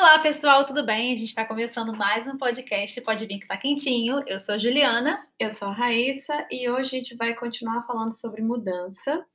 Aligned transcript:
Olá, 0.00 0.16
pessoal, 0.20 0.64
tudo 0.64 0.86
bem? 0.86 1.10
A 1.10 1.16
gente 1.16 1.26
está 1.26 1.44
começando 1.44 1.92
mais 1.92 2.28
um 2.28 2.38
podcast 2.38 3.00
Pode 3.00 3.26
Vir 3.26 3.40
Que 3.40 3.48
Tá 3.48 3.56
Quentinho. 3.56 4.22
Eu 4.28 4.38
sou 4.38 4.54
a 4.54 4.58
Juliana. 4.58 5.26
Eu 5.40 5.50
sou 5.50 5.66
a 5.66 5.72
Raíssa 5.72 6.46
e 6.52 6.70
hoje 6.70 6.94
a 6.94 6.98
gente 7.00 7.16
vai 7.16 7.34
continuar 7.34 7.82
falando 7.82 8.12
sobre 8.12 8.40
mudança, 8.40 9.26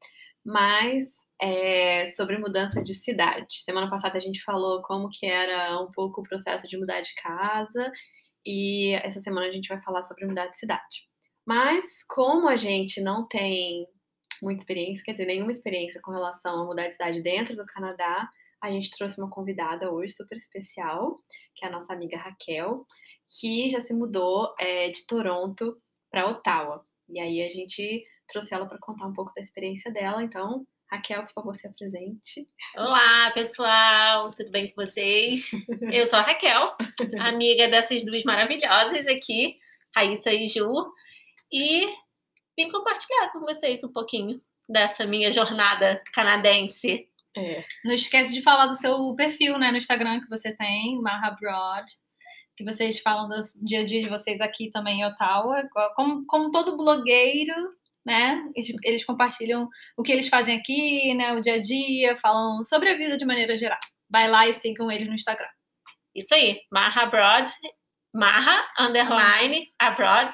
mas 0.41 1.03
é, 1.41 2.05
sobre 2.15 2.37
mudança 2.37 2.81
de 2.81 2.95
cidade. 2.95 3.61
Semana 3.65 3.89
passada 3.89 4.17
a 4.17 4.21
gente 4.21 4.41
falou 4.41 4.81
como 4.83 5.09
que 5.09 5.25
era 5.25 5.77
um 5.81 5.91
pouco 5.91 6.21
o 6.21 6.23
processo 6.23 6.65
de 6.65 6.77
mudar 6.77 7.01
de 7.01 7.13
casa 7.15 7.91
e 8.45 8.93
essa 9.03 9.19
semana 9.19 9.47
a 9.47 9.51
gente 9.51 9.67
vai 9.67 9.81
falar 9.81 10.03
sobre 10.03 10.25
mudar 10.25 10.47
de 10.47 10.57
cidade. 10.57 11.05
Mas 11.45 11.83
como 12.07 12.47
a 12.47 12.55
gente 12.55 13.01
não 13.01 13.27
tem 13.27 13.85
muita 14.41 14.61
experiência, 14.61 15.03
quer 15.03 15.11
dizer, 15.11 15.25
nenhuma 15.25 15.51
experiência 15.51 15.99
com 16.01 16.11
relação 16.11 16.61
a 16.61 16.65
mudar 16.65 16.87
de 16.87 16.93
cidade 16.93 17.21
dentro 17.21 17.53
do 17.53 17.65
Canadá, 17.65 18.29
a 18.63 18.71
gente 18.71 18.91
trouxe 18.91 19.19
uma 19.19 19.29
convidada 19.29 19.91
hoje 19.91 20.13
super 20.15 20.37
especial, 20.37 21.17
que 21.53 21.65
é 21.65 21.67
a 21.67 21.71
nossa 21.71 21.91
amiga 21.91 22.17
Raquel, 22.17 22.87
que 23.37 23.69
já 23.69 23.81
se 23.81 23.93
mudou 23.93 24.55
é, 24.57 24.89
de 24.89 25.05
Toronto 25.05 25.77
para 26.09 26.29
Ottawa. 26.29 26.85
E 27.09 27.19
aí 27.19 27.41
a 27.41 27.49
gente 27.49 28.05
trouxe 28.25 28.53
ela 28.53 28.65
para 28.65 28.77
contar 28.79 29.05
um 29.05 29.11
pouco 29.11 29.33
da 29.35 29.41
experiência 29.41 29.91
dela. 29.91 30.23
Então, 30.23 30.65
Raquel, 30.89 31.25
por 31.25 31.33
favor, 31.33 31.55
se 31.57 31.67
apresente. 31.67 32.47
Olá, 32.77 33.31
pessoal, 33.31 34.31
tudo 34.31 34.49
bem 34.49 34.69
com 34.69 34.81
vocês? 34.81 35.51
Eu 35.91 36.05
sou 36.05 36.19
a 36.19 36.21
Raquel, 36.21 36.73
amiga 37.19 37.67
dessas 37.67 38.05
duas 38.05 38.23
maravilhosas 38.23 39.05
aqui, 39.07 39.57
Raíssa 39.93 40.31
e 40.31 40.47
Ju, 40.47 40.69
e 41.51 41.85
vim 42.57 42.71
compartilhar 42.71 43.29
com 43.33 43.41
vocês 43.41 43.83
um 43.83 43.91
pouquinho 43.91 44.41
dessa 44.69 45.05
minha 45.05 45.33
jornada 45.33 46.01
canadense 46.13 47.09
é. 47.35 47.63
Não 47.83 47.93
esquece 47.93 48.33
de 48.33 48.41
falar 48.41 48.67
do 48.67 48.75
seu 48.75 49.13
perfil, 49.15 49.57
né, 49.57 49.71
no 49.71 49.77
Instagram 49.77 50.21
que 50.21 50.29
você 50.29 50.55
tem, 50.55 51.01
Marra 51.01 51.31
Broad, 51.31 51.91
que 52.55 52.63
vocês 52.63 52.99
falam 52.99 53.27
do 53.27 53.39
dia 53.63 53.81
a 53.81 53.85
dia 53.85 54.01
de 54.01 54.09
vocês 54.09 54.39
aqui 54.39 54.69
também 54.69 55.01
em 55.01 55.05
Ottawa. 55.05 55.63
Como, 55.95 56.25
como 56.27 56.51
todo 56.51 56.77
blogueiro, 56.77 57.53
né, 58.05 58.43
eles, 58.55 58.75
eles, 58.83 59.05
compartilham 59.05 59.67
o 59.97 60.03
que 60.03 60.11
eles 60.11 60.27
fazem 60.27 60.57
aqui, 60.57 61.13
né, 61.15 61.33
o 61.33 61.41
dia 61.41 61.55
a 61.55 61.61
dia, 61.61 62.17
falam 62.17 62.63
sobre 62.63 62.89
a 62.89 62.97
vida 62.97 63.17
de 63.17 63.25
maneira 63.25 63.57
geral. 63.57 63.79
Vai 64.09 64.29
lá 64.29 64.47
e 64.47 64.53
sigam 64.53 64.91
eles 64.91 65.07
no 65.07 65.15
Instagram. 65.15 65.49
Isso 66.13 66.35
aí, 66.35 66.61
Marra 66.71 67.07
Broad, 67.07 67.51
Marra, 68.13 68.63
underline, 68.77 69.73
abroad. 69.79 70.31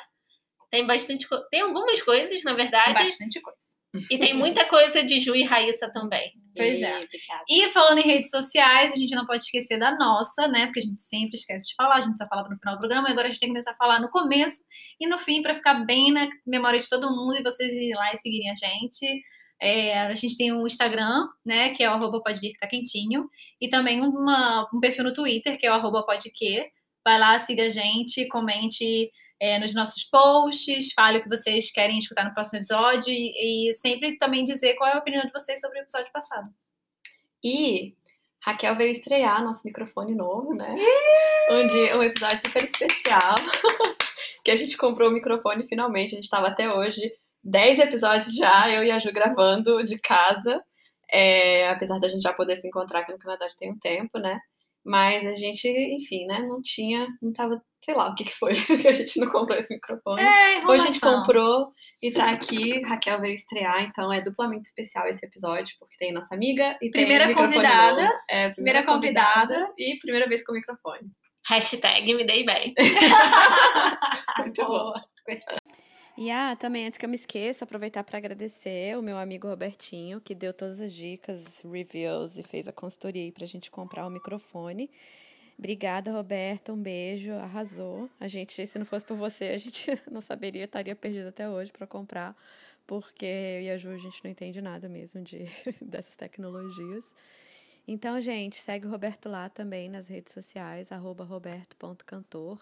Tem 0.69 0.85
bastante, 0.85 1.25
tem 1.49 1.61
algumas 1.61 2.01
coisas, 2.01 2.43
na 2.43 2.53
verdade. 2.53 2.93
Tem 2.93 3.05
bastante 3.05 3.39
coisa. 3.39 3.78
E 4.09 4.19
tem 4.19 4.33
muita 4.33 4.65
coisa 4.65 5.03
de 5.03 5.19
Ju 5.19 5.35
e 5.35 5.43
Raíssa 5.43 5.89
também. 5.91 6.31
Pois 6.55 6.81
é. 6.81 6.99
E 7.47 7.69
falando 7.69 7.99
em 7.99 8.03
redes 8.03 8.29
sociais, 8.29 8.91
a 8.91 8.95
gente 8.95 9.15
não 9.15 9.25
pode 9.25 9.43
esquecer 9.43 9.79
da 9.79 9.97
nossa, 9.97 10.47
né? 10.47 10.65
Porque 10.65 10.79
a 10.79 10.83
gente 10.83 11.01
sempre 11.01 11.35
esquece 11.35 11.69
de 11.69 11.75
falar, 11.75 11.95
a 11.95 12.01
gente 12.01 12.17
só 12.17 12.27
fala 12.27 12.47
no 12.47 12.57
final 12.57 12.75
do 12.75 12.79
programa, 12.79 13.09
e 13.09 13.11
agora 13.11 13.27
a 13.27 13.31
gente 13.31 13.39
tem 13.39 13.49
que 13.49 13.53
começar 13.53 13.71
a 13.71 13.77
falar 13.77 13.99
no 13.99 14.09
começo 14.09 14.63
e 14.99 15.07
no 15.07 15.17
fim, 15.17 15.41
para 15.41 15.55
ficar 15.55 15.85
bem 15.85 16.11
na 16.11 16.27
memória 16.45 16.79
de 16.79 16.89
todo 16.89 17.09
mundo 17.09 17.37
e 17.37 17.43
vocês 17.43 17.73
irem 17.73 17.95
lá 17.95 18.13
e 18.13 18.17
seguirem 18.17 18.51
a 18.51 18.55
gente. 18.55 19.23
É, 19.61 19.99
a 20.01 20.13
gente 20.13 20.37
tem 20.37 20.53
um 20.53 20.67
Instagram, 20.67 21.27
né, 21.45 21.69
que 21.69 21.83
é 21.83 21.89
o 21.89 21.93
arroba 21.93 22.21
pode 22.21 22.39
vir 22.39 22.53
que 22.53 22.59
tá 22.59 22.67
quentinho, 22.67 23.27
e 23.59 23.69
também 23.69 24.01
uma, 24.01 24.67
um 24.73 24.79
perfil 24.79 25.03
no 25.03 25.13
Twitter, 25.13 25.57
que 25.57 25.65
é 25.65 25.71
o 25.71 25.73
arroba 25.73 26.05
pode 26.05 26.29
que. 26.31 26.65
Vai 27.03 27.17
lá, 27.17 27.39
siga 27.39 27.63
a 27.63 27.69
gente, 27.69 28.27
comente 28.27 29.09
é, 29.39 29.57
nos 29.57 29.73
nossos 29.73 30.03
posts, 30.03 30.91
fale 30.93 31.19
o 31.19 31.23
que 31.23 31.29
vocês 31.29 31.71
querem 31.71 31.97
escutar 31.97 32.25
no 32.25 32.33
próximo 32.33 32.57
episódio 32.57 33.13
e, 33.13 33.69
e, 33.69 33.73
sempre 33.73 34.17
também 34.17 34.43
dizer 34.43 34.75
qual 34.75 34.89
é 34.89 34.95
a 34.95 34.99
opinião 34.99 35.23
de 35.25 35.31
vocês 35.31 35.59
sobre 35.61 35.79
o 35.79 35.81
episódio 35.81 36.11
passado. 36.11 36.49
E 37.43 37.95
Raquel 38.41 38.75
veio 38.75 38.91
estrear 38.91 39.43
nosso 39.43 39.61
microfone 39.63 40.13
novo, 40.13 40.53
né? 40.53 40.75
Um, 41.51 41.67
dia, 41.67 41.97
um 41.97 42.03
episódio 42.03 42.39
super 42.39 42.63
especial, 42.63 43.35
que 44.43 44.51
a 44.51 44.55
gente 44.55 44.75
comprou 44.75 45.09
o 45.09 45.13
microfone 45.13 45.67
finalmente, 45.67 46.13
a 46.13 46.15
gente 46.15 46.25
estava 46.25 46.47
até 46.47 46.73
hoje 46.73 47.01
10 47.43 47.79
episódios 47.79 48.35
já, 48.35 48.69
eu 48.69 48.83
e 48.83 48.91
a 48.91 48.99
Ju 48.99 49.11
gravando 49.13 49.83
de 49.85 49.97
casa, 49.99 50.61
é, 51.09 51.69
apesar 51.69 51.99
da 51.99 52.09
gente 52.09 52.21
já 52.21 52.33
poder 52.33 52.57
se 52.57 52.67
encontrar 52.67 52.99
aqui 52.99 53.13
no 53.13 53.19
Canadá 53.19 53.47
já 53.47 53.55
tem 53.55 53.71
um 53.71 53.79
tempo, 53.79 54.19
né? 54.19 54.39
Mas 54.85 55.25
a 55.25 55.33
gente, 55.33 55.67
enfim, 55.67 56.25
né, 56.25 56.39
não 56.39 56.61
tinha, 56.61 57.07
não 57.21 57.33
tava, 57.33 57.61
sei 57.83 57.93
lá 57.93 58.09
o 58.09 58.15
que, 58.15 58.23
que 58.23 58.35
foi 58.35 58.53
que 58.81 58.87
a 58.87 58.93
gente 58.93 59.19
não 59.19 59.29
comprou 59.29 59.57
esse 59.57 59.73
microfone. 59.73 60.21
É, 60.21 60.65
Hoje 60.65 60.85
a 60.85 60.87
gente 60.87 60.99
comprou 60.99 61.71
e 62.01 62.11
tá 62.11 62.31
aqui. 62.31 62.81
Raquel 62.81 63.19
veio 63.19 63.33
estrear, 63.33 63.83
então 63.83 64.11
é 64.11 64.21
duplamente 64.21 64.69
especial 64.69 65.07
esse 65.07 65.25
episódio, 65.25 65.75
porque 65.79 65.97
tem 65.97 66.13
nossa 66.13 66.33
amiga 66.33 66.77
e 66.81 66.89
primeira 66.89 67.27
tem 67.27 67.35
convidada. 67.35 68.03
Novo. 68.03 68.13
É, 68.29 68.49
primeira, 68.49 68.53
primeira 68.53 68.85
convidada. 68.85 69.53
convidada. 69.53 69.73
E 69.77 69.99
primeira 69.99 70.27
vez 70.27 70.43
com 70.45 70.53
o 70.53 70.55
microfone. 70.55 71.11
Hashtag 71.47 72.13
me 72.13 72.25
dei 72.25 72.45
bem. 72.45 72.73
Muito 74.39 74.65
bom. 74.65 74.93
E 76.21 76.29
ah, 76.31 76.53
também, 76.53 76.85
antes 76.85 76.97
que 76.97 77.05
eu 77.05 77.09
me 77.09 77.15
esqueça, 77.15 77.63
aproveitar 77.63 78.03
para 78.03 78.17
agradecer 78.17 78.97
o 78.97 79.01
meu 79.01 79.17
amigo 79.17 79.47
Robertinho, 79.47 80.19
que 80.19 80.35
deu 80.35 80.53
todas 80.53 80.81
as 80.81 80.91
dicas, 80.91 81.61
reviews 81.61 82.37
e 82.37 82.43
fez 82.43 82.67
a 82.67 82.73
consultoria 82.73 83.23
aí 83.23 83.31
pra 83.31 83.45
gente 83.45 83.71
comprar 83.71 84.05
o 84.05 84.09
microfone. 84.09 84.91
Obrigada, 85.57 86.11
Roberto. 86.11 86.73
Um 86.73 86.77
beijo. 86.77 87.31
Arrasou. 87.31 88.09
A 88.19 88.27
gente, 88.27 88.67
se 88.67 88.77
não 88.77 88.85
fosse 88.85 89.05
por 89.05 89.15
você, 89.15 89.45
a 89.45 89.57
gente 89.57 89.89
não 90.11 90.19
saberia, 90.19 90.65
estaria 90.65 90.93
perdido 90.93 91.29
até 91.29 91.47
hoje 91.47 91.71
para 91.71 91.87
comprar, 91.87 92.35
porque 92.85 93.25
eu 93.25 93.61
e 93.61 93.69
a 93.69 93.77
Ju, 93.77 93.89
a 93.91 93.97
gente 93.97 94.21
não 94.21 94.29
entende 94.29 94.61
nada 94.61 94.89
mesmo 94.89 95.21
de, 95.21 95.45
dessas 95.81 96.17
tecnologias. 96.17 97.13
Então, 97.87 98.19
gente, 98.19 98.57
segue 98.57 98.85
o 98.85 98.89
Roberto 98.89 99.29
lá 99.29 99.47
também 99.47 99.87
nas 99.87 100.09
redes 100.09 100.33
sociais, 100.33 100.89
roberto.cantor. 100.89 102.59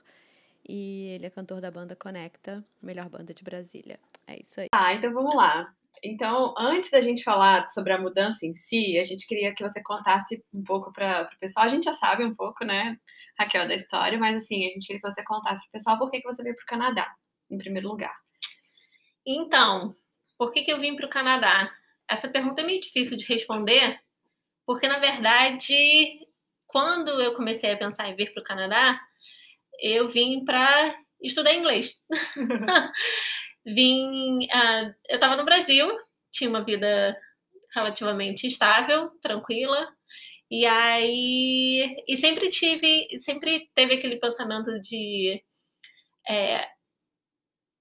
E 0.68 1.12
ele 1.16 1.26
é 1.26 1.30
cantor 1.30 1.62
da 1.62 1.72
banda 1.72 1.96
Conecta, 1.96 2.64
melhor 2.82 3.08
banda 3.10 3.34
de 3.34 3.44
Brasília. 3.44 4.00
É 4.28 4.42
isso 4.42 4.60
aí. 4.60 4.68
Ah, 4.74 4.94
então 4.94 5.14
vamos 5.14 5.36
lá. 5.36 5.74
Então, 6.04 6.54
antes 6.58 6.92
da 6.92 7.02
gente 7.02 7.24
falar 7.24 7.70
sobre 7.70 7.94
a 7.94 7.98
mudança 7.98 8.46
em 8.46 8.56
si, 8.56 9.00
a 9.00 9.04
gente 9.04 9.26
queria 9.26 9.54
que 9.54 9.64
você 9.64 9.82
contasse 9.82 10.44
um 10.54 10.64
pouco 10.64 10.92
para 10.92 11.30
o 11.34 11.40
pessoal. 11.40 11.66
A 11.66 11.70
gente 11.70 11.86
já 11.86 11.94
sabe 11.94 12.24
um 12.24 12.36
pouco, 12.36 12.66
né, 12.66 12.98
Raquel, 13.40 13.68
da 13.68 13.76
história, 13.76 14.18
mas 14.18 14.36
assim, 14.36 14.66
a 14.66 14.70
gente 14.74 14.88
queria 14.88 15.02
que 15.02 15.10
você 15.10 15.24
contasse 15.24 15.62
para 15.62 15.70
o 15.70 15.72
pessoal 15.72 15.98
por 15.98 16.12
que, 16.12 16.22
que 16.22 16.28
você 16.28 16.44
veio 16.44 16.56
para 16.56 16.64
o 16.64 16.68
Canadá, 16.68 17.16
em 17.50 17.58
primeiro 17.58 17.88
lugar. 17.88 18.16
Então, 19.26 19.96
por 20.38 20.52
que, 20.52 20.64
que 20.64 20.72
eu 20.72 20.80
vim 20.80 20.96
para 20.96 21.06
o 21.06 21.10
Canadá? 21.10 21.72
Essa 22.08 22.28
pergunta 22.28 22.62
é 22.62 22.66
meio 22.66 22.82
difícil 22.82 23.18
de 23.18 23.26
responder, 23.26 24.00
porque 24.66 24.88
na 24.88 25.00
verdade, 25.00 26.20
quando 26.68 27.10
eu 27.22 27.34
comecei 27.34 27.72
a 27.72 27.78
pensar 27.78 28.08
em 28.08 28.16
vir 28.16 28.34
para 28.34 28.42
o 28.42 28.46
Canadá, 28.46 29.00
eu 29.80 30.08
vim 30.08 30.44
para 30.46 30.96
estudar 31.22 31.54
inglês. 31.54 32.02
vim. 33.66 34.46
Uh, 34.46 34.94
eu 35.10 35.16
estava 35.16 35.36
no 35.36 35.46
Brasil, 35.46 35.88
tinha 36.32 36.50
uma 36.50 36.64
vida 36.64 37.18
relativamente 37.74 38.48
estável, 38.48 39.10
tranquila. 39.22 39.88
E 40.50 40.66
aí. 40.66 42.04
E 42.08 42.18
sempre 42.18 42.50
tive. 42.50 43.08
Sempre 43.20 43.70
teve 43.74 43.96
aquele 43.96 44.18
pensamento 44.18 44.80
de. 44.80 45.44
É, 46.30 46.68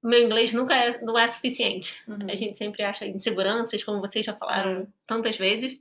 meu 0.02 0.22
inglês 0.22 0.52
nunca 0.52 0.74
é, 0.74 1.00
não 1.02 1.18
é 1.18 1.26
suficiente. 1.28 2.02
Uhum. 2.06 2.30
A 2.30 2.34
gente 2.34 2.56
sempre 2.56 2.82
acha 2.82 3.06
inseguranças, 3.06 3.82
como 3.82 4.00
vocês 4.00 4.24
já 4.24 4.34
falaram 4.36 4.80
uhum. 4.80 4.86
tantas 5.06 5.36
vezes. 5.36 5.78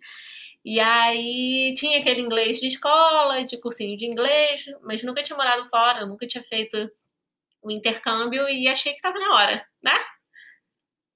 E 0.66 0.80
aí 0.80 1.76
tinha 1.78 2.00
aquele 2.00 2.22
inglês 2.22 2.60
de 2.60 2.66
escola, 2.66 3.46
de 3.46 3.56
cursinho 3.60 3.96
de 3.96 4.06
inglês, 4.08 4.66
mas 4.82 5.04
nunca 5.04 5.22
tinha 5.22 5.38
morado 5.38 5.70
fora, 5.70 6.08
nunca 6.08 6.28
tinha 6.28 6.44
feito 6.44 6.90
o 7.62 7.72
intercâmbio 7.72 8.50
e 8.50 8.68
achei 8.68 8.94
que 8.94 8.98
estava 8.98 9.20
na 9.20 9.36
hora, 9.36 9.68
né? 9.84 9.94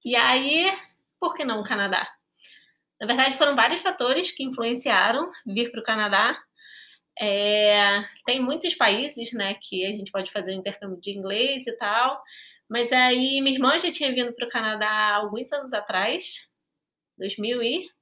E 0.05 0.15
aí, 0.15 0.71
por 1.19 1.33
que 1.33 1.43
não 1.43 1.61
o 1.61 1.63
Canadá? 1.63 2.07
Na 3.01 3.07
verdade, 3.07 3.37
foram 3.37 3.55
vários 3.55 3.81
fatores 3.81 4.29
que 4.29 4.43
influenciaram 4.43 5.31
vir 5.47 5.71
para 5.71 5.79
o 5.79 5.83
Canadá. 5.83 6.39
É, 7.19 8.03
tem 8.25 8.39
muitos 8.39 8.75
países, 8.75 9.33
né, 9.33 9.55
que 9.55 9.83
a 9.85 9.91
gente 9.91 10.11
pode 10.11 10.31
fazer 10.31 10.51
o 10.51 10.59
intercâmbio 10.59 11.01
de 11.01 11.11
inglês 11.17 11.65
e 11.65 11.73
tal. 11.73 12.21
Mas 12.69 12.91
aí 12.91 13.41
minha 13.41 13.55
irmã 13.55 13.79
já 13.79 13.91
tinha 13.91 14.13
vindo 14.13 14.31
para 14.33 14.45
o 14.45 14.49
Canadá 14.49 14.87
há 14.87 15.15
alguns 15.15 15.51
anos 15.51 15.73
atrás, 15.73 16.47
2000 17.17 17.63
e 17.63 17.98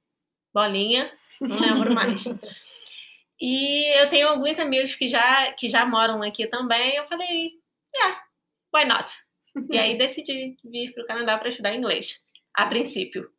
bolinha, 0.52 1.10
não 1.40 1.58
lembro 1.58 1.94
mais. 1.94 2.24
E 3.40 4.00
eu 4.00 4.08
tenho 4.08 4.28
alguns 4.28 4.58
amigos 4.58 4.96
que 4.96 5.06
já, 5.06 5.52
que 5.52 5.68
já 5.68 5.86
moram 5.86 6.22
aqui 6.22 6.46
também. 6.48 6.96
Eu 6.96 7.04
falei, 7.04 7.52
yeah, 7.94 8.20
why 8.74 8.84
not? 8.84 9.12
E 9.70 9.78
aí 9.78 9.96
decidi 9.96 10.56
vir 10.64 10.92
para 10.92 11.04
o 11.04 11.06
Canadá 11.06 11.38
para 11.38 11.48
estudar 11.48 11.74
inglês, 11.74 12.24
a 12.54 12.66
princípio. 12.66 13.30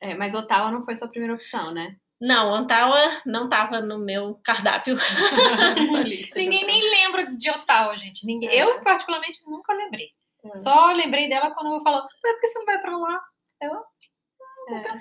É, 0.00 0.14
mas 0.14 0.34
Ottawa 0.34 0.70
não 0.70 0.84
foi 0.84 0.96
sua 0.96 1.08
primeira 1.08 1.34
opção, 1.34 1.72
né? 1.72 1.96
Não, 2.20 2.52
Ottawa 2.52 3.22
não 3.24 3.44
estava 3.44 3.80
no 3.80 3.98
meu 3.98 4.38
cardápio. 4.44 4.96
Ninguém 6.36 6.66
nem 6.66 6.80
lembra 6.80 7.34
de 7.34 7.50
Ottawa, 7.50 7.96
gente. 7.96 8.26
Ninguém, 8.26 8.50
é. 8.50 8.62
Eu, 8.62 8.80
particularmente, 8.80 9.40
nunca 9.46 9.72
lembrei. 9.72 10.10
É. 10.44 10.54
Só 10.56 10.92
lembrei 10.92 11.28
dela 11.28 11.52
quando 11.52 11.74
eu 11.74 11.80
falo, 11.80 12.06
por 12.20 12.40
que 12.40 12.46
você 12.46 12.58
não 12.58 12.66
vai 12.66 12.80
para 12.80 12.96
lá? 12.96 13.24
Eu, 13.60 13.74
é. 14.68 14.92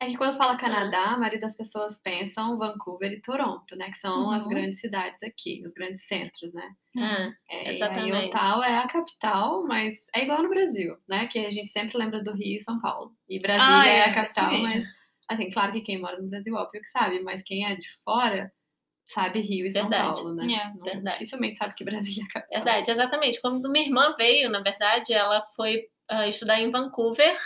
É 0.00 0.06
que 0.06 0.16
quando 0.16 0.36
fala 0.36 0.56
Canadá, 0.56 1.06
a 1.12 1.16
maioria 1.18 1.40
das 1.40 1.56
pessoas 1.56 1.98
pensam 1.98 2.56
Vancouver 2.56 3.10
e 3.12 3.20
Toronto, 3.20 3.74
né? 3.74 3.90
Que 3.90 3.98
são 3.98 4.26
Uhum. 4.26 4.30
as 4.30 4.46
grandes 4.46 4.80
cidades 4.80 5.20
aqui, 5.24 5.62
os 5.66 5.72
grandes 5.72 6.06
centros, 6.06 6.52
né? 6.54 6.70
Ah, 6.96 7.32
É, 7.50 7.74
Exatamente. 7.74 8.08
E 8.10 8.12
aí 8.12 8.28
Ottawa 8.28 8.66
é 8.66 8.78
a 8.78 8.86
capital, 8.88 9.64
mas 9.66 9.96
é 10.14 10.22
igual 10.22 10.42
no 10.42 10.48
Brasil, 10.50 10.96
né? 11.08 11.26
Que 11.26 11.40
a 11.46 11.50
gente 11.50 11.70
sempre 11.70 11.98
lembra 11.98 12.22
do 12.22 12.32
Rio 12.32 12.58
e 12.58 12.62
São 12.62 12.80
Paulo. 12.80 13.12
E 13.28 13.40
Brasília 13.40 13.76
Ah, 13.76 13.88
é, 13.88 13.98
é, 13.98 14.04
a 14.04 14.14
capital, 14.14 14.52
mas 14.58 14.84
assim, 15.28 15.50
claro 15.50 15.72
que 15.72 15.80
quem 15.80 16.00
mora 16.00 16.20
no 16.20 16.28
Brasil, 16.28 16.54
óbvio 16.54 16.80
que 16.80 16.88
sabe, 16.88 17.20
mas 17.20 17.42
quem 17.42 17.66
é 17.66 17.74
de 17.74 17.88
fora 18.04 18.52
sabe 19.08 19.40
Rio 19.40 19.66
e 19.66 19.72
São 19.72 19.82
Verdade. 19.88 20.20
Paulo, 20.20 20.34
né? 20.34 20.52
É, 20.52 20.68
Não- 20.76 20.84
verdade. 20.84 21.18
Dificilmente 21.18 21.56
sabe 21.58 21.74
que 21.74 21.84
Brasília 21.84 22.22
é 22.22 22.26
a 22.26 22.32
capital. 22.32 22.62
Verdade, 22.64 22.90
exatamente. 22.92 23.40
Quando 23.40 23.68
minha 23.70 23.84
irmã 23.86 24.14
veio, 24.16 24.48
na 24.48 24.60
verdade, 24.60 25.12
ela 25.12 25.44
foi 25.56 25.86
ah, 26.08 26.28
estudar 26.28 26.60
em 26.60 26.70
Vancouver 26.70 27.36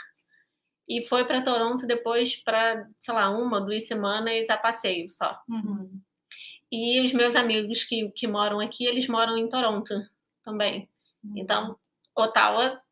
e 0.98 1.06
foi 1.06 1.24
para 1.24 1.42
Toronto 1.42 1.86
depois 1.86 2.36
para, 2.36 2.86
sei 2.98 3.14
lá, 3.14 3.30
uma, 3.30 3.60
duas 3.60 3.86
semanas 3.86 4.50
a 4.50 4.56
passeio 4.56 5.08
só. 5.10 5.40
Uhum. 5.48 6.00
E 6.70 7.00
os 7.00 7.12
meus 7.12 7.34
amigos 7.34 7.84
que, 7.84 8.10
que 8.10 8.26
moram 8.26 8.60
aqui, 8.60 8.84
eles 8.84 9.06
moram 9.08 9.36
em 9.36 9.48
Toronto 9.48 9.94
também. 10.42 10.88
Então, 11.36 11.78
Ottawa 12.16 12.82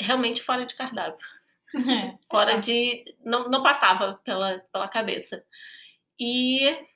realmente 0.00 0.42
fora 0.42 0.64
de 0.64 0.74
cardápio. 0.74 1.26
É, 1.76 2.16
Fora 2.30 2.60
de. 2.60 3.04
Não, 3.24 3.48
não 3.48 3.60
passava 3.60 4.14
pela, 4.24 4.60
pela 4.72 4.86
cabeça. 4.86 5.44
E 6.20 6.86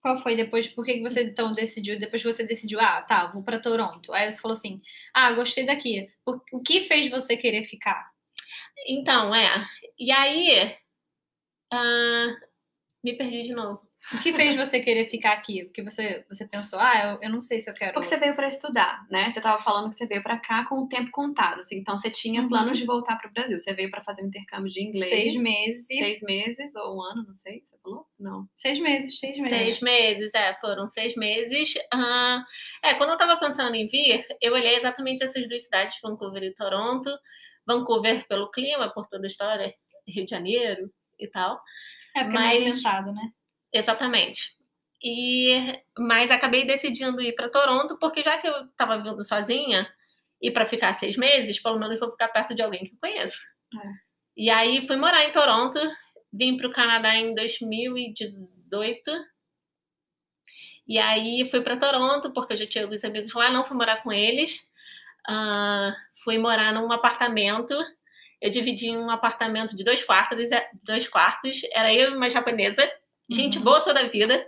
Qual 0.00 0.20
foi 0.20 0.34
depois? 0.34 0.66
Por 0.66 0.84
que 0.84 1.00
você 1.00 1.22
então 1.22 1.52
decidiu? 1.52 1.96
Depois 1.96 2.22
que 2.22 2.32
você 2.32 2.44
decidiu, 2.44 2.80
ah, 2.80 3.02
tá, 3.02 3.26
vou 3.26 3.42
pra 3.42 3.60
Toronto. 3.60 4.12
Aí 4.12 4.28
você 4.30 4.40
falou 4.40 4.54
assim, 4.54 4.82
ah, 5.14 5.32
gostei 5.32 5.64
daqui. 5.64 6.08
O 6.26 6.60
que 6.60 6.88
fez 6.88 7.08
você 7.08 7.36
querer 7.36 7.62
ficar? 7.64 8.10
Então, 8.86 9.34
é. 9.34 9.66
E 9.98 10.10
aí. 10.12 10.74
ah, 11.72 12.34
me 13.02 13.16
perdi 13.16 13.44
de 13.44 13.54
novo. 13.54 13.86
O 14.14 14.22
que 14.22 14.32
fez 14.32 14.56
você 14.56 14.78
querer 14.80 15.08
ficar 15.08 15.32
aqui? 15.32 15.64
Porque 15.64 15.82
você, 15.82 16.24
você 16.30 16.46
pensou, 16.46 16.78
ah, 16.78 17.18
eu, 17.20 17.28
eu 17.28 17.30
não 17.30 17.42
sei 17.42 17.58
se 17.58 17.68
eu 17.68 17.74
quero. 17.74 17.92
Porque 17.92 18.08
você 18.08 18.16
veio 18.16 18.34
para 18.34 18.46
estudar, 18.48 19.04
né? 19.10 19.30
Você 19.32 19.40
tava 19.40 19.60
falando 19.62 19.90
que 19.90 19.96
você 19.96 20.06
veio 20.06 20.22
para 20.22 20.38
cá 20.38 20.64
com 20.66 20.76
o 20.76 20.88
tempo 20.88 21.10
contado, 21.10 21.60
assim, 21.60 21.76
então 21.78 21.98
você 21.98 22.08
tinha 22.10 22.40
Uhum. 22.42 22.48
planos 22.48 22.78
de 22.78 22.86
voltar 22.86 23.16
para 23.16 23.28
o 23.28 23.32
Brasil. 23.32 23.58
Você 23.58 23.74
veio 23.74 23.90
para 23.90 24.02
fazer 24.02 24.22
um 24.22 24.28
intercâmbio 24.28 24.72
de 24.72 24.82
inglês. 24.82 25.08
seis 25.08 25.34
meses. 25.34 25.86
Seis 25.86 26.22
meses 26.22 26.74
ou 26.76 26.96
um 26.96 27.02
ano, 27.02 27.24
não 27.26 27.36
sei. 27.36 27.64
Você 27.68 27.76
falou? 27.82 28.06
Não. 28.18 28.48
Seis 28.54 28.78
meses, 28.78 29.18
seis 29.18 29.36
meses. 29.36 29.58
Seis 29.58 29.80
meses, 29.80 30.30
é, 30.34 30.54
foram 30.60 30.88
seis 30.88 31.14
meses. 31.16 31.74
Ah, 31.92 32.44
é, 32.84 32.94
quando 32.94 33.10
eu 33.10 33.18
tava 33.18 33.36
pensando 33.38 33.74
em 33.74 33.88
vir, 33.88 34.24
eu 34.40 34.54
olhei 34.54 34.76
exatamente 34.76 35.24
essas 35.24 35.46
duas 35.48 35.64
cidades, 35.64 35.98
Vancouver 36.02 36.44
e 36.44 36.54
Toronto. 36.54 37.10
Vancouver 37.68 38.26
pelo 38.26 38.50
clima, 38.50 38.90
por 38.90 39.06
toda 39.08 39.26
a 39.26 39.28
história, 39.28 39.74
Rio 40.08 40.24
de 40.24 40.30
Janeiro 40.30 40.90
e 41.18 41.28
tal. 41.28 41.62
É 42.16 42.22
porque 42.22 42.38
Mas- 42.38 42.56
é 42.56 42.60
movimentado, 42.60 43.12
né? 43.12 43.30
Exatamente. 43.70 44.56
E 45.04 45.80
mas 45.96 46.30
acabei 46.30 46.64
decidindo 46.64 47.20
ir 47.20 47.34
para 47.34 47.50
Toronto 47.50 47.98
porque 47.98 48.22
já 48.22 48.38
que 48.38 48.48
eu 48.48 48.64
estava 48.64 48.96
vindo 48.98 49.22
sozinha 49.22 49.88
e 50.40 50.50
para 50.50 50.66
ficar 50.66 50.94
seis 50.94 51.16
meses, 51.16 51.60
pelo 51.60 51.78
menos 51.78 52.00
vou 52.00 52.10
ficar 52.10 52.28
perto 52.28 52.54
de 52.54 52.62
alguém 52.62 52.84
que 52.84 52.94
eu 52.94 52.98
conheço. 53.00 53.38
É. 53.74 53.88
E 54.36 54.50
aí 54.50 54.86
fui 54.86 54.96
morar 54.96 55.24
em 55.24 55.32
Toronto, 55.32 55.78
vim 56.32 56.56
para 56.56 56.66
o 56.66 56.72
Canadá 56.72 57.14
em 57.14 57.34
2018. 57.34 59.10
E 60.86 60.98
aí 60.98 61.44
fui 61.48 61.60
para 61.60 61.76
Toronto 61.76 62.32
porque 62.32 62.54
eu 62.54 62.56
já 62.56 62.66
tinha 62.66 62.84
alguns 62.84 63.04
amigos 63.04 63.34
lá, 63.34 63.50
não 63.50 63.64
fui 63.64 63.76
morar 63.76 64.02
com 64.02 64.10
eles. 64.10 64.68
Ah, 65.28 65.92
fui 66.24 66.38
morar 66.38 66.72
num 66.72 66.90
apartamento. 66.90 67.74
Eu 68.40 68.50
dividi 68.50 68.90
um 68.96 69.10
apartamento 69.10 69.76
de 69.76 69.84
dois 69.84 70.02
quartos, 70.04 70.50
é, 70.50 70.68
dois 70.82 71.06
quartos. 71.08 71.60
Era 71.72 71.92
eu 71.92 72.12
e 72.12 72.16
uma 72.16 72.30
japonesa, 72.30 72.90
gente 73.30 73.58
Uhum. 73.58 73.64
boa 73.64 73.82
toda 73.82 74.00
a 74.00 74.08
vida, 74.08 74.46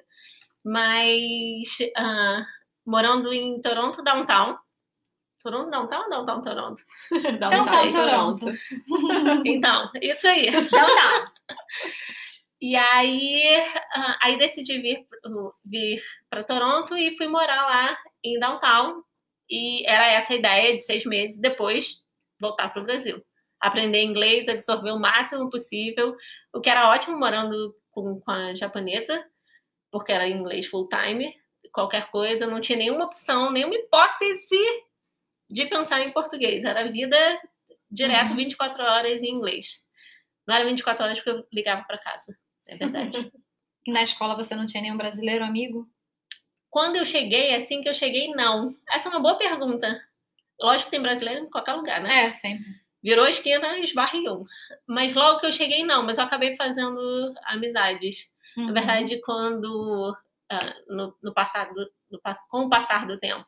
mas 0.65 1.79
ah, 1.97 2.47
morando 2.87 3.33
em 3.33 3.61
Toronto 3.61 4.03
downtown. 4.03 4.57
Toronto 5.43 5.71
downtown 5.71 6.05
ou 6.05 6.11
downtown 6.11 6.41
Toronto? 6.43 6.83
Então, 7.13 7.61
um 7.61 7.65
só 7.65 7.85
em 7.85 7.91
Toronto. 7.91 8.47
Então, 9.47 9.91
isso 10.01 10.27
aí. 10.29 10.49
Então 10.49 10.87
tá. 10.87 11.33
E 12.63 12.77
aí, 12.77 13.43
ah, 13.95 14.19
aí 14.21 14.37
decidi 14.37 14.79
vir, 14.83 15.07
vir 15.65 16.03
para 16.29 16.45
Toronto 16.45 16.95
e 16.95 17.17
fui 17.17 17.27
morar 17.27 17.63
lá 17.63 17.97
em 18.23 18.39
downtown. 18.39 19.03
E 19.51 19.85
era 19.87 20.07
essa 20.07 20.33
a 20.33 20.37
ideia 20.37 20.77
de 20.77 20.83
seis 20.83 21.05
meses 21.05 21.39
depois 21.39 22.07
voltar 22.41 22.69
para 22.71 22.83
o 22.83 22.85
Brasil. 22.85 23.23
Aprender 23.61 24.03
inglês, 24.03 24.49
absorver 24.49 24.93
o 24.93 24.99
máximo 24.99 25.51
possível, 25.51 26.17
o 26.55 26.61
que 26.61 26.71
era 26.71 26.91
ótimo 26.91 27.19
morando 27.19 27.75
com, 27.91 28.21
com 28.21 28.31
a 28.31 28.55
japonesa, 28.55 29.25
porque 29.91 30.13
era 30.13 30.29
inglês 30.29 30.67
full 30.67 30.89
time, 30.89 31.35
qualquer 31.73 32.11
coisa, 32.11 32.47
não 32.47 32.61
tinha 32.61 32.79
nenhuma 32.79 33.05
opção, 33.05 33.51
nenhuma 33.51 33.75
hipótese 33.75 34.57
de 35.51 35.67
pensar 35.67 36.01
em 36.01 36.13
português. 36.13 36.65
Era 36.65 36.89
vida 36.89 37.17
direto 37.91 38.31
Uhum. 38.31 38.37
24 38.37 38.83
horas 38.83 39.23
em 39.23 39.31
inglês. 39.31 39.83
Não 40.47 40.55
era 40.55 40.65
24 40.65 41.05
horas 41.05 41.19
porque 41.19 41.31
eu 41.31 41.47
ligava 41.53 41.83
para 41.85 41.99
casa. 41.99 42.37
É 42.69 42.77
verdade. 42.77 43.13
Na 43.87 44.03
escola 44.03 44.37
você 44.37 44.55
não 44.55 44.67
tinha 44.67 44.83
nenhum 44.83 44.97
brasileiro 44.97 45.45
amigo? 45.45 45.89
Quando 46.71 46.97
eu 46.97 47.05
cheguei, 47.05 47.55
assim 47.55 47.83
que 47.83 47.89
eu 47.89 47.95
cheguei, 47.95 48.29
não. 48.29 48.77
Essa 48.89 49.09
é 49.09 49.11
uma 49.11 49.21
boa 49.21 49.37
pergunta. 49.37 50.01
Lógico 50.61 50.85
que 50.85 50.91
tem 50.93 51.03
brasileiro 51.03 51.45
em 51.45 51.51
qualquer 51.51 51.73
lugar, 51.73 52.01
né? 52.01 52.27
É, 52.27 52.33
sempre. 52.33 52.67
Virou 53.03 53.25
a 53.25 53.31
esquina 53.31 53.79
e 53.79 53.85
esbarriou. 53.85 54.47
Mas 54.87 55.15
logo 55.15 55.41
que 55.41 55.47
eu 55.47 55.53
cheguei, 55.53 55.83
não. 55.83 56.05
Mas 56.05 56.19
eu 56.19 56.25
acabei 56.25 56.55
fazendo 56.55 57.35
amizades. 57.45 58.31
Uhum. 58.57 58.67
Na 58.67 58.73
verdade, 58.73 59.21
quando 59.23 60.17
ah, 60.51 60.75
no, 60.89 61.17
no 61.23 61.33
passado, 61.33 61.75
no 62.11 62.21
com 62.49 62.67
o 62.67 62.69
passar 62.69 63.07
do 63.07 63.19
tempo, 63.19 63.47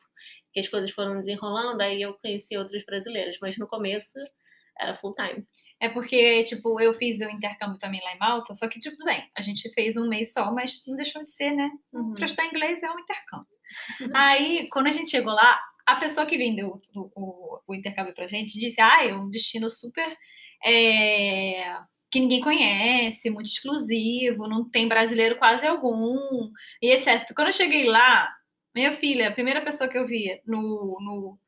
que 0.51 0.59
as 0.59 0.67
coisas 0.67 0.91
foram 0.91 1.19
desenrolando, 1.19 1.81
aí 1.81 2.01
eu 2.01 2.15
conheci 2.15 2.57
outros 2.57 2.83
brasileiros. 2.85 3.37
Mas 3.41 3.57
no 3.57 3.67
começo 3.67 4.17
era 4.79 4.95
full 4.95 5.13
time. 5.13 5.45
É 5.79 5.89
porque, 5.89 6.43
tipo, 6.43 6.79
eu 6.81 6.93
fiz 6.93 7.19
o 7.19 7.29
intercâmbio 7.29 7.77
também 7.77 8.01
lá 8.03 8.13
em 8.13 8.17
Malta, 8.19 8.53
só 8.53 8.67
que, 8.67 8.79
tipo, 8.79 8.95
tudo 8.97 9.05
bem, 9.07 9.29
a 9.37 9.41
gente 9.41 9.71
fez 9.73 9.95
um 9.97 10.07
mês 10.07 10.33
só, 10.33 10.51
mas 10.51 10.83
não 10.87 10.95
deixou 10.95 11.23
de 11.23 11.31
ser, 11.33 11.51
né? 11.51 11.69
Uhum. 11.93 12.13
Pra 12.13 12.25
estudar 12.25 12.47
inglês 12.47 12.81
é 12.83 12.89
um 12.91 12.99
intercâmbio. 12.99 13.47
Aí, 14.13 14.67
quando 14.69 14.87
a 14.87 14.91
gente 14.91 15.09
chegou 15.09 15.33
lá, 15.33 15.59
a 15.85 15.95
pessoa 15.97 16.25
que 16.25 16.37
vendeu 16.37 16.79
o, 16.95 17.11
o, 17.15 17.59
o 17.67 17.75
intercâmbio 17.75 18.13
pra 18.13 18.27
gente 18.27 18.59
disse: 18.59 18.79
ah, 18.81 19.05
é 19.05 19.13
um 19.15 19.29
destino 19.29 19.69
super. 19.69 20.07
é, 20.65 21.77
que 22.11 22.19
ninguém 22.19 22.41
conhece, 22.41 23.29
muito 23.31 23.47
exclusivo, 23.47 24.47
não 24.47 24.69
tem 24.69 24.87
brasileiro 24.87 25.37
quase 25.37 25.65
algum, 25.65 26.51
e 26.81 26.91
etc. 26.93 27.33
Quando 27.35 27.47
eu 27.47 27.53
cheguei 27.53 27.85
lá, 27.85 28.29
minha 28.75 28.93
filha, 28.93 29.29
a 29.29 29.33
primeira 29.33 29.61
pessoa 29.61 29.89
que 29.89 29.97
eu 29.97 30.05
vi 30.05 30.39
no, 30.45 30.97
no- 31.01 31.39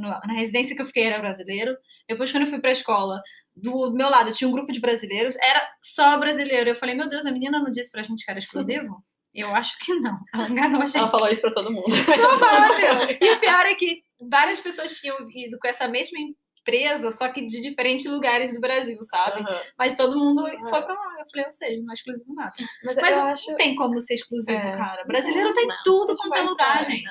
na 0.00 0.34
residência 0.34 0.74
que 0.76 0.82
eu 0.82 0.86
fiquei 0.86 1.04
era 1.04 1.18
brasileiro. 1.20 1.76
Depois, 2.08 2.30
quando 2.32 2.44
eu 2.44 2.50
fui 2.50 2.60
pra 2.60 2.70
escola, 2.70 3.22
do 3.56 3.92
meu 3.92 4.08
lado 4.08 4.32
tinha 4.32 4.48
um 4.48 4.52
grupo 4.52 4.72
de 4.72 4.80
brasileiros, 4.80 5.36
era 5.36 5.66
só 5.80 6.18
brasileiro. 6.18 6.70
Eu 6.70 6.76
falei, 6.76 6.94
meu 6.94 7.08
Deus, 7.08 7.24
a 7.26 7.30
menina 7.32 7.58
não 7.60 7.70
disse 7.70 7.90
pra 7.90 8.02
gente 8.02 8.24
que 8.24 8.30
era 8.30 8.38
exclusivo? 8.38 9.02
Eu 9.34 9.54
acho 9.54 9.76
que 9.80 9.92
não. 9.94 10.16
Ela 10.32 10.48
enganou 10.48 10.80
a 10.82 10.86
gente. 10.86 10.98
Ela 10.98 11.08
falou 11.08 11.28
isso 11.28 11.40
pra 11.40 11.50
todo 11.52 11.72
mundo. 11.72 11.86
Provável. 12.06 13.16
E 13.20 13.30
o 13.32 13.38
pior 13.40 13.66
é 13.66 13.74
que 13.74 14.02
várias 14.30 14.60
pessoas 14.60 14.94
tinham 15.00 15.16
ido 15.30 15.58
com 15.60 15.66
essa 15.68 15.88
mesma 15.88 16.18
empresa, 16.60 17.10
só 17.10 17.28
que 17.28 17.44
de 17.44 17.60
diferentes 17.60 18.06
lugares 18.06 18.54
do 18.54 18.60
Brasil, 18.60 18.96
sabe? 19.02 19.40
Uhum. 19.40 19.60
Mas 19.78 19.94
todo 19.96 20.18
mundo 20.18 20.46
Ah. 20.46 20.50
foi 20.68 20.82
pra 20.82 20.94
lá. 20.94 21.14
Eu 21.20 21.26
falei, 21.30 21.44
ou 21.46 21.50
seja, 21.52 21.82
não 21.82 21.90
é 21.90 21.94
exclusivo 21.94 22.34
nada. 22.34 22.50
Mas, 22.84 22.96
Mas 22.96 23.16
eu 23.16 23.22
acho. 23.24 23.50
Não 23.50 23.56
tem 23.56 23.74
como 23.74 24.00
ser 24.00 24.14
exclusivo, 24.14 24.58
É. 24.58 24.72
cara. 24.72 25.04
Brasileiro 25.04 25.52
tem 25.52 25.66
Não, 25.66 25.76
tudo 25.84 26.10
não 26.10 26.16
quanto 26.16 26.36
é 26.36 26.42
lugar, 26.42 26.84
gente. 26.84 27.04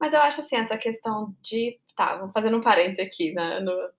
Mas 0.00 0.12
eu 0.12 0.20
acho 0.20 0.40
assim, 0.40 0.56
essa 0.56 0.76
questão 0.76 1.34
de. 1.42 1.78
Tá, 1.96 2.16
vou 2.18 2.30
fazendo 2.30 2.58
um 2.58 2.60
parênteses 2.60 3.04
aqui 3.06 3.32
na, 3.32 3.60
no- 3.60 3.90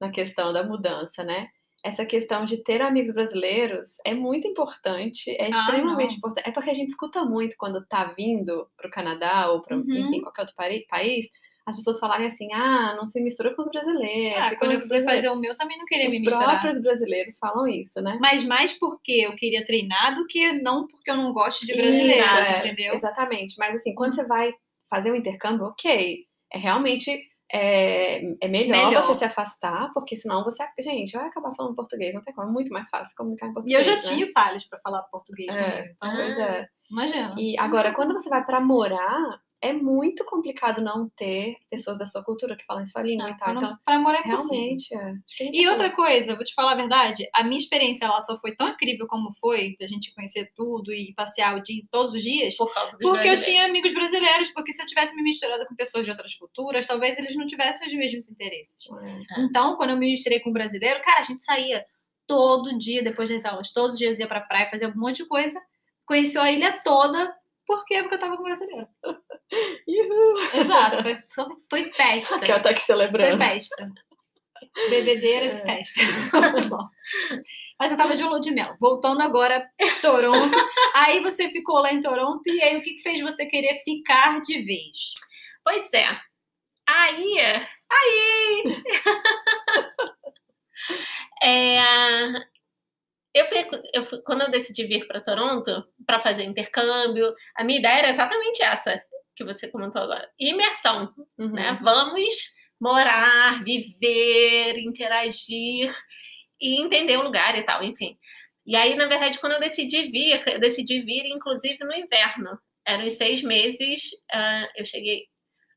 na 0.00 0.10
questão 0.10 0.52
da 0.52 0.64
mudança, 0.64 1.22
né? 1.22 1.48
Essa 1.84 2.04
questão 2.06 2.44
de 2.46 2.64
ter 2.64 2.80
amigos 2.80 3.12
brasileiros 3.14 3.90
é 4.04 4.14
muito 4.14 4.48
importante, 4.48 5.30
é 5.38 5.46
Ah, 5.52 5.60
extremamente 5.60 6.10
não. 6.12 6.16
importante. 6.16 6.48
É 6.48 6.52
porque 6.52 6.70
a 6.70 6.74
gente 6.74 6.88
escuta 6.90 7.24
muito 7.24 7.54
quando 7.58 7.84
tá 7.86 8.04
vindo 8.16 8.66
pro 8.76 8.90
Canadá 8.90 9.50
ou 9.50 9.60
para 9.62 9.76
Uhum. 9.76 10.20
qualquer 10.22 10.42
outro 10.42 10.56
país, 10.88 11.26
as 11.66 11.76
pessoas 11.76 12.00
falarem 12.00 12.26
assim: 12.26 12.52
ah, 12.52 12.94
não 12.96 13.06
se 13.06 13.20
mistura 13.20 13.54
com 13.54 13.62
os 13.62 13.68
brasileiros. 13.70 14.38
Ah, 14.52 14.56
quando 14.56 14.72
eu 14.72 14.78
fui 14.78 14.88
fazer 14.88 15.02
brasileiros." 15.04 15.36
o 15.36 15.40
meu, 15.40 15.54
também 15.56 15.78
não 15.78 15.84
queria 15.84 16.08
me 16.08 16.16
Os 16.16 16.20
misturar. 16.22 16.50
próprios 16.50 16.82
brasileiros 16.82 17.38
falam 17.38 17.68
isso, 17.68 18.00
né? 18.00 18.18
Mas 18.20 18.42
mais 18.44 18.72
porque 18.72 19.12
eu 19.12 19.36
queria 19.36 19.64
treinar 19.64 20.14
do 20.14 20.26
que 20.26 20.52
não 20.62 20.86
porque 20.88 21.10
eu 21.10 21.16
não 21.16 21.32
gosto 21.34 21.64
de 21.66 21.76
brasileiros, 21.76 22.24
Isso, 22.24 22.54
é, 22.54 22.58
entendeu? 22.60 22.94
Exatamente. 22.96 23.56
Mas 23.58 23.76
assim, 23.76 23.94
quando 23.94 24.14
você 24.14 24.24
vai 24.26 24.52
fazer 24.90 25.12
um 25.12 25.16
intercâmbio, 25.16 25.66
ok. 25.66 26.24
É 26.52 26.58
realmente 26.58 27.10
é, 27.52 28.22
é 28.40 28.48
melhor, 28.48 28.86
Melhor. 28.88 29.06
você 29.06 29.18
se 29.20 29.24
afastar, 29.24 29.92
porque 29.92 30.16
senão 30.16 30.42
você. 30.42 30.64
Gente, 30.80 31.12
vai 31.16 31.26
acabar 31.26 31.54
falando 31.54 31.74
português, 31.76 32.14
não 32.14 32.22
tem 32.22 32.34
como. 32.34 32.48
É 32.48 32.52
muito 32.52 32.72
mais 32.72 32.88
fácil 32.88 33.14
comunicar 33.16 33.46
em 33.46 33.50
E 33.50 33.54
português. 33.54 33.78
eu 33.78 33.92
já 33.92 33.94
né? 33.96 34.00
tinha 34.00 34.26
o 34.26 34.32
Thales 34.32 34.68
pra 34.68 34.78
falar 34.80 35.02
português 35.04 35.54
É. 35.54 35.62
comigo. 35.72 35.94
Então, 35.94 36.16
Pois 36.16 36.38
é. 36.38 36.68
imagina. 36.90 37.34
E 37.38 37.58
agora, 37.58 37.92
quando 37.94 38.12
você 38.14 38.28
vai 38.28 38.44
pra 38.44 38.60
morar, 38.60 39.40
é 39.64 39.72
muito 39.72 40.26
complicado 40.26 40.82
não 40.82 41.08
ter 41.16 41.56
pessoas 41.70 41.96
da 41.96 42.04
sua 42.04 42.22
cultura 42.22 42.54
que 42.54 42.66
falam 42.66 42.84
sua 42.84 43.00
língua 43.00 43.30
e 43.30 43.38
tal. 43.38 43.54
Então, 43.54 43.78
para 43.82 43.98
morar 43.98 44.18
é 44.18 44.30
possível. 44.30 44.58
realmente. 44.58 44.94
É. 45.40 45.50
E 45.54 45.66
outra 45.66 45.90
coisa, 45.90 46.34
vou 46.34 46.44
te 46.44 46.52
falar 46.52 46.72
a 46.72 46.76
verdade, 46.76 47.26
a 47.34 47.42
minha 47.42 47.58
experiência 47.58 48.06
lá 48.06 48.20
só 48.20 48.38
foi 48.38 48.54
tão 48.54 48.68
incrível 48.68 49.06
como 49.06 49.32
foi, 49.40 49.74
da 49.80 49.86
gente 49.86 50.14
conhecer 50.14 50.52
tudo 50.54 50.92
e 50.92 51.14
passear 51.14 51.56
o 51.56 51.62
dia, 51.62 51.82
todos 51.90 52.12
os 52.12 52.22
dias, 52.22 52.54
Por 52.58 52.72
causa 52.74 52.94
porque 53.00 53.26
eu 53.26 53.38
tinha 53.38 53.64
amigos 53.64 53.94
brasileiros, 53.94 54.50
porque 54.50 54.70
se 54.70 54.82
eu 54.82 54.86
tivesse 54.86 55.16
me 55.16 55.22
misturado 55.22 55.64
com 55.66 55.74
pessoas 55.74 56.04
de 56.04 56.10
outras 56.10 56.34
culturas, 56.34 56.86
talvez 56.86 57.18
eles 57.18 57.34
não 57.34 57.46
tivessem 57.46 57.86
os 57.86 57.94
mesmos 57.94 58.28
interesses. 58.28 58.76
É. 59.02 59.40
Então, 59.40 59.76
quando 59.76 59.90
eu 59.90 59.96
me 59.96 60.10
misturei 60.10 60.40
com 60.40 60.50
um 60.50 60.52
brasileiro, 60.52 61.00
cara, 61.00 61.20
a 61.20 61.24
gente 61.24 61.42
saía 61.42 61.86
todo 62.26 62.78
dia 62.78 63.02
depois 63.02 63.30
das 63.30 63.46
aulas, 63.46 63.72
todos 63.72 63.92
os 63.92 63.98
dias 63.98 64.18
ia 64.18 64.28
pra 64.28 64.42
praia, 64.42 64.68
fazia 64.70 64.88
um 64.88 64.94
monte 64.94 65.22
de 65.22 65.26
coisa, 65.26 65.58
conheceu 66.04 66.42
a 66.42 66.52
ilha 66.52 66.78
toda, 66.84 67.34
por 67.66 67.84
quê? 67.84 68.00
Porque 68.00 68.14
eu 68.14 68.18
tava 68.18 68.36
com 68.36 68.42
um 68.42 68.46
brasileiro. 68.46 68.86
Uhul. 69.86 70.60
Exato, 70.60 71.02
foi, 71.02 71.18
foi 71.70 71.92
festa. 71.92 72.40
Que 72.40 72.50
ela 72.50 72.60
tá 72.60 72.70
aqui 72.70 72.80
Foi 72.80 72.94
celebrando. 72.96 73.38
festa. 73.38 73.90
Bebedeiras 74.88 75.54
É. 75.54 75.62
festa. 75.62 76.00
Muito 76.40 76.68
bom. 76.68 76.88
Mas 77.78 77.90
eu 77.92 77.96
tava 77.96 78.16
de 78.16 78.24
lua 78.24 78.40
de 78.40 78.50
mel. 78.50 78.74
Voltando 78.80 79.20
agora 79.22 79.68
pra 79.76 80.00
Toronto. 80.00 80.58
aí 80.94 81.20
você 81.20 81.48
ficou 81.48 81.76
lá 81.80 81.92
em 81.92 82.00
Toronto 82.00 82.42
e 82.48 82.62
aí 82.62 82.76
o 82.76 82.82
que 82.82 82.94
que 82.94 83.02
fez 83.02 83.20
você 83.20 83.46
querer 83.46 83.76
ficar 83.84 84.40
de 84.40 84.62
vez? 84.62 85.14
Pois 85.62 85.92
é. 85.92 86.06
Aí. 86.88 87.36
Aí! 87.90 88.82
é, 91.42 91.78
eu, 93.34 93.46
eu 93.94 94.22
quando 94.22 94.42
eu 94.42 94.50
decidi 94.50 94.86
vir 94.86 95.06
para 95.06 95.20
Toronto 95.20 95.84
para 96.06 96.20
fazer 96.20 96.44
intercâmbio, 96.44 97.34
a 97.56 97.64
minha 97.64 97.78
ideia 97.78 97.98
era 97.98 98.10
exatamente 98.10 98.62
essa 98.62 99.00
que 99.34 99.44
você 99.44 99.68
comentou 99.68 100.02
agora: 100.02 100.28
imersão. 100.38 101.12
Uhum. 101.38 101.52
né? 101.52 101.78
Vamos 101.82 102.54
morar, 102.80 103.62
viver, 103.64 104.78
interagir 104.78 105.94
e 106.60 106.80
entender 106.82 107.16
o 107.16 107.22
lugar 107.22 107.56
e 107.56 107.62
tal, 107.62 107.82
enfim. 107.82 108.16
E 108.66 108.76
aí, 108.76 108.94
na 108.94 109.06
verdade, 109.06 109.38
quando 109.38 109.52
eu 109.52 109.60
decidi 109.60 110.08
vir, 110.08 110.42
eu 110.46 110.60
decidi 110.60 111.00
vir, 111.02 111.26
inclusive, 111.26 111.78
no 111.80 111.92
inverno. 111.92 112.58
Eram 112.86 113.06
os 113.06 113.14
seis 113.14 113.42
meses, 113.42 114.10
ah, 114.32 114.68
eu 114.76 114.84
cheguei... 114.84 115.26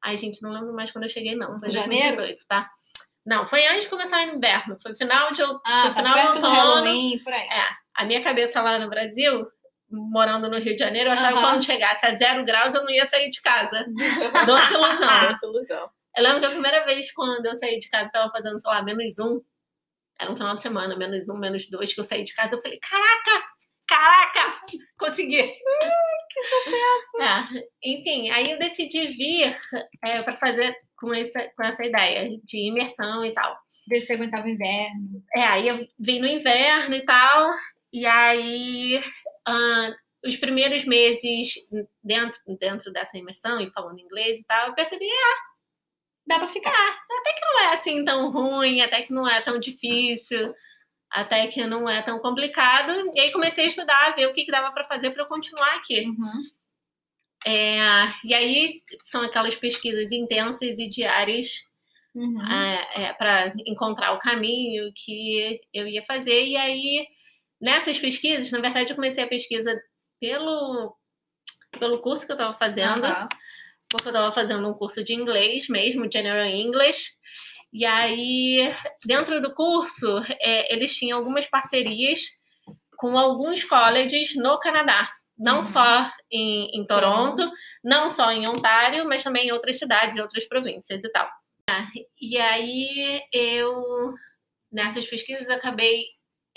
Ai, 0.03 0.15
gente, 0.15 0.41
não 0.41 0.51
lembro 0.51 0.73
mais 0.73 0.91
quando 0.91 1.03
eu 1.03 1.09
cheguei, 1.09 1.35
não. 1.35 1.57
Foi 1.59 1.69
em 1.69 1.73
Janeiro? 1.73 2.15
2018, 2.15 2.41
tá? 2.47 2.69
Não, 3.25 3.47
foi 3.47 3.65
antes 3.67 3.83
de 3.83 3.89
começar 3.89 4.25
o 4.25 4.35
inverno. 4.35 4.77
Foi 4.79 4.95
final 4.95 5.31
de... 5.31 5.41
Ah, 5.41 5.81
foi 5.81 5.89
tá 5.89 5.93
final 5.95 6.13
do 6.13 6.35
outono. 6.35 6.53
Halloween, 6.53 7.19
por 7.19 7.33
aí. 7.33 7.47
É, 7.47 7.67
a 7.95 8.05
minha 8.05 8.21
cabeça 8.21 8.61
lá 8.61 8.79
no 8.79 8.89
Brasil, 8.89 9.47
morando 9.89 10.49
no 10.49 10.59
Rio 10.59 10.73
de 10.73 10.79
Janeiro, 10.79 11.09
eu 11.09 11.13
achava 11.13 11.33
que 11.33 11.39
Aham. 11.39 11.51
quando 11.51 11.65
chegasse 11.65 12.05
a 12.05 12.15
zero 12.15 12.43
graus, 12.45 12.73
eu 12.73 12.83
não 12.83 12.89
ia 12.89 13.05
sair 13.05 13.29
de 13.29 13.41
casa. 13.41 13.85
Doce 14.45 14.73
ilusão. 14.73 15.09
Essa 15.09 15.45
ilusão. 15.45 15.89
Eu 16.15 16.23
lembro 16.23 16.39
que 16.39 16.45
a 16.47 16.51
primeira 16.51 16.85
vez 16.85 17.11
quando 17.11 17.45
eu 17.45 17.55
saí 17.55 17.77
de 17.79 17.89
casa, 17.89 18.05
estava 18.05 18.29
fazendo, 18.29 18.59
sei 18.59 18.69
lá, 18.69 18.81
menos 18.81 19.19
um. 19.19 19.39
Era 20.19 20.31
um 20.31 20.35
final 20.35 20.55
de 20.55 20.61
semana, 20.63 20.97
menos 20.97 21.29
um, 21.29 21.37
menos 21.37 21.69
dois, 21.69 21.93
que 21.93 21.99
eu 21.99 22.03
saí 22.03 22.23
de 22.23 22.33
casa. 22.33 22.55
Eu 22.55 22.61
falei, 22.61 22.79
caraca, 22.79 23.47
caraca, 23.87 24.61
consegui. 24.97 25.43
que 25.43 26.41
sucesso! 26.41 27.63
enfim, 27.83 28.29
aí 28.31 28.45
eu 28.49 28.57
decidi 28.57 29.07
vir 29.07 29.55
para 30.01 30.35
fazer 30.37 30.75
com 30.97 31.13
essa, 31.13 31.47
com 31.55 31.63
essa 31.63 31.85
ideia 31.85 32.29
de 32.43 32.67
imersão 32.67 33.23
e 33.23 33.33
tal. 33.33 33.55
Se 34.01 34.11
aguentava 34.11 34.45
o 34.45 34.49
inverno. 34.49 35.23
É, 35.35 35.43
aí 35.43 35.67
eu 35.67 35.87
vim 35.99 36.19
no 36.19 36.27
inverno 36.27 36.95
e 36.95 37.05
tal, 37.05 37.51
e 37.93 38.05
aí 38.05 38.99
ah, 39.47 39.95
os 40.25 40.35
primeiros 40.35 40.83
meses 40.85 41.55
dentro, 42.03 42.39
dentro 42.59 42.91
dessa 42.91 43.17
imersão 43.17 43.59
e 43.59 43.71
falando 43.71 43.99
inglês 43.99 44.39
e 44.39 44.43
tal, 44.45 44.67
eu 44.67 44.73
percebi, 44.75 45.07
Dá 46.27 46.37
pra 46.39 46.47
ficar. 46.49 46.99
não 47.41 47.59
é 47.61 47.73
assim 47.73 48.03
tão 48.03 48.29
ruim, 48.29 48.81
até 48.81 49.01
que 49.01 49.13
não 49.13 49.27
é 49.27 49.41
tão 49.41 49.57
difícil, 49.59 50.53
até 51.09 51.47
que 51.47 51.65
não 51.65 51.89
é 51.89 52.01
tão 52.01 52.19
complicado. 52.19 53.09
E 53.15 53.19
aí 53.19 53.31
comecei 53.31 53.63
a 53.63 53.67
estudar, 53.67 54.13
ver 54.15 54.27
o 54.27 54.33
que, 54.33 54.43
que 54.43 54.51
dava 54.51 54.71
para 54.73 54.83
fazer 54.83 55.11
para 55.11 55.23
eu 55.23 55.27
continuar 55.27 55.75
aqui. 55.75 56.01
Uhum. 56.05 56.43
É, 57.45 57.79
e 58.25 58.33
aí 58.33 58.83
são 59.03 59.21
aquelas 59.21 59.55
pesquisas 59.55 60.11
intensas 60.11 60.77
e 60.79 60.89
diárias 60.89 61.65
Uhum. 62.15 62.39
para 63.19 63.47
encontrar 63.67 64.11
o 64.13 64.17
caminho 64.17 64.91
que 64.95 65.61
eu 65.71 65.87
ia 65.87 66.03
fazer. 66.03 66.47
E 66.47 66.57
aí, 66.57 67.07
nessas 67.59 67.99
pesquisas, 67.99 68.51
na 68.51 68.59
verdade, 68.59 68.91
eu 68.91 68.95
comecei 68.95 69.23
a 69.23 69.27
pesquisa 69.27 69.79
pelo, 70.19 70.95
pelo 71.79 72.01
curso 72.01 72.25
que 72.25 72.31
eu 72.31 72.35
estava 72.35 72.53
fazendo 72.53 73.05
Aham. 73.05 73.27
porque 73.89 74.07
eu 74.07 74.11
estava 74.11 74.31
fazendo 74.31 74.67
um 74.67 74.73
curso 74.73 75.03
de 75.03 75.13
inglês 75.13 75.67
mesmo, 75.67 76.11
General 76.11 76.45
English. 76.45 77.11
E 77.73 77.85
aí, 77.85 78.73
dentro 79.05 79.41
do 79.41 79.53
curso, 79.53 80.19
é, 80.41 80.73
eles 80.73 80.95
tinham 80.95 81.17
algumas 81.19 81.45
parcerias 81.47 82.21
com 82.97 83.17
alguns 83.17 83.63
colleges 83.63 84.35
no 84.35 84.59
Canadá. 84.59 85.09
Não 85.37 85.57
Uhum. 85.57 85.63
só 85.63 86.11
em, 86.31 86.69
em 86.73 86.85
Toronto, 86.87 87.47
não 87.83 88.09
só 88.09 88.31
em 88.31 88.47
Ontário, 88.47 89.05
mas 89.07 89.21
também 89.23 89.47
em 89.47 89.51
outras 89.51 89.77
cidades 89.77 90.17
e 90.17 90.21
outras 90.21 90.47
províncias 90.47 91.03
e 91.03 91.09
tal. 91.11 91.29
E 92.19 92.37
aí, 92.37 93.21
eu, 93.31 94.11
nessas 94.71 95.05
pesquisas, 95.05 95.49
acabei 95.49 96.05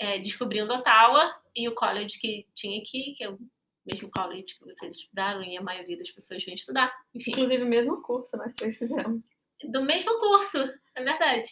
é, 0.01 0.17
descobrindo 0.17 0.73
Ottawa 0.73 1.29
e 1.55 1.69
o 1.69 1.75
college 1.75 2.17
que 2.17 2.47
tinha 2.55 2.79
aqui, 2.81 3.13
que 3.15 3.23
é 3.23 3.29
o 3.29 3.37
mesmo 3.85 4.09
college 4.09 4.55
que 4.57 4.65
vocês 4.65 4.95
estudaram 4.95 5.43
e 5.43 5.55
a 5.55 5.61
maioria 5.61 5.95
das 5.97 6.09
pessoas 6.09 6.43
vem 6.43 6.55
estudar. 6.55 6.91
Enfim, 7.13 7.31
Inclusive, 7.31 7.63
o 7.63 7.67
mesmo 7.67 8.01
curso 8.01 8.35
nós 8.35 8.53
três 8.55 8.77
fizemos. 8.79 9.21
do 9.63 9.81
mesmo 9.83 10.19
curso, 10.19 10.57
é 10.95 11.03
verdade. 11.03 11.49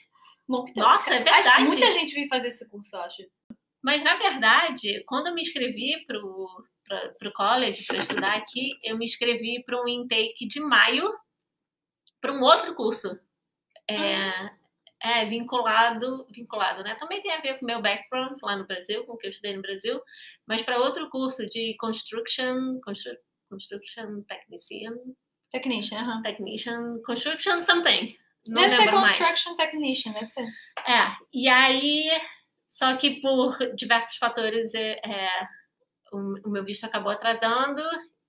Bom, 0.48 0.66
Nossa, 0.76 1.14
é 1.14 1.22
Acho 1.22 1.44
verdade. 1.44 1.64
muita 1.66 1.92
gente 1.92 2.14
veio 2.14 2.28
fazer 2.28 2.48
esse 2.48 2.68
curso, 2.70 2.96
eu 2.96 3.02
acho. 3.02 3.24
Mas, 3.84 4.02
na 4.04 4.18
verdade, 4.18 5.04
quando 5.06 5.28
eu 5.28 5.36
me 5.36 5.42
inscrevi 5.44 6.04
pra, 6.06 6.20
pro 7.20 7.32
college 7.34 7.86
para 7.86 8.00
estudar 8.00 8.34
aqui, 8.36 8.72
eu 8.84 8.98
me 8.98 9.06
inscrevi 9.06 9.64
para 9.64 9.80
um 9.82 9.88
intake 9.88 10.48
de 10.48 10.60
maio 10.60 11.14
para 12.20 12.34
um 12.34 12.42
outro 12.42 12.74
curso. 12.74 13.18
É, 13.88 14.52
é 15.02 15.26
vinculado, 15.26 16.26
vinculado, 16.30 16.84
né? 16.84 16.96
Também 16.96 17.22
tem 17.22 17.32
a 17.34 17.40
ver 17.42 17.56
com 17.58 17.64
o 17.64 17.68
meu 17.68 17.82
background 17.82 18.38
lá 18.42 18.56
no 18.58 18.68
Brasil, 18.68 19.06
com 19.06 19.14
o 19.14 19.18
que 19.18 19.28
eu 19.28 19.32
estudei 19.32 19.56
no 19.56 19.62
Brasil, 19.62 20.02
mas 20.48 20.62
para 20.62 20.80
outro 20.80 21.10
curso 21.10 21.46
de 21.48 21.76
construction, 21.78 22.80
constru, 22.84 23.14
construction 23.50 24.22
technician, 24.24 24.96
Technician, 25.52 25.98
aham. 26.02 26.22
technician, 26.22 27.00
construction 27.04 27.58
something. 27.64 28.16
Não 28.48 28.62
Deve 28.62 28.72
ser 28.76 28.80
lembro 28.82 29.02
mais. 29.02 29.18
construction 29.18 29.56
technician, 29.56 30.12
deve 30.14 30.26
ser. 30.28 30.44
É, 30.88 31.08
e 31.34 31.48
aí, 31.50 32.10
só 32.68 32.96
que 32.98 33.20
por 33.20 33.58
diversos 33.76 34.18
fatores, 34.18 34.74
é, 34.76 35.00
é, 35.04 35.30
o, 36.12 36.48
o 36.48 36.52
meu 36.52 36.64
visto 36.64 36.84
acabou 36.86 37.12
atrasando 37.12 37.82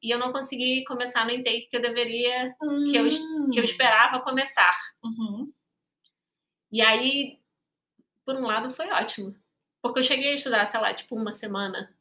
e 0.03 0.11
eu 0.15 0.19
não 0.19 0.33
consegui 0.33 0.83
começar 0.85 1.27
no 1.27 1.31
intake 1.31 1.69
que 1.69 1.77
eu 1.77 1.83
deveria, 1.83 2.55
que 2.91 2.97
eu, 2.97 3.05
Hum. 3.07 3.51
que 3.53 3.61
eu 3.61 3.65
esperava 3.65 4.21
começar. 4.21 4.75
Uhum. 5.05 5.53
E 6.73 6.81
aí, 6.81 7.39
por 8.25 8.35
um 8.37 8.43
lado, 8.47 8.71
foi 8.71 8.89
ótimo. 8.91 9.35
Porque 9.83 10.01
eu 10.01 10.05
cheguei 10.05 10.33
a 10.33 10.35
estudar, 10.35 10.67
sei 10.67 10.81
lá, 10.81 10.93
tipo 10.95 11.17
uma 11.17 11.33
semana. 11.33 11.95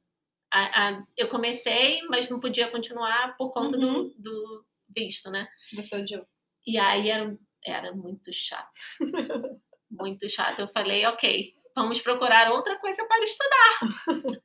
A- 0.52 0.90
a- 0.90 1.04
eu 1.18 1.30
comecei, 1.30 2.02
mas 2.10 2.30
não 2.30 2.40
podia 2.40 2.70
continuar 2.72 3.36
por 3.38 3.54
conta 3.54 3.78
Uhum. 3.78 4.10
do, 4.10 4.16
do 4.18 4.66
visto, 4.96 5.30
né? 5.32 5.48
Você 5.74 5.96
odiou. 5.96 6.26
E 6.66 6.78
aí 6.78 7.10
era, 7.10 7.38
era 7.64 7.92
muito 7.94 8.32
chato. 8.34 8.72
muito 9.90 10.28
chato. 10.30 10.60
Eu 10.60 10.68
falei, 10.70 11.06
ok, 11.06 11.56
vamos 11.76 12.02
procurar 12.02 12.52
outra 12.52 12.78
coisa 12.80 13.06
para 13.08 13.24
estudar. 13.24 13.80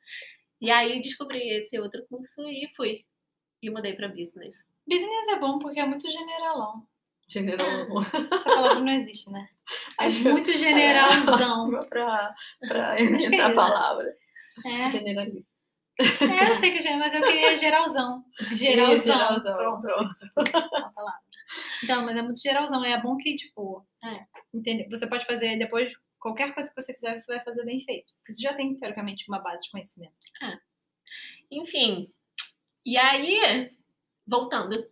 e 0.60 0.70
aí 0.70 1.00
descobri 1.00 1.40
esse 1.50 1.78
outro 1.80 2.04
curso 2.08 2.42
e 2.48 2.68
fui. 2.76 3.04
E 3.62 3.70
mudei 3.70 3.94
para 3.94 4.08
business. 4.08 4.62
Business 4.86 5.28
é 5.28 5.38
bom 5.38 5.58
porque 5.58 5.80
é 5.80 5.86
muito 5.86 6.08
generalão. 6.08 6.86
General. 7.34 8.00
Essa 8.32 8.44
palavra 8.44 8.80
não 8.80 8.92
existe, 8.92 9.30
né? 9.30 9.48
É 10.00 10.06
Acho- 10.06 10.30
muito 10.30 10.52
generalzão. 10.56 11.70
que 11.70 12.78
é 12.78 13.02
inventar 13.02 13.50
a 13.50 13.54
palavra. 13.54 14.14
É, 14.64 14.90
Generalista. 14.90 15.50
é, 15.98 16.50
eu 16.50 16.54
sei 16.54 16.70
que 16.76 16.86
é 16.86 16.96
mas 16.96 17.14
eu 17.14 17.22
queria 17.22 17.54
geralzão. 17.56 18.24
Geralzão. 18.52 19.04
Geralzão, 19.14 19.56
Pronto. 19.56 19.82
pronto. 19.82 20.56
a 20.76 20.88
palavra. 20.90 21.20
Então, 21.82 22.04
mas 22.04 22.16
é 22.16 22.22
muito 22.22 22.40
geralzão. 22.40 22.84
É 22.84 23.00
bom 23.00 23.16
que, 23.16 23.34
tipo, 23.36 23.86
É. 24.04 24.24
entendeu? 24.52 24.86
Você 24.90 25.06
pode 25.06 25.24
fazer 25.24 25.56
depois 25.58 25.94
qualquer 26.18 26.52
coisa 26.54 26.70
que 26.72 26.80
você 26.80 26.92
quiser, 26.92 27.16
você 27.18 27.34
vai 27.36 27.44
fazer 27.44 27.64
bem 27.64 27.80
feito. 27.80 28.12
Porque 28.18 28.34
você 28.34 28.42
já 28.42 28.54
tem, 28.54 28.74
teoricamente, 28.74 29.24
uma 29.28 29.38
base 29.40 29.64
de 29.64 29.70
conhecimento. 29.70 30.14
Enfim. 31.50 32.08
E 32.84 32.96
aí, 32.98 33.70
voltando. 34.26 34.74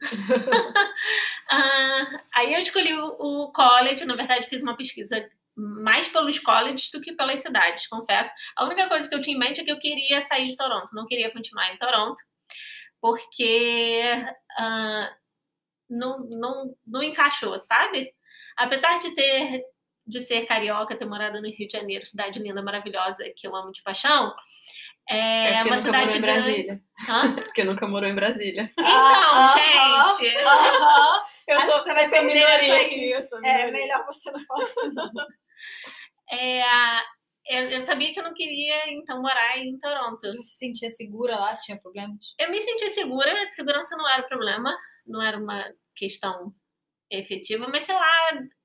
Ah, 1.52 2.22
aí 2.34 2.54
eu 2.54 2.60
escolhi 2.60 2.94
o, 2.94 3.06
o 3.18 3.52
college, 3.52 4.04
na 4.04 4.16
verdade 4.16 4.46
fiz 4.46 4.62
uma 4.62 4.76
pesquisa 4.76 5.28
mais 5.54 6.08
pelos 6.08 6.38
colleges 6.38 6.90
do 6.90 7.00
que 7.00 7.12
pelas 7.12 7.40
cidades, 7.40 7.86
confesso. 7.86 8.32
A 8.56 8.64
única 8.64 8.88
coisa 8.88 9.08
que 9.08 9.14
eu 9.14 9.20
tinha 9.20 9.36
em 9.36 9.38
mente 9.38 9.60
é 9.60 9.64
que 9.64 9.70
eu 9.70 9.78
queria 9.78 10.22
sair 10.22 10.48
de 10.48 10.56
Toronto, 10.56 10.94
não 10.94 11.06
queria 11.06 11.30
continuar 11.30 11.72
em 11.72 11.78
Toronto, 11.78 12.22
porque 13.00 14.02
ah, 14.58 15.12
não, 15.90 16.20
não, 16.20 16.74
não 16.86 17.02
encaixou, 17.02 17.58
sabe? 17.60 18.12
Apesar 18.56 18.98
de 19.00 19.14
ter 19.14 19.62
de 20.04 20.18
ser 20.18 20.46
carioca, 20.46 20.96
ter 20.96 21.04
morado 21.04 21.40
no 21.40 21.48
Rio 21.48 21.68
de 21.68 21.78
Janeiro, 21.78 22.04
cidade 22.04 22.40
linda, 22.40 22.60
maravilhosa, 22.60 23.22
que 23.36 23.46
eu 23.46 23.54
amo 23.54 23.70
de 23.70 23.82
paixão, 23.84 24.34
é, 25.08 25.54
É 25.54 25.64
uma 25.64 25.76
nunca 25.76 25.82
cidade 25.82 26.18
grande. 26.18 26.82
Porque 27.44 27.64
nunca 27.64 27.86
morou 27.86 28.08
em 28.08 28.14
Brasília. 28.14 28.70
Então, 28.78 28.88
Ah, 28.88 30.06
gente, 30.18 30.36
Aham. 30.38 31.22
Eu 31.48 31.58
Acho 31.58 31.68
sou, 31.68 31.78
que 31.78 31.84
você 31.84 31.94
vai 31.94 32.08
perder 32.08 32.34
minoria 32.34 32.86
aqui. 32.86 33.12
É 33.12 33.20
minoria. 33.20 33.72
melhor 33.72 34.06
você 34.06 34.30
não 34.30 34.40
falar 34.44 34.64
isso. 34.64 34.80
é, 36.30 36.62
eu, 37.48 37.70
eu 37.70 37.82
sabia 37.82 38.12
que 38.12 38.20
eu 38.20 38.24
não 38.24 38.34
queria, 38.34 38.90
então, 38.92 39.20
morar 39.20 39.58
em 39.58 39.78
Toronto. 39.78 40.20
Você 40.20 40.42
se 40.42 40.56
sentia 40.56 40.90
segura 40.90 41.36
lá? 41.36 41.56
Tinha 41.56 41.80
problemas? 41.80 42.34
Eu 42.38 42.50
me 42.50 42.60
senti 42.60 42.90
segura, 42.90 43.32
segurança 43.50 43.96
não 43.96 44.08
era 44.08 44.22
problema, 44.22 44.76
não 45.06 45.22
era 45.22 45.38
uma 45.38 45.64
questão 45.96 46.54
efetiva, 47.12 47.68
mas 47.68 47.84
sei 47.84 47.94
lá, 47.94 48.10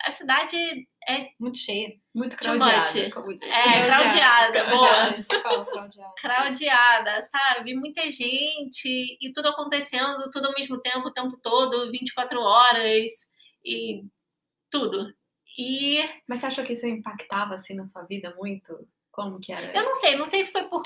a 0.04 0.12
cidade 0.12 0.88
é, 1.08 1.30
Muito 1.40 1.58
cheia. 1.58 1.94
Muito 2.16 2.36
craudiada. 2.36 2.80
much. 2.80 3.14
como 3.14 3.38
diz. 3.38 3.50
é 3.50 3.86
craudiada, 3.86 4.64
boa. 4.66 6.14
Craudiada, 6.20 7.28
sabe? 7.32 7.76
Muita 7.76 8.12
gente 8.12 9.18
e 9.22 9.32
tudo 9.34 9.50
acontecendo, 9.50 10.30
tudo 10.32 10.48
ao 10.48 10.54
mesmo 10.54 10.80
tempo, 10.82 11.08
o 11.08 11.14
tempo 11.14 11.38
todo, 11.42 11.92
24 11.92 12.40
horas 12.40 13.12
e 13.64 14.04
tudo. 14.70 15.14
E 15.58 16.04
Mas 16.28 16.42
você 16.42 16.46
achou 16.48 16.64
que 16.64 16.74
isso 16.74 16.86
impactava 16.86 17.56
assim 17.56 17.74
na 17.74 17.88
sua 17.88 18.04
vida 18.04 18.34
muito? 18.38 18.88
Como 19.18 19.40
que 19.40 19.52
era? 19.52 19.76
eu 19.76 19.84
não 19.84 19.96
sei, 19.96 20.16
não 20.16 20.26
sei 20.26 20.46
se 20.46 20.52
foi 20.52 20.66
por. 20.66 20.84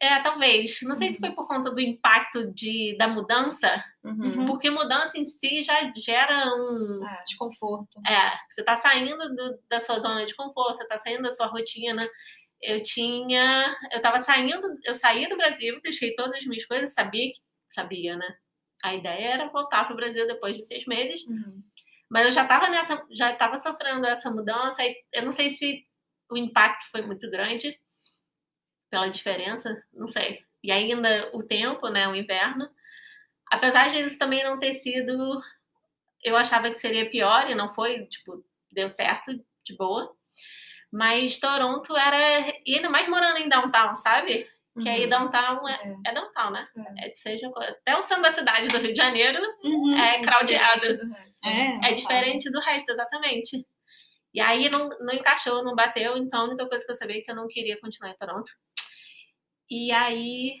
É, 0.00 0.18
talvez. 0.20 0.80
Não 0.82 0.94
sei 0.94 1.12
se 1.12 1.20
foi 1.20 1.30
por 1.32 1.46
conta 1.46 1.70
do 1.70 1.78
impacto 1.78 2.50
de, 2.54 2.96
da 2.98 3.06
mudança, 3.06 3.84
Uhum. 4.02 4.46
porque 4.46 4.70
mudança 4.70 5.18
em 5.18 5.26
si 5.26 5.62
já 5.62 5.92
gera 5.94 6.46
um. 6.56 7.06
É. 7.06 7.22
Desconforto. 7.24 8.00
É, 8.06 8.32
você 8.50 8.62
tá 8.64 8.78
saindo 8.78 9.18
do- 9.36 9.58
da 9.68 9.78
sua 9.78 9.98
zona 9.98 10.24
de 10.24 10.34
conforto, 10.34 10.78
você 10.78 10.88
tá 10.88 10.96
saindo 10.96 11.22
da 11.22 11.30
sua 11.30 11.46
rotina. 11.48 12.08
Eu 12.62 12.82
tinha. 12.82 13.74
Eu 13.92 14.00
tava 14.00 14.20
saindo, 14.20 14.62
eu 14.86 14.94
saí 14.94 15.28
do 15.28 15.36
Brasil, 15.36 15.78
deixei 15.82 16.14
todas 16.14 16.38
as 16.38 16.46
minhas 16.46 16.64
coisas, 16.64 16.94
sabia 16.94 17.28
que. 17.30 17.38
Sabia, 17.68 18.16
né? 18.16 18.34
A 18.82 18.94
ideia 18.94 19.34
era 19.34 19.48
voltar 19.50 19.84
pro 19.86 19.94
Brasil 19.96 20.26
depois 20.26 20.56
de 20.56 20.64
seis 20.64 20.86
meses. 20.86 21.26
Uhum. 21.26 21.60
Mas 22.10 22.24
eu 22.26 22.32
já 22.32 22.42
estava 22.42 22.68
nessa, 22.70 23.04
já 23.12 23.32
estava 23.32 23.58
sofrendo 23.58 24.06
essa 24.06 24.30
mudança. 24.30 24.82
E 24.82 24.96
eu 25.12 25.22
não 25.24 25.30
sei 25.30 25.50
se 25.54 25.84
o 26.30 26.36
impacto 26.36 26.90
foi 26.90 27.02
muito 27.02 27.30
grande 27.30 27.78
pela 28.90 29.08
diferença, 29.08 29.82
não 29.92 30.08
sei. 30.08 30.42
E 30.62 30.70
ainda 30.72 31.30
o 31.32 31.42
tempo, 31.42 31.88
né, 31.88 32.08
o 32.08 32.14
inverno. 32.14 32.68
Apesar 33.50 33.88
de 33.90 34.00
isso 34.00 34.18
também 34.18 34.44
não 34.44 34.58
ter 34.58 34.74
sido, 34.74 35.40
eu 36.22 36.36
achava 36.36 36.70
que 36.70 36.78
seria 36.78 37.08
pior 37.10 37.48
e 37.48 37.54
não 37.54 37.72
foi, 37.74 38.06
tipo, 38.06 38.44
deu 38.70 38.88
certo, 38.88 39.32
de 39.64 39.76
boa. 39.76 40.14
Mas 40.92 41.38
Toronto 41.38 41.96
era, 41.96 42.52
e 42.66 42.76
ainda 42.76 42.90
mais 42.90 43.08
morando 43.08 43.38
em 43.38 43.48
downtown, 43.48 43.94
sabe? 43.94 44.48
Que 44.82 44.88
aí 44.88 45.02
Uhum. 45.04 45.08
downtown 45.10 45.68
é, 45.68 45.96
é 46.06 46.12
downtown, 46.14 46.50
né? 46.50 46.68
É, 46.98 47.10
seja, 47.14 47.48
até 47.48 47.96
o 47.96 48.02
centro 48.02 48.22
da 48.22 48.32
cidade 48.32 48.68
do 48.68 48.78
Rio 48.78 48.92
de 48.92 48.98
Janeiro 48.98 49.40
Uhum. 49.64 49.94
é 49.96 50.20
craudiado. 50.22 50.80
Diferente 50.80 51.04
do 51.06 51.12
resto. 51.12 51.38
É, 51.44 51.90
É 51.90 51.92
diferente 51.94 52.50
do 52.50 52.60
resto, 52.60 52.90
exatamente. 52.92 53.66
E 54.32 54.40
aí 54.40 54.68
não, 54.68 54.88
não 55.00 55.12
encaixou, 55.12 55.64
não 55.64 55.74
bateu, 55.74 56.16
então 56.16 56.42
a 56.42 56.44
única 56.44 56.68
coisa 56.68 56.84
que 56.84 56.90
eu 56.90 56.94
sabia 56.94 57.18
é 57.18 57.20
que 57.20 57.30
eu 57.30 57.36
não 57.36 57.48
queria 57.48 57.80
continuar 57.80 58.10
em 58.10 58.16
Toronto. 58.16 58.52
E 59.68 59.92
aí. 59.92 60.54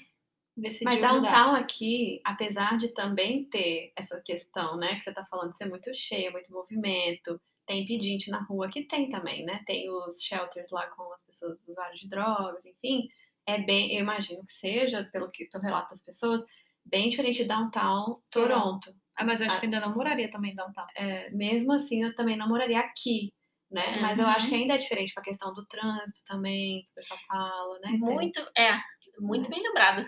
Decidiu 0.56 1.00
Mas 1.00 1.14
mudar. 1.14 1.30
downtown 1.30 1.54
aqui, 1.54 2.20
apesar 2.24 2.76
de 2.76 2.88
também 2.88 3.44
ter 3.48 3.92
essa 3.96 4.20
questão, 4.20 4.76
né, 4.76 4.96
que 4.96 5.04
você 5.04 5.12
tá 5.12 5.24
falando 5.24 5.52
de 5.52 5.56
ser 5.56 5.66
muito 5.66 5.94
cheio, 5.94 6.32
muito 6.32 6.52
movimento, 6.52 7.40
tem 7.70 7.86
pedinte 7.86 8.30
na 8.30 8.42
rua 8.42 8.68
que 8.68 8.82
tem 8.82 9.08
também, 9.08 9.44
né? 9.44 9.62
Tem 9.64 9.88
os 9.88 10.20
shelters 10.20 10.70
lá 10.70 10.88
com 10.88 11.12
as 11.12 11.22
pessoas 11.22 11.56
usuários 11.68 12.00
de 12.00 12.08
drogas, 12.08 12.66
enfim. 12.66 13.08
É 13.46 13.58
bem, 13.58 13.94
eu 13.94 14.00
imagino 14.00 14.44
que 14.44 14.52
seja, 14.52 15.08
pelo 15.12 15.30
que 15.30 15.44
pelo 15.46 15.62
relato 15.62 15.90
das 15.90 16.02
pessoas, 16.02 16.42
bem 16.84 17.08
diferente 17.08 17.36
de 17.36 17.44
downtown 17.44 18.20
Toronto. 18.30 18.92
Ah, 19.16 19.24
mas 19.24 19.40
eu 19.40 19.46
acho 19.46 19.60
que 19.60 19.66
ainda 19.66 19.80
não 19.80 19.94
moraria 19.94 20.30
também 20.30 20.50
em 20.52 20.56
downtown. 20.56 20.86
É, 20.96 21.30
mesmo 21.30 21.72
assim, 21.72 22.02
eu 22.02 22.14
também 22.14 22.36
não 22.36 22.48
moraria 22.48 22.80
aqui, 22.80 23.32
né? 23.70 23.98
Mas 24.00 24.18
eu 24.18 24.24
Uhum. 24.24 24.30
acho 24.30 24.48
que 24.48 24.54
ainda 24.54 24.74
é 24.74 24.78
diferente 24.78 25.14
com 25.14 25.20
a 25.20 25.24
questão 25.24 25.52
do 25.54 25.64
trânsito 25.66 26.20
também, 26.26 26.82
que 26.82 26.90
o 26.90 26.94
pessoal 26.94 27.20
fala, 27.28 27.78
né? 27.80 27.90
Muito. 27.92 28.40
É, 28.56 28.78
muito 29.18 29.48
bem 29.50 29.62
lembrado. 29.62 30.06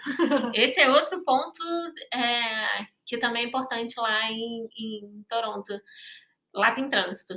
Esse 0.55 0.81
é 0.81 0.90
outro 0.90 1.22
ponto 1.22 1.62
é, 2.14 2.87
que 3.07 3.18
também 3.18 3.44
é 3.44 3.46
importante 3.48 3.94
lá 3.98 4.31
em, 4.31 4.68
em 4.79 5.25
Toronto. 5.29 5.72
Lá 6.55 6.72
tem 6.72 6.88
trânsito. 6.88 7.35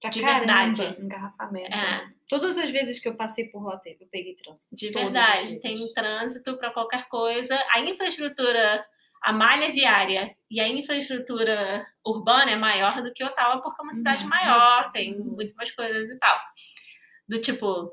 Pra 0.00 0.10
De 0.10 0.20
caramba. 0.20 0.38
verdade. 0.40 1.02
Engarrafamento. 1.02 1.74
É, 1.74 2.08
Todas 2.28 2.58
as 2.58 2.70
vezes 2.70 2.98
que 3.00 3.08
eu 3.08 3.16
passei 3.16 3.44
por 3.48 3.64
lá, 3.64 3.78
teve, 3.78 4.02
eu 4.04 4.08
peguei 4.08 4.34
trânsito. 4.34 4.74
de 4.74 4.90
Todas 4.90 5.06
as 5.06 5.12
verdade. 5.12 5.60
Tem 5.60 5.92
trânsito 5.94 6.56
para 6.58 6.72
qualquer 6.72 7.08
coisa. 7.08 7.56
A 7.72 7.80
infraestrutura, 7.80 8.84
a 9.22 9.32
malha 9.32 9.72
viária 9.72 10.34
e 10.50 10.60
a 10.60 10.68
infraestrutura 10.68 11.86
urbana 12.04 12.52
é 12.52 12.56
maior 12.56 13.02
do 13.02 13.12
que 13.12 13.24
Ottawa, 13.24 13.60
porque 13.60 13.80
é 13.80 13.84
uma 13.84 13.94
cidade 13.94 14.24
Nossa. 14.24 14.44
maior, 14.44 14.92
tem 14.92 15.18
muito 15.18 15.54
mais 15.54 15.70
coisas 15.72 16.08
e 16.08 16.18
tal. 16.18 16.38
Do 17.28 17.40
tipo, 17.40 17.92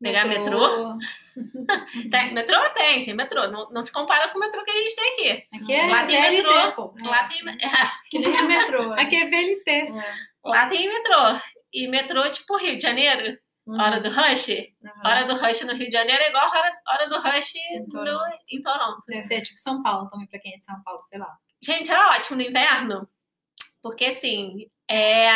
pegar 0.00 0.26
metrô. 0.26 0.96
Tem, 2.10 2.32
metrô 2.32 2.56
tem, 2.70 3.04
tem 3.04 3.12
metrô. 3.14 3.46
Não, 3.48 3.68
não 3.70 3.82
se 3.82 3.92
compara 3.92 4.28
com 4.30 4.38
o 4.38 4.40
metrô 4.40 4.64
que 4.64 4.70
a 4.70 4.74
gente 4.74 4.96
tem 4.96 5.12
aqui. 5.12 5.46
Aqui 5.54 5.74
é 5.74 5.86
Lá 5.86 6.06
tem 6.06 6.22
VLT, 6.22 6.42
metrô. 6.42 6.72
pô. 6.88 7.06
Lá 7.06 7.28
tem, 7.28 7.38
Que 8.10 8.18
nem 8.20 8.34
a 8.38 8.42
metrô. 8.44 8.92
Aqui 8.94 9.16
é 9.16 9.24
VLT. 9.26 9.70
É. 9.70 10.16
lá 10.42 10.66
tem 10.66 10.88
metrô. 10.88 11.38
E 11.74 11.88
metrô, 11.88 12.30
tipo 12.30 12.56
Rio 12.56 12.76
de 12.76 12.82
Janeiro, 12.82 13.38
Uhum. 13.66 13.80
hora 13.80 14.00
do 14.00 14.08
rush. 14.08 14.48
Uhum. 14.48 14.90
Hora 15.04 15.24
do 15.24 15.34
rush 15.34 15.60
no 15.62 15.74
Rio 15.74 15.86
de 15.86 15.92
Janeiro 15.92 16.22
é 16.22 16.28
igual 16.28 16.48
hora, 16.48 16.72
hora 16.88 17.08
do 17.08 17.18
rush 17.18 17.52
no, 17.80 17.88
Toronto. 17.88 18.38
em 18.48 18.62
Toronto. 18.62 19.02
Deve 19.08 19.24
ser 19.24 19.40
tipo 19.42 19.58
São 19.58 19.82
Paulo 19.82 20.08
também, 20.08 20.26
pra 20.28 20.38
quem 20.38 20.54
é 20.54 20.58
de 20.58 20.64
São 20.64 20.80
Paulo, 20.82 21.02
sei 21.02 21.18
lá. 21.18 21.36
Gente, 21.60 21.90
era 21.90 22.10
ótimo 22.10 22.36
no 22.36 22.42
inverno, 22.42 23.08
porque 23.82 24.06
assim, 24.06 24.70
é... 24.88 25.28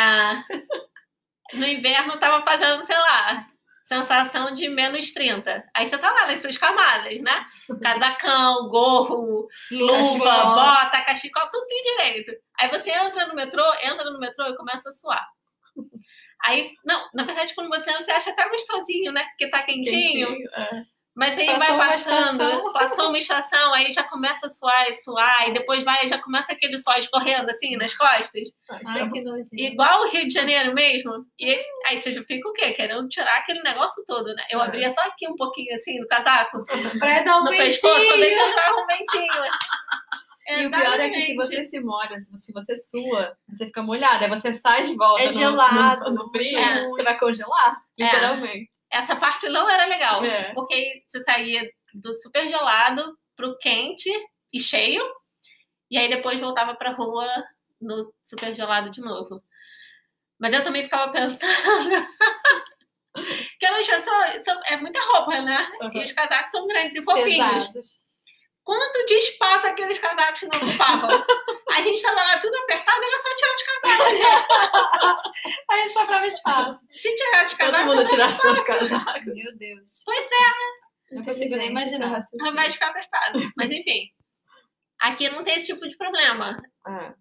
no 1.53 1.65
inverno 1.65 2.17
tava 2.19 2.45
fazendo, 2.45 2.83
sei 2.83 2.97
lá, 2.97 3.47
sensação 3.83 4.53
de 4.53 4.69
menos 4.69 5.11
30. 5.11 5.65
Aí 5.75 5.89
você 5.89 5.97
tá 5.97 6.09
lá 6.09 6.27
nas 6.27 6.41
suas 6.41 6.57
camadas, 6.57 7.19
né? 7.19 7.45
Casacão, 7.83 8.69
gorro, 8.69 9.49
luva, 9.71 9.97
Cachecol. 9.97 10.55
bota, 10.55 11.01
cachecol, 11.01 11.49
tudo 11.51 11.67
tem 11.67 11.83
direito. 11.83 12.31
Aí 12.57 12.69
você 12.69 12.91
entra 12.91 13.27
no 13.27 13.35
metrô, 13.35 13.63
entra 13.83 14.09
no 14.09 14.19
metrô 14.19 14.45
e 14.45 14.55
começa 14.55 14.87
a 14.87 14.93
suar. 14.93 15.27
Aí, 16.43 16.71
não, 16.85 17.07
na 17.13 17.23
verdade, 17.23 17.53
quando 17.55 17.69
você 17.69 17.89
entra, 17.89 18.03
você 18.03 18.11
acha 18.11 18.29
até 18.31 18.47
gostosinho, 18.49 19.11
né? 19.11 19.23
Porque 19.29 19.49
tá 19.49 19.63
quentinho. 19.63 20.27
Quentinho, 20.29 20.49
é. 20.53 20.83
Mas 21.13 21.37
aí 21.37 21.45
Passou 21.45 21.77
vai 21.77 21.87
passando, 21.89 22.71
passou 22.71 23.09
uma 23.09 23.17
estação, 23.17 23.73
aí 23.73 23.91
já 23.91 24.01
começa 24.03 24.47
a 24.47 24.49
suar 24.49 24.87
e 24.89 24.93
suar, 24.93 25.49
e 25.49 25.53
depois 25.53 25.83
vai, 25.83 26.07
já 26.07 26.17
começa 26.17 26.53
aquele 26.53 26.77
sol 26.77 26.93
escorrendo 26.97 27.49
assim 27.51 27.75
nas 27.75 27.93
costas, 27.93 28.47
Ai, 28.85 29.09
que 29.09 29.19
nojento. 29.21 29.49
igual 29.57 30.03
o 30.03 30.09
Rio 30.09 30.25
de 30.25 30.33
Janeiro 30.33 30.73
mesmo. 30.73 31.25
E 31.37 31.59
aí 31.85 32.01
você 32.01 32.13
já 32.13 32.23
fica 32.23 32.47
o 32.47 32.53
quê? 32.53 32.71
Querendo 32.71 33.09
tirar 33.09 33.39
aquele 33.39 33.61
negócio 33.61 34.01
todo, 34.07 34.33
né? 34.33 34.43
Eu 34.49 34.61
É. 34.61 34.63
abria 34.63 34.89
só 34.89 35.01
aqui 35.01 35.27
um 35.27 35.35
pouquinho 35.35 35.75
assim 35.75 35.99
no 35.99 36.07
casaco, 36.07 36.57
Pra 36.97 37.19
dar 37.23 37.39
um 37.39 37.43
no 37.43 37.49
pescoço, 37.51 38.07
pra 38.07 38.15
ver 38.15 38.29
se 38.29 38.39
eu 38.39 38.47
um 38.77 38.85
ventinho. 40.47 40.63
E 40.63 40.67
o 40.67 40.71
pior 40.71 40.99
é 40.99 41.09
que 41.09 41.15
se 41.15 41.31
Exatamente. 41.31 41.35
você 41.35 41.65
se 41.65 41.79
molha, 41.81 42.21
se 42.39 42.53
você 42.53 42.77
sua, 42.77 43.37
você 43.49 43.65
fica 43.65 43.81
molhada, 43.83 44.25
aí 44.25 44.29
você 44.29 44.53
sai 44.55 44.83
de 44.83 44.95
volta 44.95 45.23
É 45.23 45.25
no, 45.27 45.31
gelado, 45.31 46.03
no, 46.05 46.23
no 46.25 46.29
frio, 46.31 46.57
é. 46.59 46.87
você 46.89 47.03
vai 47.03 47.17
congelar, 47.19 47.75
É. 47.99 48.03
literalmente. 48.03 48.71
Essa 48.91 49.15
parte 49.15 49.47
não 49.49 49.69
era 49.69 49.85
legal, 49.85 50.23
É. 50.25 50.53
porque 50.53 51.03
você 51.07 51.23
saía 51.23 51.69
do 51.93 52.13
super 52.13 52.47
gelado 52.47 53.17
pro 53.35 53.57
quente 53.57 54.09
e 54.53 54.59
cheio, 54.59 55.01
e 55.89 55.97
aí 55.97 56.09
depois 56.09 56.39
voltava 56.39 56.75
pra 56.75 56.91
rua 56.91 57.27
no 57.79 58.13
super 58.23 58.53
gelado 58.53 58.89
de 58.91 59.01
novo. 59.01 59.41
Mas 60.39 60.53
eu 60.53 60.63
também 60.63 60.83
ficava 60.83 61.11
pensando 61.13 62.07
que 63.59 63.65
elas 63.65 63.85
são, 63.85 64.43
são- 64.43 64.61
é 64.65 64.77
muita 64.77 64.99
roupa, 64.99 65.41
né? 65.41 65.67
E 65.81 65.85
Uhum. 65.97 66.03
os 66.03 66.11
casacos 66.13 66.49
são 66.51 66.65
grandes 66.67 66.95
e 66.97 67.03
fofinhos. 67.03 67.67
Pesados. 67.67 68.00
Quanto 68.63 69.05
de 69.05 69.13
espaço 69.15 69.67
aqueles 69.67 69.97
casacos 69.97 70.41
não 70.43 70.59
ocupavam? 70.61 71.25
A 71.71 71.81
gente 71.81 72.01
tava 72.01 72.21
lá 72.21 72.39
tudo 72.39 72.55
apertado, 72.57 73.03
era 73.03 73.19
só 73.19 73.35
tirar 73.35 73.55
os 73.55 73.63
casacos, 73.63 74.17
gente. 74.19 75.65
Aí 75.71 75.89
sobrava 75.91 76.25
espaço. 76.27 76.85
Se 76.93 77.15
tirar 77.15 77.43
os 77.43 77.49
Todo 77.49 77.57
casacos, 77.59 77.95
mundo 77.95 78.01
você 78.07 78.13
tirar 78.13 78.29
seus 78.29 78.59
casacos. 78.63 79.25
Meu 79.25 79.57
Deus. 79.57 80.03
Pois 80.05 80.25
Não 81.11 81.23
consigo 81.25 81.55
nem 81.55 81.69
imaginar. 81.71 82.21
vai 82.53 82.69
ficar 82.69 82.89
apertado. 82.89 83.39
Mas 83.57 83.71
enfim, 83.71 84.09
aqui 84.99 85.27
não 85.29 85.43
tem 85.43 85.55
esse 85.57 85.73
tipo 85.73 85.87
de 85.87 85.97
problema. 85.97 86.55
É, 86.87 87.13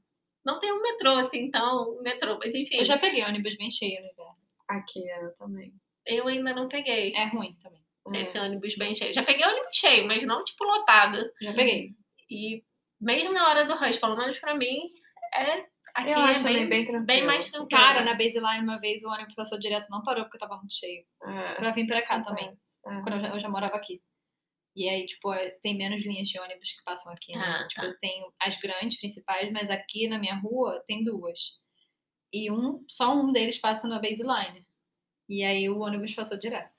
Não 0.44 0.58
tem 0.58 0.72
um 0.72 0.82
metrô 0.82 1.12
assim, 1.14 1.38
então, 1.38 1.96
um 1.98 2.02
metrô, 2.02 2.38
mas 2.38 2.54
enfim, 2.54 2.76
Eu 2.76 2.84
já 2.84 2.98
peguei 2.98 3.24
ônibus 3.24 3.56
bem 3.56 3.70
cheio 3.70 4.00
no 4.02 4.08
inverno. 4.10 4.32
aqui 4.68 5.10
é, 5.10 5.24
eu 5.24 5.34
também. 5.36 5.72
eu 6.06 6.28
ainda 6.28 6.52
não 6.54 6.68
peguei 6.68 7.14
É 7.14 7.24
ruim 7.28 7.56
também. 7.62 7.82
É. 8.18 8.22
esse 8.22 8.38
ônibus 8.38 8.76
bem 8.76 8.94
cheio. 8.96 9.12
Já 9.14 9.22
peguei 9.22 9.44
ônibus 9.46 9.68
cheio, 9.76 10.06
mas 10.06 10.22
não 10.24 10.42
tipo 10.44 10.64
lotado. 10.64 11.18
Já 11.40 11.52
peguei. 11.54 11.90
E 12.30 12.62
mesmo 13.00 13.32
na 13.32 13.48
hora 13.48 13.64
do 13.64 13.74
rush, 13.74 13.98
pelo 13.98 14.16
menos 14.16 14.38
pra 14.38 14.54
mim, 14.54 14.82
é 15.34 15.66
aqui 15.94 16.10
eu 16.10 16.18
é 16.18 16.32
acho 16.32 16.44
bem, 16.44 16.68
bem 16.68 16.84
tranquilo. 16.84 17.06
bem 17.06 17.24
mais 17.24 17.48
tranquilo. 17.48 17.68
Cara, 17.82 18.04
na 18.04 18.14
baseline, 18.14 18.62
uma 18.64 18.78
vez 18.78 19.02
o 19.04 19.08
ônibus 19.10 19.34
passou 19.34 19.58
direto, 19.58 19.88
não 19.90 20.02
parou 20.02 20.24
porque 20.24 20.38
tava 20.38 20.56
muito 20.56 20.74
cheio. 20.74 21.04
É, 21.24 21.54
Pra 21.54 21.70
vir 21.70 21.86
pra 21.86 22.02
cá 22.02 22.20
também, 22.20 22.48
é. 22.48 23.00
quando 23.02 23.12
eu 23.14 23.20
já, 23.20 23.28
eu 23.28 23.40
já 23.40 23.48
morava 23.48 23.76
aqui. 23.76 24.00
E 24.76 24.88
aí, 24.88 25.04
tipo, 25.04 25.32
é- 25.34 25.50
tem 25.62 25.76
menos 25.76 26.00
linhas 26.04 26.28
de 26.28 26.38
ônibus 26.38 26.70
que 26.72 26.84
passam 26.84 27.12
aqui, 27.12 27.32
né? 27.36 27.44
Ah, 27.44 27.66
tipo, 27.68 27.80
tá. 27.80 27.86
eu 27.88 27.98
tenho 27.98 28.32
as 28.40 28.56
grandes, 28.56 28.98
principais, 29.00 29.50
mas 29.52 29.68
aqui 29.68 30.06
na 30.06 30.16
minha 30.18 30.36
rua 30.36 30.82
tem 30.86 31.02
duas. 31.02 31.58
E 32.32 32.52
um, 32.52 32.84
só 32.88 33.12
um 33.12 33.32
deles 33.32 33.58
passa 33.58 33.88
na 33.88 33.98
baseline. 33.98 34.64
E 35.28 35.42
aí 35.42 35.68
o 35.68 35.80
ônibus 35.80 36.14
passou 36.14 36.38
direto. 36.38 36.70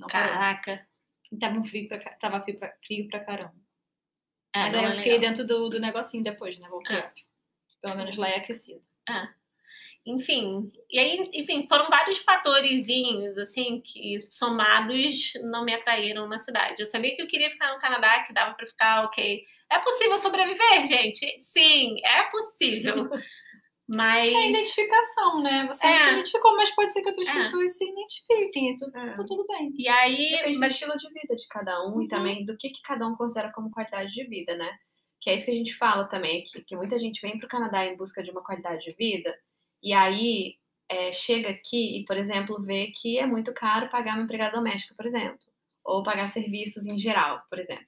Não. 0.00 0.08
Caraca. 0.08 0.86
E 1.30 1.38
tava 1.38 1.58
um 1.58 1.64
frio 1.64 1.86
pra, 1.88 1.98
tava 1.98 2.42
frio 2.42 2.58
pra, 2.58 2.74
frio 2.84 3.06
pra 3.08 3.24
caramba. 3.24 3.54
É, 4.54 4.64
Mas 4.64 4.74
aí 4.74 4.82
eu 4.84 4.88
é 4.88 4.92
fiquei 4.94 5.12
legal. 5.12 5.28
dentro 5.28 5.46
do, 5.46 5.68
do 5.68 5.78
negocinho 5.78 6.24
depois, 6.24 6.58
né? 6.58 6.68
Voltei. 6.68 6.96
Ah. 6.96 7.12
Pelo 7.80 7.96
menos 7.96 8.16
lá 8.16 8.28
é 8.28 8.36
aquecido. 8.36 8.82
Enfim, 10.06 10.72
e 10.90 10.98
aí, 10.98 11.30
enfim, 11.34 11.66
foram 11.68 11.88
vários 11.88 12.18
fatorezinhos, 12.20 13.36
assim, 13.36 13.82
que 13.82 14.18
somados 14.30 15.32
não 15.44 15.62
me 15.64 15.74
atraíram 15.74 16.26
na 16.26 16.38
cidade. 16.38 16.80
Eu 16.80 16.86
sabia 16.86 17.14
que 17.14 17.20
eu 17.20 17.26
queria 17.26 17.50
ficar 17.50 17.72
no 17.74 17.78
Canadá, 17.80 18.24
que 18.24 18.32
dava 18.32 18.54
pra 18.54 18.66
ficar 18.66 19.04
ok. 19.04 19.44
É 19.70 19.78
possível 19.78 20.16
sobreviver, 20.16 20.86
gente? 20.86 21.40
Sim, 21.42 21.96
é 22.02 22.22
possível. 22.30 23.10
Mas. 23.92 24.32
É 24.32 24.36
a 24.36 24.46
identificação, 24.48 25.42
né? 25.42 25.66
Você 25.66 25.86
não 25.86 25.94
É. 25.94 25.96
se 25.98 26.10
identificou, 26.12 26.56
mas 26.56 26.70
pode 26.74 26.92
ser 26.92 27.02
que 27.02 27.08
outras 27.08 27.28
É. 27.28 27.32
pessoas 27.34 27.76
se 27.76 27.84
identifiquem. 27.84 28.70
E 28.70 28.76
tudo, 28.76 28.96
É. 28.96 29.10
tudo, 29.16 29.26
tudo 29.26 29.46
bem. 29.46 29.72
E 29.76 29.88
aí. 29.88 30.30
Depende 30.30 30.54
do 30.54 30.60
Mas, 30.60 30.72
estilo 30.72 30.96
de 30.96 31.08
vida 31.12 31.36
de 31.36 31.46
cada 31.48 31.82
um 31.86 31.94
Uhum. 31.94 32.02
e 32.02 32.08
também 32.08 32.44
do 32.44 32.56
que, 32.56 32.70
que 32.70 32.82
cada 32.82 33.06
um 33.06 33.16
considera 33.16 33.50
como 33.52 33.70
qualidade 33.70 34.12
de 34.12 34.24
vida, 34.24 34.56
né? 34.56 34.70
Que 35.20 35.30
é 35.30 35.34
isso 35.34 35.44
que 35.44 35.50
a 35.50 35.54
gente 35.54 35.74
fala 35.76 36.04
também 36.04 36.40
aqui, 36.40 36.62
que 36.64 36.76
muita 36.76 36.98
gente 36.98 37.20
vem 37.20 37.36
para 37.38 37.46
o 37.46 37.48
Canadá 37.50 37.84
em 37.84 37.96
busca 37.96 38.22
de 38.22 38.30
uma 38.30 38.42
qualidade 38.42 38.84
de 38.84 38.92
vida 38.92 39.36
e 39.82 39.92
aí 39.92 40.54
é, 40.88 41.12
chega 41.12 41.50
aqui 41.50 42.00
e, 42.00 42.04
por 42.04 42.16
exemplo, 42.16 42.60
vê 42.62 42.90
que 42.96 43.18
é 43.18 43.26
muito 43.26 43.52
caro 43.54 43.88
pagar 43.88 44.14
uma 44.14 44.24
empregada 44.24 44.56
doméstica, 44.56 44.94
por 44.96 45.06
exemplo, 45.06 45.38
ou 45.84 46.02
pagar 46.02 46.32
serviços 46.32 46.86
em 46.86 46.98
geral, 46.98 47.42
por 47.50 47.58
exemplo. 47.60 47.84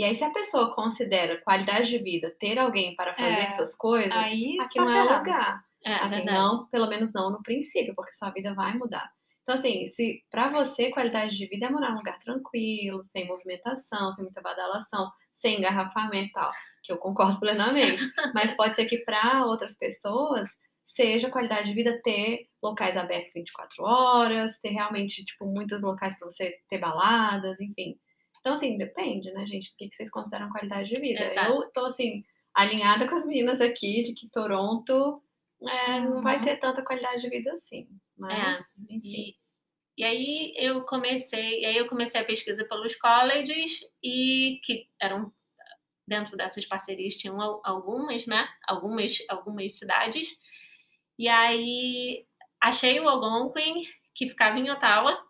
E 0.00 0.04
aí, 0.04 0.14
se 0.14 0.24
a 0.24 0.30
pessoa 0.30 0.74
considera 0.74 1.40
qualidade 1.42 1.88
de 1.90 1.98
vida 1.98 2.34
ter 2.38 2.58
alguém 2.58 2.94
para 2.96 3.14
fazer 3.14 3.46
É, 3.46 3.50
suas 3.50 3.74
coisas, 3.76 4.12
aí 4.12 4.56
aqui 4.58 4.76
tá 4.76 4.84
não 4.84 4.90
é 4.90 4.92
ferrado. 4.92 5.18
lugar. 5.18 5.64
é, 5.84 5.94
Assim, 5.94 6.16
verdade. 6.16 6.36
não, 6.38 6.68
pelo 6.68 6.88
menos 6.88 7.12
não 7.12 7.30
no 7.30 7.42
princípio, 7.42 7.94
porque 7.94 8.12
sua 8.12 8.30
vida 8.30 8.54
vai 8.54 8.74
mudar. 8.74 9.10
Então, 9.42 9.54
assim, 9.58 9.86
se 9.86 10.22
para 10.30 10.50
você 10.50 10.90
qualidade 10.90 11.36
de 11.36 11.46
vida 11.46 11.66
é 11.66 11.70
morar 11.70 11.90
num 11.90 11.98
lugar 11.98 12.18
tranquilo, 12.18 13.02
sem 13.04 13.26
movimentação, 13.26 14.14
sem 14.14 14.24
muita 14.24 14.40
badalação, 14.40 15.10
sem 15.34 15.58
engarrafamento 15.58 16.28
e 16.28 16.32
tal, 16.32 16.50
que 16.82 16.92
eu 16.92 16.98
concordo 16.98 17.38
plenamente. 17.40 18.02
Mas 18.34 18.54
pode 18.54 18.76
ser 18.76 18.86
que 18.86 18.98
para 19.04 19.44
outras 19.46 19.76
pessoas 19.76 20.48
seja 20.86 21.30
qualidade 21.30 21.68
de 21.68 21.74
vida 21.74 22.00
ter 22.02 22.46
locais 22.62 22.96
abertos 22.96 23.32
24 23.34 23.84
horas, 23.84 24.58
ter 24.60 24.70
realmente, 24.70 25.24
tipo, 25.24 25.46
muitos 25.46 25.82
locais 25.82 26.18
para 26.18 26.28
você 26.28 26.58
ter 26.68 26.78
baladas, 26.78 27.60
enfim. 27.60 27.96
Então, 28.40 28.54
assim, 28.54 28.78
depende, 28.78 29.30
né, 29.32 29.46
gente, 29.46 29.70
do 29.70 29.76
que 29.76 29.88
que 29.88 29.96
vocês 29.96 30.10
consideram 30.10 30.50
qualidade 30.50 30.92
de 30.92 31.00
vida. 31.00 31.24
Exato. 31.26 31.52
Eu 31.52 31.70
tô, 31.72 31.84
assim, 31.86 32.24
alinhada 32.54 33.08
com 33.08 33.16
as 33.16 33.26
meninas 33.26 33.60
aqui 33.60 34.02
de 34.02 34.14
que 34.14 34.28
Toronto 34.30 35.22
é, 35.68 36.00
não 36.00 36.22
vai 36.22 36.38
Uhum. 36.38 36.44
ter 36.44 36.56
tanta 36.58 36.82
qualidade 36.82 37.20
de 37.22 37.28
vida 37.28 37.52
assim. 37.52 37.86
Mas, 38.16 38.64
enfim. 38.88 39.00
E, 39.04 39.36
e 39.98 40.04
aí 40.04 40.54
eu 40.56 40.82
comecei, 40.84 41.60
e 41.60 41.66
aí 41.66 41.76
eu 41.76 41.86
comecei 41.88 42.20
a 42.20 42.24
pesquisa 42.24 42.64
pelos 42.64 42.96
colleges 42.96 43.80
e 44.02 44.58
que 44.64 44.88
eram 45.00 45.32
dentro 46.08 46.36
dessas 46.36 46.66
parcerias 46.66 47.14
tinham 47.16 47.40
al- 47.40 47.60
algumas, 47.64 48.26
né? 48.26 48.48
Algumas, 48.66 49.18
algumas 49.28 49.76
cidades. 49.76 50.28
E 51.18 51.28
aí 51.28 52.26
achei 52.60 52.98
o 53.00 53.08
Algonquin 53.08 53.84
que 54.14 54.26
ficava 54.28 54.58
em 54.58 54.70
Ottawa, 54.70 55.22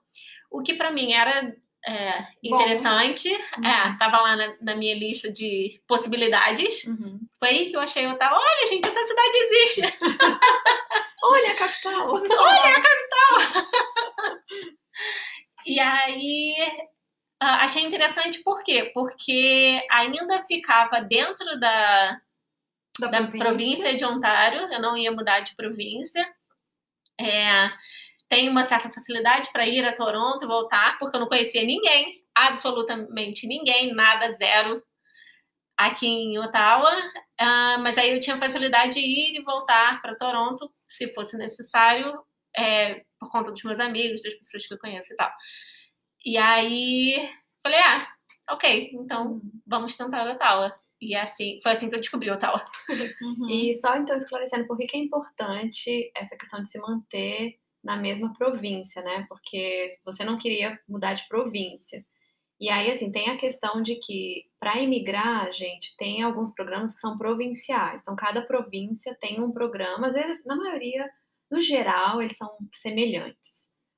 o 0.51 0.63
que 0.63 0.75
para 0.75 0.91
mim 0.91 1.13
era 1.13 1.55
é, 1.87 2.21
Bom. 2.21 2.57
interessante. 2.57 3.33
É, 3.33 3.97
tava 3.99 4.21
lá 4.21 4.37
na, 4.37 4.55
na 4.61 4.77
minha 4.77 4.95
lista 4.95 5.33
de 5.33 5.81
possibilidades. 5.87 6.85
Uhum. 6.85 7.21
Foi 7.39 7.49
aí 7.49 7.71
que 7.71 7.77
eu 7.77 7.81
achei 7.81 8.07
Ottawa. 8.07 8.39
Olha, 8.39 8.69
gente, 8.69 8.87
essa 8.87 9.05
cidade 9.05 9.37
existe. 9.37 9.83
Olha 11.23 11.53
a 11.53 11.55
capital! 11.55 12.09
Olha 12.13 12.77
a 12.77 12.81
capital! 12.81 13.73
e 15.67 15.79
aí 15.79 16.55
achei 17.41 17.83
interessante 17.83 18.43
por 18.43 18.63
quê? 18.63 18.91
Porque 18.93 19.87
ainda 19.91 20.43
ficava 20.45 21.01
dentro 21.01 21.59
da, 21.59 22.21
da 22.99 23.27
província. 23.27 23.97
de 23.97 24.05
Ontário, 24.05 24.69
eu 24.73 24.81
não 24.81 24.97
ia 24.97 25.13
mudar 25.13 25.41
de 25.41 25.55
província. 25.55 26.27
É, 27.19 27.71
tenho 28.31 28.53
uma 28.53 28.65
certa 28.65 28.89
facilidade 28.89 29.51
para 29.53 29.67
ir 29.67 29.85
a 29.85 29.93
Toronto 29.93 30.45
e 30.45 30.47
voltar, 30.47 30.97
porque 31.01 31.17
eu 31.17 31.21
não 31.21 31.29
conhecia 31.29 31.65
ninguém, 31.65 32.25
absolutamente 32.33 33.45
ninguém, 33.45 33.93
nada, 33.93 34.33
zero, 34.35 34.81
aqui 35.77 36.07
em 36.07 36.39
Ottawa. 36.39 36.93
Ah, 37.39 37.79
mas 37.81 37.99
aí 37.99 38.13
eu 38.13 38.21
tinha 38.21 38.39
facilidade 38.39 38.95
de 38.95 39.01
ir 39.01 39.37
e 39.37 39.43
voltar 39.43 40.01
para 40.01 40.15
Toronto, 40.15 40.73
se 40.87 41.13
fosse 41.13 41.37
necessário, 41.37 42.23
é, 42.57 43.03
por 43.19 43.31
conta 43.31 43.51
dos 43.51 43.65
meus 43.65 43.81
amigos, 43.81 44.23
das 44.23 44.35
pessoas 44.35 44.65
que 44.65 44.75
eu 44.75 44.79
conheço 44.79 45.13
e 45.13 45.17
tal. 45.17 45.33
E 46.25 46.39
aí 46.39 47.29
falei, 47.61 47.81
ah, 47.81 48.07
ok, 48.51 48.93
então 48.95 49.41
vamos 49.67 49.97
tentar 49.97 50.31
Ottawa. 50.31 50.73
E 51.01 51.17
assim, 51.17 51.59
foi 51.65 51.73
assim 51.73 51.89
que 51.89 51.97
eu 51.97 52.01
descobri 52.01 52.31
Ottawa. 52.31 52.65
Uhum. 53.23 53.49
E 53.49 53.75
só 53.81 53.97
então 53.97 54.17
esclarecendo 54.17 54.69
por 54.69 54.77
que 54.77 54.97
é 54.97 55.01
importante 55.01 56.13
essa 56.15 56.37
questão 56.37 56.63
de 56.63 56.71
se 56.71 56.79
manter 56.79 57.59
na 57.83 57.97
mesma 57.97 58.33
província, 58.35 59.03
né? 59.03 59.27
Porque 59.29 59.89
você 60.05 60.25
não 60.25 60.39
queria 60.39 60.79
mudar 60.89 61.15
de 61.15 61.27
província. 61.29 62.05
E 62.61 62.69
aí, 62.69 62.91
assim, 62.91 63.11
tem 63.11 63.31
a 63.31 63.39
questão 63.39 63.81
de 63.81 63.97
que 63.97 64.45
para 64.61 64.79
imigrar, 64.81 65.51
gente, 65.53 65.97
tem 65.97 66.23
alguns 66.23 66.53
programas 66.53 66.95
que 66.95 67.01
são 67.01 67.17
provinciais. 67.17 68.03
Então, 68.03 68.15
cada 68.15 68.43
província 68.43 69.17
tem 69.19 69.41
um 69.41 69.51
programa, 69.51 70.09
às 70.09 70.15
vezes, 70.15 70.45
na 70.45 70.57
maioria, 70.57 71.11
no 71.51 71.61
geral, 71.61 72.21
eles 72.21 72.37
são 72.37 72.51
semelhantes. 72.75 73.51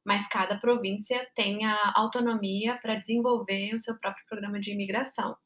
Mas 0.05 0.29
cada 0.29 0.59
província 0.59 1.29
tem 1.35 1.65
a 1.65 1.93
autonomia 1.97 2.79
para 2.81 2.97
desenvolver 2.97 3.75
o 3.75 3.81
seu 3.81 3.99
próprio 3.99 4.25
programa 4.29 4.61
de 4.61 4.73
imigração. 4.73 5.37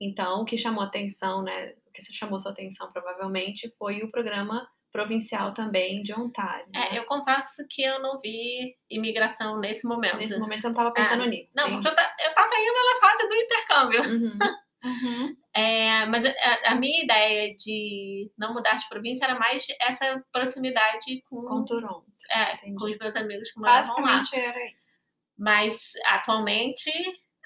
Então, 0.00 0.42
o 0.42 0.44
que 0.44 0.56
chamou 0.56 0.84
atenção, 0.84 1.42
né? 1.42 1.74
O 1.86 1.92
que 1.92 2.02
chamou 2.12 2.38
sua 2.38 2.52
atenção 2.52 2.92
provavelmente 2.92 3.72
foi 3.78 4.02
o 4.02 4.10
programa 4.10 4.68
provincial 4.92 5.54
também 5.54 6.02
de 6.02 6.12
Ontário. 6.12 6.66
É, 6.74 6.78
né? 6.92 6.98
eu 6.98 7.04
confesso 7.06 7.64
que 7.68 7.82
eu 7.82 8.00
não 8.00 8.20
vi 8.20 8.76
imigração 8.90 9.58
nesse 9.58 9.84
momento. 9.86 10.16
Nesse 10.18 10.38
momento 10.38 10.60
você 10.60 10.66
não 10.68 10.72
estava 10.72 10.92
pensando 10.92 11.26
nisso. 11.26 11.50
Não, 11.56 11.70
porque 11.72 11.88
eu, 11.88 11.94
ta- 11.94 12.16
eu 12.24 12.34
tava 12.34 12.54
indo 12.54 12.92
na 12.92 13.00
fase 13.00 13.28
do 13.28 13.34
intercâmbio. 13.34 14.02
Uhum. 14.02 14.38
Uhum. 14.84 15.36
É, 15.54 16.04
mas 16.06 16.24
a, 16.24 16.72
a 16.72 16.74
minha 16.74 17.04
ideia 17.04 17.54
de 17.54 18.28
não 18.36 18.52
mudar 18.52 18.74
de 18.78 18.88
província 18.88 19.24
era 19.26 19.38
mais 19.38 19.64
essa 19.80 20.20
proximidade 20.32 21.22
com, 21.30 21.40
Com 21.42 21.64
Toronto. 21.64 22.04
é, 22.28 22.54
entendi. 22.54 22.74
com 22.74 22.86
os 22.86 22.98
meus 22.98 23.14
amigos 23.14 23.48
que 23.52 23.60
moravam 23.60 23.94
lá. 23.94 24.02
Basicamente 24.18 24.34
era 24.36 24.66
isso. 24.66 25.00
Mas 25.38 25.92
atualmente 26.06 26.90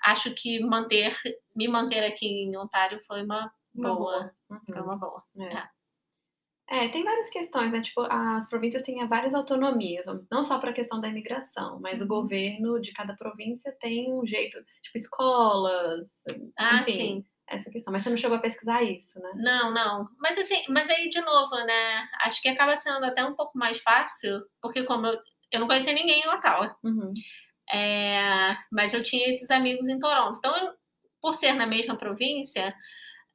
acho 0.02 0.32
que 0.34 0.60
manter, 0.60 1.14
me 1.54 1.68
manter 1.68 2.04
aqui 2.06 2.26
em 2.26 2.56
Ontário 2.56 2.98
foi 3.06 3.22
uma 3.22 3.52
Uma 3.74 3.94
boa. 3.94 4.34
Uhum. 4.48 4.60
Foi 4.64 4.80
uma 4.80 4.96
boa. 4.96 5.22
É. 5.38 5.48
Tá. 5.50 5.70
É, 6.68 6.88
tem 6.88 7.04
várias 7.04 7.30
questões, 7.30 7.70
né? 7.70 7.80
Tipo, 7.80 8.00
as 8.10 8.48
províncias 8.48 8.82
têm 8.82 9.06
várias 9.06 9.34
autonomias, 9.34 10.04
não 10.30 10.42
só 10.42 10.58
para 10.58 10.70
a 10.70 10.74
questão 10.74 11.00
da 11.00 11.08
imigração, 11.08 11.78
mas 11.80 12.00
o 12.00 12.02
Uhum. 12.02 12.08
governo 12.08 12.80
de 12.80 12.92
cada 12.92 13.14
província 13.14 13.72
tem 13.80 14.12
um 14.12 14.26
jeito, 14.26 14.58
tipo, 14.82 14.98
escolas, 14.98 16.08
Ah, 16.58 16.82
enfim, 16.82 16.92
sim. 16.96 17.24
essa 17.48 17.70
questão. 17.70 17.92
Mas 17.92 18.02
você 18.02 18.10
não 18.10 18.16
chegou 18.16 18.36
a 18.36 18.40
pesquisar 18.40 18.82
isso, 18.82 19.16
né? 19.20 19.30
Não, 19.36 19.72
não. 19.72 20.08
Mas 20.18 20.36
assim, 20.38 20.60
mas 20.68 20.90
aí 20.90 21.08
de 21.08 21.20
novo, 21.20 21.54
né? 21.64 22.08
Acho 22.22 22.42
que 22.42 22.48
acaba 22.48 22.76
sendo 22.78 23.04
até 23.04 23.24
um 23.24 23.34
pouco 23.36 23.56
mais 23.56 23.78
fácil, 23.80 24.42
porque 24.60 24.82
como 24.82 25.06
eu, 25.06 25.18
eu 25.52 25.60
não 25.60 25.68
conhecia 25.68 25.92
ninguém 25.92 26.20
em 26.22 26.28
Ottawa. 26.28 26.76
Uhum. 26.84 27.12
É, 27.72 28.56
mas 28.72 28.92
eu 28.94 29.02
tinha 29.02 29.28
esses 29.28 29.50
amigos 29.50 29.88
em 29.88 29.98
Toronto. 29.98 30.36
Então, 30.38 30.56
eu- 30.56 30.72
por 31.20 31.34
ser 31.34 31.52
na 31.54 31.66
mesma 31.66 31.96
província, 31.96 32.74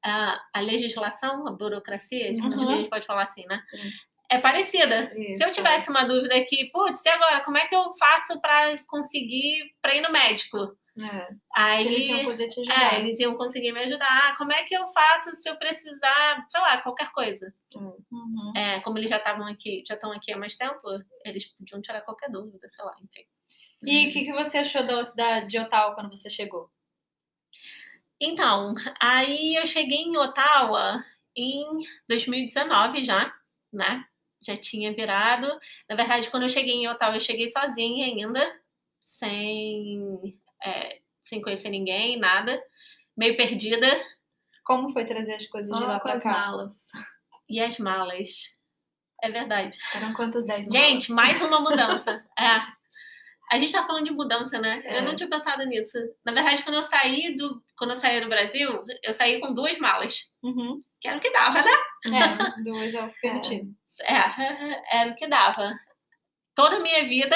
a, 0.03 0.41
a 0.53 0.59
legislação, 0.61 1.47
a 1.47 1.51
burocracia, 1.51 2.31
Uhum. 2.31 2.47
acho 2.53 2.65
que 2.65 2.71
a 2.73 2.77
gente 2.77 2.89
pode 2.89 3.05
falar 3.05 3.23
assim, 3.23 3.45
né? 3.47 3.63
Sim. 3.69 3.89
É 4.29 4.37
parecida. 4.39 5.11
Isso, 5.17 5.37
Se 5.39 5.43
eu 5.43 5.51
tivesse 5.51 5.89
uma 5.89 6.05
dúvida 6.05 6.33
aqui, 6.35 6.69
putz, 6.71 7.03
e 7.05 7.09
agora, 7.09 7.41
como 7.43 7.57
é 7.57 7.65
que 7.65 7.75
eu 7.75 7.91
faço 7.95 8.39
para 8.39 8.77
conseguir 8.85 9.73
para 9.81 9.93
ir 9.95 10.01
no 10.01 10.09
médico? 10.11 10.57
É. 10.97 11.81
Que 11.81 11.87
eles 11.87 12.05
iam 12.05 12.17
Aí, 12.19 12.25
poder 12.25 12.47
te 12.49 12.59
é, 12.59 12.61
ajudar. 12.61 12.99
eles 12.99 13.19
iam 13.19 13.35
conseguir 13.35 13.71
me 13.73 13.79
ajudar. 13.81 14.07
Ah, 14.09 14.33
como 14.37 14.53
é 14.53 14.63
que 14.63 14.73
eu 14.73 14.87
faço 14.89 15.33
se 15.35 15.49
eu 15.49 15.55
precisar, 15.57 16.45
sei 16.47 16.61
lá, 16.61 16.77
qualquer 16.81 17.11
coisa? 17.11 17.53
Uhum. 17.75 18.53
É, 18.55 18.79
como 18.81 18.97
eles 18.97 19.09
já 19.09 19.17
estavam 19.17 19.45
aqui, 19.47 19.83
já 19.87 19.95
estão 19.95 20.11
aqui 20.13 20.31
há 20.31 20.37
mais 20.37 20.55
tempo, 20.55 20.81
eles 21.25 21.45
podiam 21.57 21.81
tirar 21.81 22.01
qualquer 22.01 22.29
dúvida, 22.29 22.69
sei 22.69 22.85
lá, 22.85 22.93
enfim. 23.03 23.23
E 23.83 24.07
o 24.07 24.11
que, 24.13 24.25
que 24.25 24.33
você 24.33 24.59
achou 24.59 24.85
da 24.85 25.03
cidade 25.03 25.47
de 25.47 25.59
Ottawa 25.59 25.95
quando 25.95 26.09
você 26.15 26.29
chegou? 26.29 26.69
Então, 28.21 28.75
aí 29.01 29.55
eu 29.55 29.65
cheguei 29.65 29.97
em 30.03 30.15
Ottawa 30.15 31.03
em 31.35 31.65
2019 32.07 33.03
já, 33.03 33.33
né? 33.73 34.05
Já 34.45 34.55
tinha 34.55 34.93
virado. 34.93 35.47
Na 35.89 35.95
verdade, 35.95 36.29
quando 36.29 36.43
eu 36.43 36.49
cheguei 36.49 36.75
em 36.75 36.87
Ottawa, 36.87 37.15
eu 37.15 37.19
cheguei 37.19 37.49
sozinha 37.49 38.05
ainda, 38.05 38.59
sem, 38.99 40.39
é, 40.63 40.99
sem 41.23 41.41
conhecer 41.41 41.69
ninguém, 41.69 42.19
nada, 42.19 42.61
meio 43.17 43.35
perdida. 43.35 43.87
Como 44.63 44.91
foi 44.93 45.05
trazer 45.05 45.33
as 45.35 45.47
coisas 45.47 45.75
de 45.75 45.83
Ah, 45.83 45.87
lá 45.87 45.99
pra 45.99 46.13
as 46.13 46.23
cá? 46.23 46.29
malas. 46.31 46.75
E 47.49 47.59
as 47.59 47.77
malas. 47.79 48.29
É 49.23 49.29
verdade. 49.31 49.77
Eram 49.95 50.13
quantas 50.13 50.45
10 50.45 50.67
malas? 50.67 50.73
Gente, 50.89 51.11
mais 51.11 51.41
uma 51.41 51.59
mudança. 51.59 52.23
É. 52.39 52.81
A 53.51 53.57
gente 53.57 53.73
tá 53.73 53.85
falando 53.85 54.05
de 54.05 54.11
mudança, 54.13 54.57
né? 54.59 54.81
É. 54.85 54.99
Eu 54.99 55.03
não 55.03 55.13
tinha 55.13 55.27
pensado 55.29 55.65
nisso. 55.65 55.97
Na 56.23 56.31
verdade, 56.31 56.63
quando 56.63 56.75
eu 56.75 56.83
saí 56.83 57.35
do, 57.35 57.61
quando 57.81 57.91
eu 57.91 57.95
saí 57.95 58.21
do 58.21 58.29
Brasil, 58.29 58.85
eu 59.01 59.11
saí 59.11 59.39
com 59.39 59.51
duas 59.55 59.75
malas, 59.79 60.25
Uhum. 60.43 60.83
que 60.99 61.07
era 61.07 61.17
o 61.17 61.19
que 61.19 61.31
dava, 61.31 61.63
né? 61.63 61.71
É, 62.05 62.61
duas 62.63 62.93
é 62.93 63.01
o 63.03 63.11
permitido. 63.19 63.71
É, 64.03 64.13
era 65.01 65.09
o 65.11 65.15
que 65.15 65.25
dava. 65.27 65.73
Toda 66.53 66.75
a 66.75 66.79
minha 66.79 67.03
vida 67.05 67.35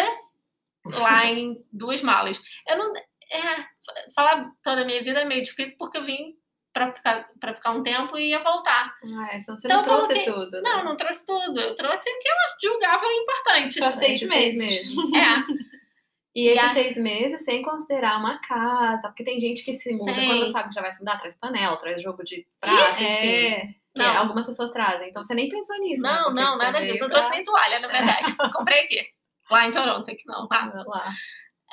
lá 0.85 1.25
em 1.33 1.55
duas 1.73 2.01
malas. 2.03 2.39
Eu 2.67 2.77
não. 2.77 2.93
É, 2.95 3.65
falar 4.13 4.51
toda 4.63 4.83
a 4.83 4.85
minha 4.85 5.01
vida 5.03 5.21
é 5.21 5.25
meio 5.25 5.43
difícil 5.43 5.75
porque 5.79 5.97
eu 5.97 6.05
vim 6.05 6.35
pra 6.71 6.93
ficar, 6.93 7.27
pra 7.39 7.55
ficar 7.55 7.71
um 7.71 7.81
tempo 7.81 8.15
e 8.19 8.29
ia 8.29 8.43
voltar. 8.43 8.93
Ah, 9.03 9.29
é, 9.33 9.37
então 9.39 9.57
você 9.57 9.65
Então, 9.67 9.77
não 9.77 9.83
trouxe 9.83 10.07
coloquei- 10.13 10.31
tudo, 10.31 10.61
né? 10.61 10.69
Não, 10.69 10.83
não 10.83 10.95
trouxe 10.95 11.25
tudo. 11.25 11.59
Eu 11.59 11.73
trouxe 11.73 12.07
o 12.07 12.19
que 12.19 12.29
eu 12.29 12.71
julgava 12.71 13.03
importante. 13.13 13.79
Pra 13.79 13.89
seis 13.91 14.21
Esses 14.21 14.29
meses. 14.29 14.81
É. 15.15 15.65
E 16.35 16.47
esses 16.49 16.61
E 16.61 16.65
a- 16.65 16.73
seis 16.73 16.97
meses 16.97 17.45
sem 17.45 17.61
considerar 17.61 18.19
uma 18.19 18.39
casa, 18.41 19.03
porque 19.07 19.23
tem 19.23 19.39
gente 19.39 19.63
que 19.63 19.71
se 19.73 19.93
muda 19.93 20.13
Sim. 20.13 20.25
quando 20.27 20.51
sabe 20.51 20.67
que 20.69 20.75
já 20.75 20.81
vai 20.81 20.91
se 20.91 20.99
mudar, 20.99 21.17
traz 21.17 21.35
panela, 21.37 21.77
traz 21.77 22.01
jogo 22.01 22.23
de 22.25 22.45
prata, 22.59 23.01
enfim. 23.01 23.05
É. 23.07 23.63
Não. 23.97 24.17
algumas 24.17 24.45
pessoas 24.45 24.71
trazem. 24.71 25.09
Então 25.09 25.23
você 25.23 25.33
nem 25.33 25.47
pensou 25.47 25.77
nisso. 25.79 26.01
né? 26.01 26.09
Não, 26.11 26.23
Porque 26.25 26.41
não, 26.41 26.57
nada 26.57 26.79
disso. 26.81 26.99
Não 26.99 27.07
pra- 27.09 27.19
trouxe 27.19 27.29
nem 27.29 27.43
toalha, 27.43 27.79
na 27.79 27.87
verdade. 27.87 28.25
Comprei 28.53 28.83
aqui. 28.83 29.07
Lá 29.49 29.65
em 29.67 29.71
Toronto, 29.71 30.11
aqui 30.11 30.23
não. 30.25 30.47
Lá. 30.51 30.83
lá. 30.85 31.13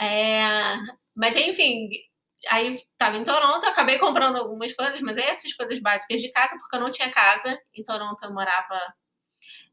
É, 0.01 0.77
mas 1.17 1.35
enfim, 1.37 1.89
aí 2.49 2.79
tava 2.99 3.17
em 3.17 3.25
Toronto, 3.25 3.65
eu 3.65 3.71
acabei 3.71 3.99
comprando 3.99 4.37
algumas 4.37 4.73
coisas, 4.75 5.01
mas 5.01 5.17
é 5.17 5.31
essas 5.31 5.53
coisas 5.55 5.81
básicas 5.81 6.21
de 6.21 6.31
casa, 6.31 6.57
porque 6.59 6.77
eu 6.77 6.81
não 6.81 6.91
tinha 6.93 7.11
casa. 7.11 7.59
Em 7.75 7.83
Toronto 7.83 8.23
eu 8.25 8.33
morava. 8.33 8.81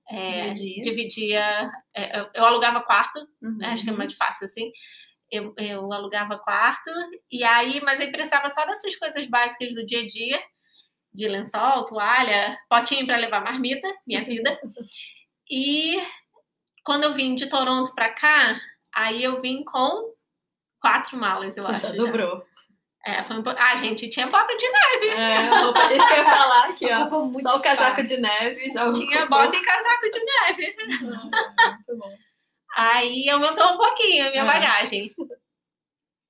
É, 0.09 0.53
Dividia. 0.53 0.83
dividia. 0.83 1.71
é, 1.95 2.19
eu, 2.19 2.29
eu 2.33 2.45
alugava 2.45 2.81
quarto, 2.81 3.19
Uhum. 3.41 3.57
né, 3.57 3.67
acho 3.69 3.83
que 3.83 3.89
é 3.89 3.93
mais 3.93 4.13
fácil 4.15 4.45
assim. 4.45 4.71
Eu, 5.31 5.53
eu 5.57 5.93
alugava 5.93 6.39
quarto, 6.39 6.89
e 7.31 7.43
aí, 7.43 7.79
mas 7.81 7.99
aí 7.99 8.11
precisava 8.11 8.49
só 8.49 8.65
dessas 8.65 8.95
coisas 8.95 9.27
básicas 9.29 9.73
do 9.75 9.85
dia 9.85 10.01
a 10.01 10.07
dia, 10.07 10.39
de 11.13 11.27
lençol, 11.27 11.85
toalha, 11.85 12.57
potinho 12.69 13.05
para 13.05 13.17
levar 13.17 13.43
marmita, 13.43 13.87
minha 14.07 14.23
vida. 14.25 14.59
E 15.51 15.99
quando 16.83 17.05
eu 17.05 17.13
vim 17.15 17.33
de 17.33 17.47
Toronto 17.49 17.93
para 17.95 18.13
cá, 18.13 18.61
aí 18.93 19.23
eu 19.23 19.41
vim 19.41 19.63
com 19.63 20.13
quatro 20.79 21.17
malas, 21.17 21.57
eu 21.57 21.65
acho. 21.67 21.87
Já. 21.87 21.93
dobrou. 21.93 22.43
É, 23.17 23.23
foi 23.23 23.37
um 23.39 23.43
Ah, 23.57 23.75
gente, 23.77 24.09
tinha 24.09 24.27
bota 24.27 24.55
de 24.57 24.69
neve. 24.69 25.07
É, 25.09 25.37
roupa- 25.61 25.93
isso 25.93 26.07
que 26.07 26.13
eu 26.13 26.17
ia 26.17 26.29
falar 26.29 26.65
aqui, 26.69 26.85
ó. 26.85 27.09
Só 27.09 27.57
o 27.57 27.61
casaco 27.61 28.01
espaço. 28.01 28.07
de 28.07 28.17
neve 28.21 28.69
já 28.71 28.91
Tinha 28.91 29.19
ocupou. 29.23 29.29
bota 29.43 29.55
e 29.55 29.61
casaco 29.61 30.09
de 30.11 30.23
neve. 30.25 30.75
Muito 31.01 31.97
bom. 31.97 32.11
Aí 32.75 33.29
aumentou 33.29 33.73
um 33.73 33.77
pouquinho 33.77 34.27
a 34.27 34.31
minha 34.31 34.43
É. 34.43 34.45
bagagem. 34.45 35.11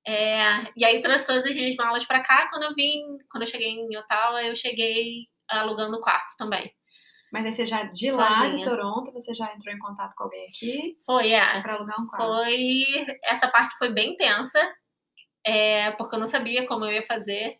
É, 0.06 0.64
e 0.76 0.84
aí 0.84 1.00
trouxe 1.02 1.26
todas 1.26 1.44
as 1.44 1.54
minhas 1.54 1.76
malas 1.76 2.04
pra 2.06 2.22
cá. 2.22 2.48
Quando 2.50 2.62
eu 2.64 2.74
vim, 2.74 3.02
quando 3.30 3.42
eu 3.42 3.46
cheguei 3.48 3.68
em 3.68 3.96
Ottawa, 3.98 4.42
eu 4.42 4.54
cheguei 4.56 5.26
alugando 5.48 5.96
o 5.96 6.00
quarto 6.00 6.34
também. 6.38 6.72
Mas 7.32 7.44
aí 7.44 7.52
você 7.52 7.66
já, 7.66 7.84
de 7.84 8.10
lá 8.10 8.28
de 8.28 8.34
Sozinha. 8.52 8.64
Toronto, 8.68 9.12
você 9.12 9.34
já 9.34 9.52
entrou 9.54 9.72
em 9.74 9.78
contato 9.78 10.14
com 10.16 10.24
alguém 10.24 10.44
aqui 10.48 10.96
Foi, 11.06 11.30
é. 11.32 11.60
pra 11.60 11.74
alugar 11.74 12.00
um 12.00 12.06
quarto. 12.08 12.26
Foi. 12.26 12.84
Essa 13.24 13.46
parte 13.46 13.76
foi 13.78 13.90
bem 13.90 14.16
tensa, 14.16 14.58
é, 15.46 15.90
porque 15.92 16.14
eu 16.14 16.18
não 16.20 16.26
sabia 16.26 16.66
como 16.66 16.84
eu 16.84 16.92
ia 16.92 17.04
fazer. 17.04 17.56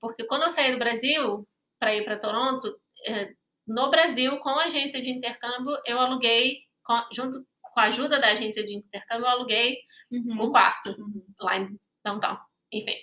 Porque 0.00 0.24
quando 0.24 0.42
eu 0.44 0.50
saí 0.50 0.72
do 0.72 0.78
Brasil 0.78 1.46
para 1.78 1.94
ir 1.94 2.04
para 2.04 2.18
Toronto, 2.18 2.74
é, 3.06 3.30
no 3.66 3.90
Brasil, 3.90 4.38
com 4.40 4.48
a 4.50 4.64
agência 4.64 5.00
de 5.02 5.10
intercâmbio, 5.10 5.76
eu 5.86 5.98
aluguei, 6.00 6.58
com- 6.84 7.06
junto 7.14 7.44
com 7.62 7.80
a 7.80 7.84
ajuda 7.84 8.20
da 8.20 8.28
agência 8.32 8.64
de 8.64 8.74
intercâmbio, 8.76 9.24
eu 9.26 9.30
aluguei 9.30 9.78
Uhum. 10.10 10.42
o 10.42 10.50
quarto 10.50 10.90
Uhum. 10.90 11.24
lá 11.40 11.58
em 11.58 11.68
downtown. 12.04 12.38
Enfim. 12.72 12.96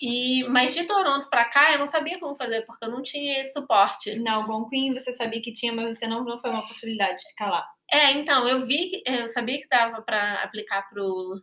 E, 0.00 0.44
mas 0.44 0.74
de 0.74 0.84
Toronto 0.86 1.28
para 1.28 1.44
cá, 1.46 1.72
eu 1.72 1.78
não 1.80 1.86
sabia 1.86 2.18
como 2.20 2.36
fazer, 2.36 2.62
porque 2.64 2.84
eu 2.84 2.90
não 2.90 3.02
tinha 3.02 3.40
esse 3.42 3.52
suporte. 3.52 4.14
Na 4.20 4.34
Algonquin 4.34 4.92
você 4.92 5.12
sabia 5.12 5.42
que 5.42 5.52
tinha, 5.52 5.72
mas 5.72 5.98
você 5.98 6.06
não, 6.06 6.24
não 6.24 6.38
foi 6.38 6.50
uma 6.50 6.66
possibilidade 6.68 7.16
de 7.20 7.28
ficar 7.30 7.50
lá. 7.50 7.66
É, 7.90 8.12
então, 8.12 8.46
eu 8.48 8.64
vi, 8.64 9.02
eu 9.04 9.26
sabia 9.28 9.58
que 9.60 9.68
dava 9.68 10.00
para 10.02 10.42
aplicar 10.44 10.88
pro, 10.88 11.34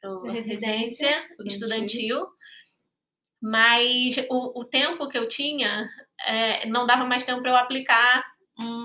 pro 0.00 0.22
Residência 0.22 1.08
residência 1.20 1.44
estudantil, 1.44 2.26
mas 3.42 4.16
o, 4.30 4.60
o 4.60 4.64
tempo 4.64 5.08
que 5.08 5.18
eu 5.18 5.28
tinha 5.28 5.88
é, 6.26 6.66
não 6.66 6.86
dava 6.86 7.04
mais 7.04 7.24
tempo 7.24 7.42
para 7.42 7.50
eu 7.50 7.56
aplicar, 7.56 8.24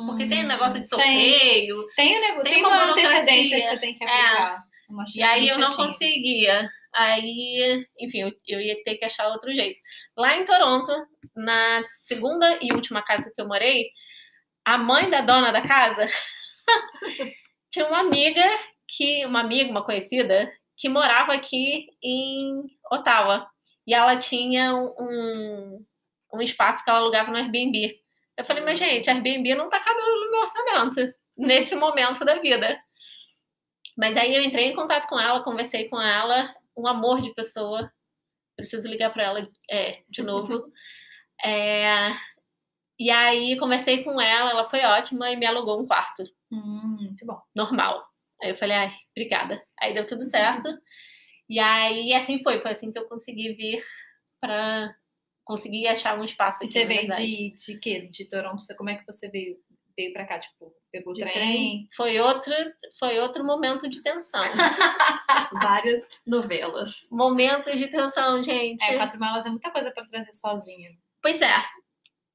porque 0.05 0.27
tem 0.27 0.43
negócio 0.43 0.79
de 0.81 0.87
Hum, 0.93 0.97
Tem, 0.97 1.19
sorteio, 1.29 1.87
tem, 1.95 2.17
um 2.17 2.21
nego- 2.21 2.41
Tem 2.43 2.53
tem 2.53 2.65
uma 2.65 2.69
uma, 2.83 2.91
antecedência 2.91 3.57
que 3.57 3.63
você 3.63 3.79
tem 3.79 3.95
que 3.95 4.03
aplicar. 4.03 4.63
Uma 4.89 5.05
e 5.15 5.23
aí 5.23 5.47
eu 5.47 5.57
não 5.57 5.69
conseguia. 5.71 6.67
Aí, 6.93 7.85
enfim, 7.97 8.19
eu, 8.23 8.31
eu 8.45 8.59
ia 8.59 8.83
ter 8.83 8.95
que 8.97 9.05
achar 9.05 9.29
outro 9.29 9.53
jeito. 9.53 9.79
Lá 10.17 10.35
em 10.35 10.43
Toronto, 10.43 10.91
na 11.33 11.81
segunda 12.03 12.59
e 12.61 12.73
última 12.73 13.01
casa 13.01 13.31
que 13.33 13.41
eu 13.41 13.47
morei, 13.47 13.85
a 14.65 14.77
mãe 14.77 15.09
da 15.09 15.21
dona 15.21 15.51
da 15.51 15.61
casa 15.61 16.05
tinha 17.71 17.85
uma 17.87 17.99
amiga 17.99 18.43
que, 18.85 19.25
uma 19.25 19.39
amiga, 19.39 19.71
uma 19.71 19.85
conhecida, 19.85 20.51
que 20.81 20.89
morava 20.89 21.33
aqui 21.33 21.87
em 22.03 22.63
Ottawa. 22.91 23.47
E 23.85 23.93
ela 23.93 24.17
tinha 24.17 24.75
um, 24.75 25.85
um 26.33 26.41
espaço 26.41 26.83
que 26.83 26.89
ela 26.89 26.99
alugava 26.99 27.29
no 27.29 27.37
Airbnb. 27.37 27.99
Eu 28.35 28.43
falei, 28.45 28.63
mas 28.63 28.79
gente, 28.79 29.07
Airbnb 29.07 29.53
não 29.53 29.69
tá 29.69 29.79
cabendo 29.79 30.25
no 30.25 30.31
meu 30.31 30.39
orçamento 30.41 31.13
nesse 31.37 31.75
momento 31.75 32.25
da 32.25 32.39
vida. 32.39 32.81
Mas 33.95 34.17
aí 34.17 34.35
eu 34.35 34.41
entrei 34.41 34.65
em 34.65 34.75
contato 34.75 35.07
com 35.07 35.19
ela, 35.19 35.43
conversei 35.43 35.87
com 35.87 36.01
ela, 36.01 36.51
um 36.75 36.87
amor 36.87 37.21
de 37.21 37.31
pessoa. 37.35 37.91
Preciso 38.55 38.87
ligar 38.87 39.13
para 39.13 39.23
ela 39.23 39.47
é, 39.69 40.01
de 40.09 40.23
novo. 40.23 40.65
É, 41.43 42.11
e 42.99 43.09
aí 43.09 43.57
conversei 43.57 44.03
com 44.03 44.21
ela, 44.21 44.51
ela 44.51 44.65
foi 44.65 44.81
ótima 44.81 45.31
e 45.31 45.35
me 45.35 45.47
alugou 45.47 45.81
um 45.81 45.87
quarto 45.87 46.23
Hum, 46.51 46.97
muito 46.99 47.25
bom. 47.25 47.41
normal. 47.55 48.05
Aí 48.41 48.49
eu 48.51 48.55
falei, 48.55 48.75
ai, 48.75 48.93
obrigada. 49.15 49.61
Aí 49.79 49.93
deu 49.93 50.05
tudo 50.05 50.23
certo. 50.25 50.67
E 51.49 51.59
aí 51.59 52.13
assim 52.13 52.41
foi, 52.43 52.59
foi 52.59 52.71
assim 52.71 52.91
que 52.91 52.97
eu 52.99 53.07
consegui 53.07 53.53
vir 53.53 53.83
para 54.39 54.95
conseguir 55.43 55.87
achar 55.87 56.17
um 56.19 56.23
espaço 56.23 56.63
E 56.63 56.65
aqui. 56.65 56.73
você 56.73 56.83
na 56.83 56.87
veio 56.87 57.11
de, 57.11 57.53
de 57.53 57.79
quê? 57.79 58.07
De 58.11 58.27
Toronto? 58.27 58.61
Você- 58.61 58.75
Como 58.75 58.89
é 58.89 58.95
que 58.95 59.05
você 59.05 59.29
veio, 59.29 59.57
veio 59.97 60.13
pra 60.13 60.25
cá? 60.25 60.39
Tipo, 60.39 60.73
pegou 60.91 61.13
o 61.13 61.15
trem? 61.15 61.33
trem? 61.33 61.87
Foi 61.95 62.19
outro, 62.19 62.53
foi 62.97 63.19
outro 63.19 63.43
momento 63.43 63.89
de 63.89 64.01
tensão. 64.01 64.41
Várias 65.61 66.03
novelas. 66.25 67.05
Momentos 67.11 67.77
de 67.77 67.87
tensão, 67.87 68.41
gente. 68.41 68.83
É, 68.83 68.95
quatro 68.97 69.19
malas 69.19 69.45
é 69.45 69.49
muita 69.49 69.69
coisa 69.71 69.91
pra 69.91 70.05
trazer 70.05 70.33
sozinha. 70.33 70.89
Pois 71.21 71.41
é. 71.41 71.55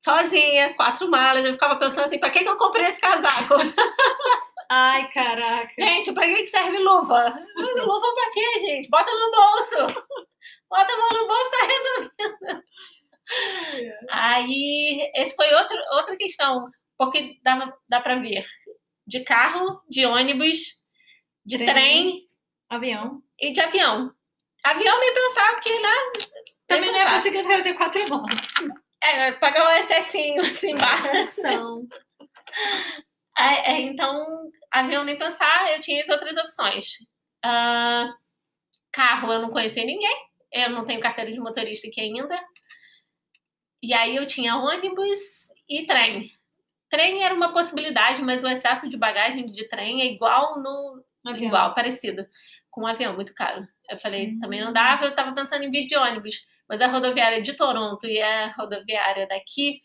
Sozinha, 0.05 0.75
quatro 0.75 1.11
malas. 1.11 1.45
Eu 1.45 1.53
ficava 1.55 1.77
pensando 1.77 2.05
assim, 2.05 2.19
pra 2.19 2.31
que, 2.31 2.40
que 2.45 2.49
eu 2.49 2.57
comprei 2.59 2.87
esse 2.87 3.01
casaco? 3.01 3.55
Ai, 4.70 5.09
caraca. 5.09 5.72
Gente, 5.79 6.12
pra 6.12 6.26
que, 6.26 6.46
serve 6.46 6.79
luva? 6.79 7.29
Luva 7.57 8.14
pra 8.14 8.31
quê, 8.33 8.59
gente? 8.61 8.88
Bota 8.88 9.11
no 9.12 9.31
bolso. 9.31 10.00
Bota 10.68 10.92
a 10.92 10.96
mão 10.96 11.09
no 11.11 11.26
bolso, 11.26 11.50
tá 11.50 11.66
resolvido. 11.66 12.64
Aí, 14.11 15.11
esse 15.14 15.35
foi 15.37 15.52
outro, 15.55 15.76
outra 15.92 16.16
questão. 16.16 16.68
Porque 16.98 17.38
dava, 17.42 17.72
dá 17.88 18.00
pra 18.00 18.16
ver 18.16 18.44
de 19.07 19.20
carro, 19.22 19.81
de 19.88 20.05
ônibus, 20.07 20.59
de 21.44 21.59
Trem. 21.59 21.68
trem, 21.68 22.29
Avião. 22.68 23.22
e 23.38 23.52
de 23.52 23.61
avião. 23.61 24.12
Avião 24.64 24.98
nem 24.98 25.14
pensar, 25.14 25.52
porque, 25.52 25.79
né? 25.79 25.94
Também 26.66 26.90
não 26.90 26.98
ia 26.98 27.11
conseguir 27.12 27.42
trazer 27.42 27.74
quatro 27.74 28.09
malas. 28.09 28.52
É, 29.00 29.33
pagar 29.33 29.64
um 29.68 29.76
excessinho, 29.79 30.40
assim, 30.42 30.72
embaixo. 30.72 31.87
É, 33.38 33.72
é, 33.72 33.81
então, 33.81 34.51
avião 34.70 35.05
nem 35.05 35.18
pensar, 35.18 35.72
eu 35.72 35.81
tinha 35.81 36.01
as 36.01 36.09
outras 36.09 36.37
opções. 36.37 36.99
Ah, 37.44 38.14
carro, 38.92 39.33
eu 39.33 39.40
não 39.40 39.51
conhecia 39.51 39.85
ninguém, 39.85 40.16
eu 40.53 40.70
não 40.70 40.85
tenho 40.85 41.01
carteira 41.01 41.33
de 41.33 41.38
motorista 41.40 41.88
aqui 41.88 42.01
ainda. 42.01 42.38
E 43.83 43.92
aí 43.94 44.16
eu 44.16 44.27
tinha 44.27 44.57
ônibus 44.57 45.20
e 45.68 45.85
trem. 45.87 46.31
Trem 46.90 47.25
era 47.25 47.35
uma 47.35 47.53
possibilidade, 47.53 48.22
mas 48.22 48.42
o 48.42 48.49
excesso 48.49 48.88
de 48.88 48.96
bagagem 48.96 49.46
de 49.53 49.68
trem 49.68 50.03
é 50.03 50.07
igual 50.07 50.61
no. 50.62 51.05
Avião. 51.27 51.49
igual, 51.49 51.75
parecido. 51.75 52.25
Com 52.70 52.83
um 52.83 52.87
avião, 52.87 53.14
muito 53.14 53.35
caro. 53.35 53.66
Eu 53.90 53.99
falei, 53.99 54.29
Hum. 54.29 54.38
também 54.40 54.64
não 54.64 54.72
dava, 54.72 55.05
eu 55.07 55.14
tava 55.14 55.35
pensando 55.35 55.64
em 55.64 55.70
vir 55.70 55.87
de 55.88 55.96
ônibus. 55.96 56.37
Mas 56.68 56.81
a 56.81 56.87
rodoviária 56.87 57.42
de 57.42 57.55
Toronto 57.55 58.07
e 58.07 58.20
a 58.22 58.53
rodoviária 58.55 59.27
daqui 59.27 59.81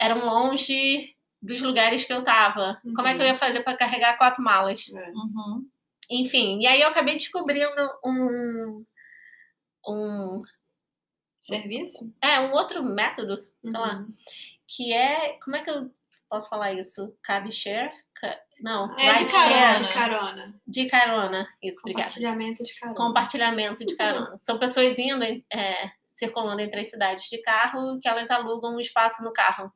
eram 0.00 0.26
longe 0.26 1.14
dos 1.42 1.60
lugares 1.60 2.04
que 2.04 2.12
eu 2.12 2.22
tava. 2.24 2.80
Como 2.94 3.06
é 3.08 3.14
que 3.14 3.22
eu 3.22 3.26
ia 3.26 3.36
fazer 3.36 3.62
para 3.62 3.76
carregar 3.76 4.16
quatro 4.18 4.42
malas? 4.42 4.92
É. 4.94 5.10
Uhum. 5.10 5.66
Enfim, 6.10 6.60
e 6.60 6.66
aí 6.66 6.80
eu 6.80 6.88
acabei 6.88 7.14
descobrindo 7.16 7.70
um. 8.04 8.84
um 9.86 10.42
Serviço? 11.40 12.12
é, 12.22 12.38
um 12.40 12.52
outro 12.52 12.82
método, 12.82 13.46
sei 13.62 13.72
lá, 13.72 13.94
Uhum. 13.96 14.14
que 14.68 14.92
é. 14.92 15.38
Como 15.42 15.56
é 15.56 15.62
que 15.62 15.70
eu 15.70 15.90
posso 16.28 16.48
falar 16.48 16.72
isso? 16.74 17.16
Cab 17.22 17.50
share? 17.50 17.90
Ca- 18.14 18.38
Não, 18.60 18.94
É, 18.98 19.14
de 19.14 19.20
ride 19.20 19.32
carona. 19.32 19.54
share. 19.76 19.86
De 19.86 19.92
carona. 19.94 20.60
De 20.66 20.86
carona. 20.88 21.48
Isso, 21.62 21.80
obrigada. 21.80 22.04
Compartilhamento 22.10 22.62
de 22.62 22.74
carona. 22.78 22.96
Compartilhamento 22.96 23.86
de 23.86 23.96
carona. 23.96 24.38
São 24.42 24.58
pessoas 24.58 24.98
indo, 24.98 25.24
é, 25.50 25.90
circulando 26.14 26.60
entre 26.60 26.80
as 26.80 26.90
cidades 26.90 27.24
de 27.30 27.38
carro, 27.40 27.98
que 27.98 28.06
elas 28.06 28.30
alugam 28.30 28.76
um 28.76 28.80
espaço 28.80 29.22
no 29.24 29.32
carro. 29.32 29.72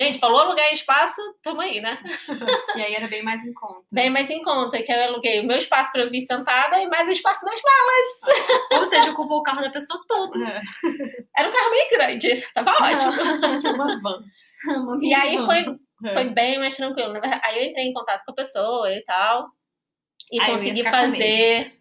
Gente, 0.00 0.20
falou 0.20 0.38
alugar 0.38 0.72
espaço, 0.72 1.20
tamo 1.42 1.60
aí, 1.60 1.80
né? 1.80 1.98
E 2.76 2.82
aí 2.82 2.94
era 2.94 3.08
bem 3.08 3.22
mais 3.22 3.44
em 3.44 3.52
conta. 3.52 3.84
Bem 3.92 4.10
mais 4.10 4.30
em 4.30 4.40
conta, 4.42 4.80
que 4.80 4.92
eu 4.92 5.02
aluguei 5.02 5.40
o 5.40 5.44
meu 5.46 5.58
espaço 5.58 5.90
para 5.90 6.02
eu 6.02 6.10
vir 6.10 6.22
sentada 6.22 6.80
e 6.80 6.86
mais 6.86 7.08
o 7.08 7.12
espaço 7.12 7.44
das 7.44 7.60
malas. 7.60 8.60
Ou 8.72 8.84
seja, 8.84 9.10
ocupou 9.10 9.38
o 9.38 9.42
carro 9.42 9.60
da 9.60 9.70
pessoa 9.70 10.00
toda. 10.06 10.38
É. 10.38 10.60
Era 11.36 11.48
um 11.48 11.50
carro 11.50 11.70
meio 11.70 11.90
grande, 11.90 12.46
tava 12.54 12.70
ótimo. 12.70 13.12
Uma 13.74 14.00
van. 14.00 14.22
Uma 14.66 14.98
E 15.02 15.12
aí 15.14 15.38
foi, 15.44 15.64
foi 16.12 16.24
bem 16.30 16.58
mais 16.58 16.76
tranquilo. 16.76 17.12
Verdade, 17.12 17.40
Aí 17.42 17.58
eu 17.58 17.70
entrei 17.70 17.86
em 17.86 17.92
contato 17.92 18.24
com 18.24 18.30
a 18.30 18.36
pessoa 18.36 18.92
e 18.92 19.02
tal. 19.02 19.48
E 20.30 20.40
Aí 20.40 20.50
eu 20.50 20.54
consegui 20.54 20.84
com 20.84 20.90
fazer. 20.90 21.72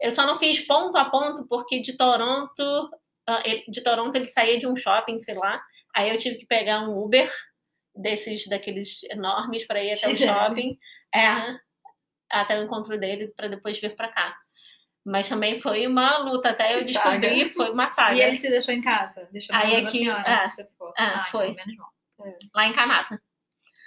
Eu 0.00 0.10
só 0.10 0.26
não 0.26 0.38
fiz 0.40 0.58
ponto 0.66 0.96
a 0.96 1.04
ponto, 1.04 1.46
porque 1.48 1.80
de 1.80 1.96
Toronto. 1.96 2.90
ah, 3.28 3.42
De 3.68 3.82
Toronto 3.82 4.14
ele 4.16 4.26
saía 4.26 4.58
de 4.58 4.66
um 4.66 4.74
shopping, 4.74 5.20
sei 5.20 5.36
lá. 5.36 5.62
Aí 5.94 6.10
eu 6.10 6.18
tive 6.18 6.36
que 6.36 6.46
pegar 6.46 6.80
um 6.80 6.98
Uber 7.02 7.30
desses, 7.94 8.46
daqueles 8.48 9.02
enormes, 9.04 9.66
para 9.66 9.82
ir 9.82 9.92
até 9.92 10.08
o 10.08 10.16
shopping. 10.16 10.78
É, 11.14 11.56
até 12.30 12.58
o 12.58 12.64
encontro 12.64 12.98
dele, 12.98 13.28
para 13.36 13.48
depois 13.48 13.78
vir 13.80 13.94
para 13.94 14.08
cá. 14.08 14.36
Mas 15.06 15.28
também 15.28 15.60
foi 15.60 15.86
uma 15.86 16.18
luta, 16.18 16.50
até 16.50 16.74
eu 16.74 16.78
Que 16.80 16.86
descobrir, 16.86 17.48
foi 17.50 17.70
uma 17.70 17.88
saga. 17.90 18.16
E 18.16 18.22
ele 18.22 18.36
te 18.36 18.48
deixou 18.48 18.74
em 18.74 18.80
casa? 18.80 19.28
Deixou 19.30 19.54
Aí 19.54 19.76
aqui- 19.76 19.98
senhora 19.98 20.28
é. 20.28 20.42
que 20.44 20.48
você 20.48 20.64
ficou. 20.64 20.88
É, 20.88 20.92
ah, 21.04 21.24
foi. 21.30 21.50
Então, 21.50 21.64
menos 21.66 21.76
mal. 21.76 21.90
Lá 22.54 22.66
em 22.66 22.72
Canata. 22.72 23.22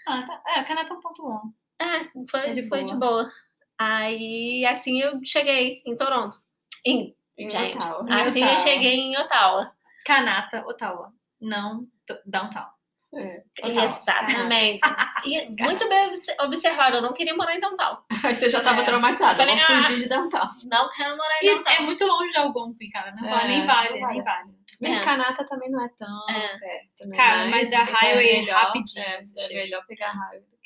Ah, 0.08 0.22
tá. 0.26 0.42
É, 0.56 0.64
caneta 0.64 0.94
é 0.94 0.96
um 0.96 1.02
ponto 1.02 1.22
bom. 1.24 1.42
É, 1.82 2.06
foi, 2.30 2.40
É 2.52 2.54
de 2.54 2.64
foi 2.70 2.82
boa. 2.84 2.94
de 2.94 3.00
boa. 3.00 3.32
Aí, 3.78 4.66
assim, 4.66 5.02
eu 5.02 5.20
cheguei 5.24 5.82
em 5.86 5.96
Toronto. 5.96 6.38
Em, 6.86 7.16
Em 7.38 7.50
gente, 7.50 7.76
Natal. 7.76 8.02
assim 8.04 8.40
eu 8.42 8.46
Ottawa. 8.52 8.58
cheguei 8.58 8.96
em 8.96 9.18
Ottawa. 9.18 9.72
Canata, 10.06 10.64
Ottawa. 10.68 11.12
Não 11.42 11.86
downtown. 12.26 12.68
É. 13.16 13.42
Exatamente. 13.64 14.80
E 15.26 15.50
muito 15.64 15.90
bem 15.90 16.08
obs- 16.10 16.36
observado, 16.42 16.98
eu 16.98 17.02
não 17.02 17.12
queria 17.12 17.36
morar 17.36 17.56
em 17.56 17.60
downtown. 17.60 17.98
Aí 18.24 18.34
você 18.34 18.50
já 18.50 18.62
tava 18.62 18.82
É. 18.82 18.84
traumatizada. 18.86 19.36
Falei, 19.36 19.56
Vamos 19.56 19.70
ah. 19.72 19.82
fugir 19.88 19.98
de 20.04 20.08
downtown. 20.10 20.50
Não 20.64 20.90
quero 20.90 21.18
morar 21.18 21.40
em 21.42 21.46
E 21.48 21.56
downtown. 21.56 21.74
é 21.74 21.80
muito 21.82 22.06
longe 22.06 22.32
de 22.32 22.38
Algonquin, 22.38 22.90
cara. 22.92 23.12
Não 23.16 23.28
É, 23.28 23.48
nem 23.48 23.64
vale, 23.66 24.06
nem 24.06 24.24
vale. 24.24 24.52
Bem, 24.80 24.96
É. 24.96 25.04
Também 25.50 25.72
não 25.72 25.84
é 25.84 25.90
tão 25.98 26.30
É. 26.30 26.58
perto. 26.60 27.08
né? 27.10 27.18
Cara, 27.18 27.48
mas 27.48 27.74
a 27.74 27.78
é 27.78 27.84
highway 27.84 28.30
é 28.30 28.40
melhor- 28.42 28.64
rapidinho, 28.66 29.04
É, 29.06 29.22
é 29.40 29.54
melhor 29.56 29.86
pegar 29.88 30.12
highway 30.12 30.40
do 30.42 30.46
que... 30.46 30.57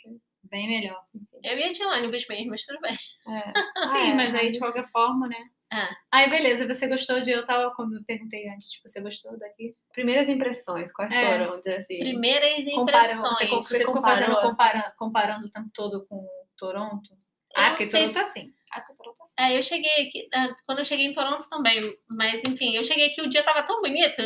Bem 0.51 0.67
melhor. 0.67 1.01
Eu 1.43 1.57
ia 1.57 1.71
de 1.71 1.83
ônibus 1.83 2.27
mesmo, 2.27 2.49
mas 2.49 2.65
tudo 2.65 2.79
bem. 2.81 2.93
É. 3.27 3.53
Sim, 3.87 4.11
é, 4.11 4.13
mas 4.15 4.35
aí 4.35 4.51
de 4.51 4.59
qualquer 4.59 4.85
forma, 4.85 5.27
né? 5.27 5.49
É. 5.73 5.87
Aí, 6.11 6.29
beleza, 6.29 6.67
você 6.67 6.85
gostou 6.87 7.21
de. 7.21 7.31
Eu 7.31 7.45
tava, 7.45 7.73
como 7.73 7.95
eu 7.95 8.03
perguntei 8.03 8.49
antes, 8.49 8.69
tipo, 8.69 8.87
você 8.89 8.99
gostou 8.99 9.39
daqui? 9.39 9.71
Primeiras 9.93 10.27
impressões, 10.27 10.91
quais 10.91 11.13
É. 11.13 11.21
foram? 11.45 11.61
De, 11.61 11.69
assim, 11.69 11.97
Primeiras 11.99 12.53
Comparando, 12.75 13.11
impressões. 13.21 13.37
você, 13.37 13.47
você 13.47 13.63
Você 13.63 13.79
ficou 13.79 13.95
comparou, 13.95 14.17
fazendo 14.17 14.37
assim? 14.37 14.49
compara, 14.49 14.93
comparando 14.97 15.47
o 15.47 15.49
tempo 15.49 15.69
todo 15.73 16.05
com 16.07 16.27
Toronto? 16.57 17.13
Eu 17.13 17.17
Ah, 17.55 17.61
não 17.61 17.69
porque 17.69 17.87
sei 17.89 18.01
Toronto 18.01 18.13
se- 18.13 18.19
é 18.19 18.21
assim. 18.21 18.53
Ah, 18.73 18.81
porque 18.81 18.95
Toronto 18.95 19.17
é 19.19 19.23
assim. 19.23 19.33
É, 19.53 19.57
eu 19.57 19.61
cheguei 19.63 20.07
aqui, 20.07 20.29
ah, 20.33 20.55
quando 20.65 20.79
eu 20.79 20.85
cheguei 20.85 21.05
em 21.05 21.13
Toronto 21.13 21.47
também, 21.49 21.79
mas 22.09 22.43
enfim, 22.43 22.75
eu 22.75 22.83
cheguei 22.83 23.07
aqui, 23.07 23.21
o 23.21 23.29
dia 23.29 23.43
tava 23.43 23.63
tão 23.63 23.79
bonito. 23.81 24.21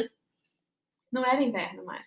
Não 1.12 1.24
era 1.24 1.42
inverno 1.42 1.86
mais, 1.86 2.06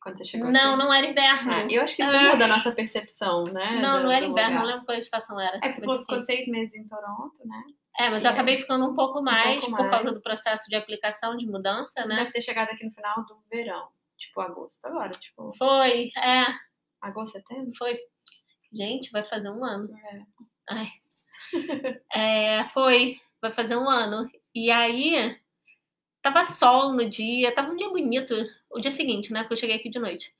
quando 0.00 0.18
você 0.18 0.24
chegou 0.24 0.50
Não, 0.50 0.74
aqui. 0.74 0.78
não 0.84 0.92
era 0.92 1.06
inverno. 1.06 1.52
Ah, 1.52 1.66
eu 1.70 1.82
acho 1.82 1.96
que 1.96 2.02
isso 2.02 2.10
Ah. 2.16 2.30
muda 2.32 2.44
a 2.44 2.48
nossa 2.48 2.72
percepção, 2.72 3.44
né? 3.44 3.78
Não, 3.82 3.98
do- 3.98 4.04
não 4.04 4.10
era 4.12 4.24
inverno, 4.26 4.54
não 4.54 4.60
lugar. 4.62 4.74
lembro 4.74 4.84
qual 4.86 4.98
estação 4.98 5.40
era. 5.40 5.56
É 5.62 5.72
que 5.72 5.80
você 5.80 5.98
ficou 6.00 6.20
seis 6.20 6.46
meses 6.48 6.74
em 6.74 6.86
Toronto, 6.86 7.46
né? 7.46 7.62
É, 7.98 8.10
mas 8.10 8.24
eu 8.24 8.30
É. 8.30 8.32
acabei 8.34 8.58
ficando 8.58 8.86
um 8.88 8.94
pouco 8.94 9.20
mais 9.20 9.60
pouco 9.60 9.76
por 9.76 9.80
mais. 9.80 9.90
causa 9.90 10.12
do 10.12 10.20
processo 10.22 10.68
de 10.68 10.76
aplicação 10.76 11.36
de 11.36 11.46
mudança, 11.46 12.00
Você 12.02 12.08
né? 12.08 12.16
deve 12.16 12.30
ter 12.32 12.40
chegado 12.40 12.68
aqui 12.70 12.84
no 12.84 12.92
final 12.92 13.24
do 13.26 13.36
verão, 13.50 13.88
tipo 14.16 14.40
agosto 14.40 14.84
agora, 14.86 15.10
tipo 15.10 15.52
Foi, 15.58 16.10
é, 16.16 16.44
agosto, 17.02 17.32
setembro. 17.32 17.72
foi. 17.76 17.96
Gente, 18.72 19.10
vai 19.10 19.24
fazer 19.24 19.50
um 19.50 19.64
ano. 19.64 19.88
É. 19.96 20.20
Ai. 20.70 20.88
É, 22.14 22.64
foi, 22.68 23.16
vai 23.40 23.50
fazer 23.52 23.76
um 23.76 23.88
ano. 23.88 24.26
E 24.54 24.70
aí, 24.70 25.36
tava 26.32 26.46
sol 26.48 26.92
no 26.92 27.08
dia, 27.08 27.52
tava 27.54 27.70
um 27.70 27.76
dia 27.76 27.88
bonito. 27.88 28.34
O 28.70 28.78
dia 28.80 28.90
seguinte, 28.90 29.32
né? 29.32 29.40
Porque 29.40 29.54
eu 29.54 29.58
cheguei 29.58 29.76
aqui 29.76 29.88
de 29.88 29.98
noite. 29.98 30.32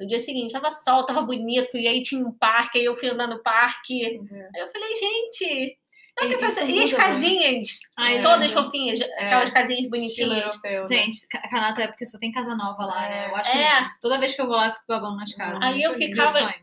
No 0.00 0.06
dia 0.06 0.20
seguinte, 0.20 0.52
tava 0.52 0.70
sol, 0.72 1.04
tava 1.04 1.22
bonito, 1.22 1.76
e 1.76 1.88
aí 1.88 2.02
tinha 2.02 2.24
um 2.24 2.32
parque, 2.32 2.78
aí 2.78 2.84
eu 2.84 2.94
fui 2.96 3.08
andar 3.08 3.26
no 3.26 3.42
parque. 3.42 4.04
Aí 4.04 4.60
eu 4.60 4.68
falei, 4.68 4.94
gente. 4.94 5.76
olha 6.20 6.30
E 6.30 6.34
essas- 6.34 6.56
isso 6.58 6.70
e 6.70 6.82
as 6.82 6.92
né? 6.92 6.96
casinhas? 6.98 7.68
Ai, 7.96 8.20
todas 8.22 8.50
lindo. 8.50 8.64
fofinhas, 8.64 9.00
aquelas 9.18 9.50
casinhas 9.50 9.88
bonitinhas. 9.90 10.42
europeu. 10.44 10.82
né? 10.82 10.88
Gente, 10.88 11.28
Ca- 11.28 11.48
Canadá 11.48 11.82
é 11.84 11.86
porque 11.88 12.04
só 12.06 12.18
tem 12.18 12.30
casa 12.32 12.54
nova 12.56 12.84
lá, 12.84 13.00
né? 13.08 13.28
Eu 13.28 13.36
acho 13.36 13.50
É. 13.50 13.80
lindo. 13.80 13.90
Toda 14.00 14.18
vez 14.18 14.34
que 14.34 14.40
eu 14.40 14.46
vou 14.46 14.56
lá, 14.56 14.66
eu 14.66 14.72
fico 14.72 14.84
babando 14.88 15.16
nas 15.16 15.32
casas. 15.34 15.58
Aí 15.62 15.82
eu 15.82 15.92
é 15.92 15.94
ficava- 15.94 16.30
sonho. 16.40 16.54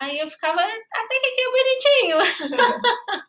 Aí 0.00 0.18
eu 0.18 0.30
ficava, 0.30 0.60
até 0.60 1.20
que 1.20 1.26
aqui 1.26 1.42
é 1.42 1.50
bonitinho. 2.14 2.18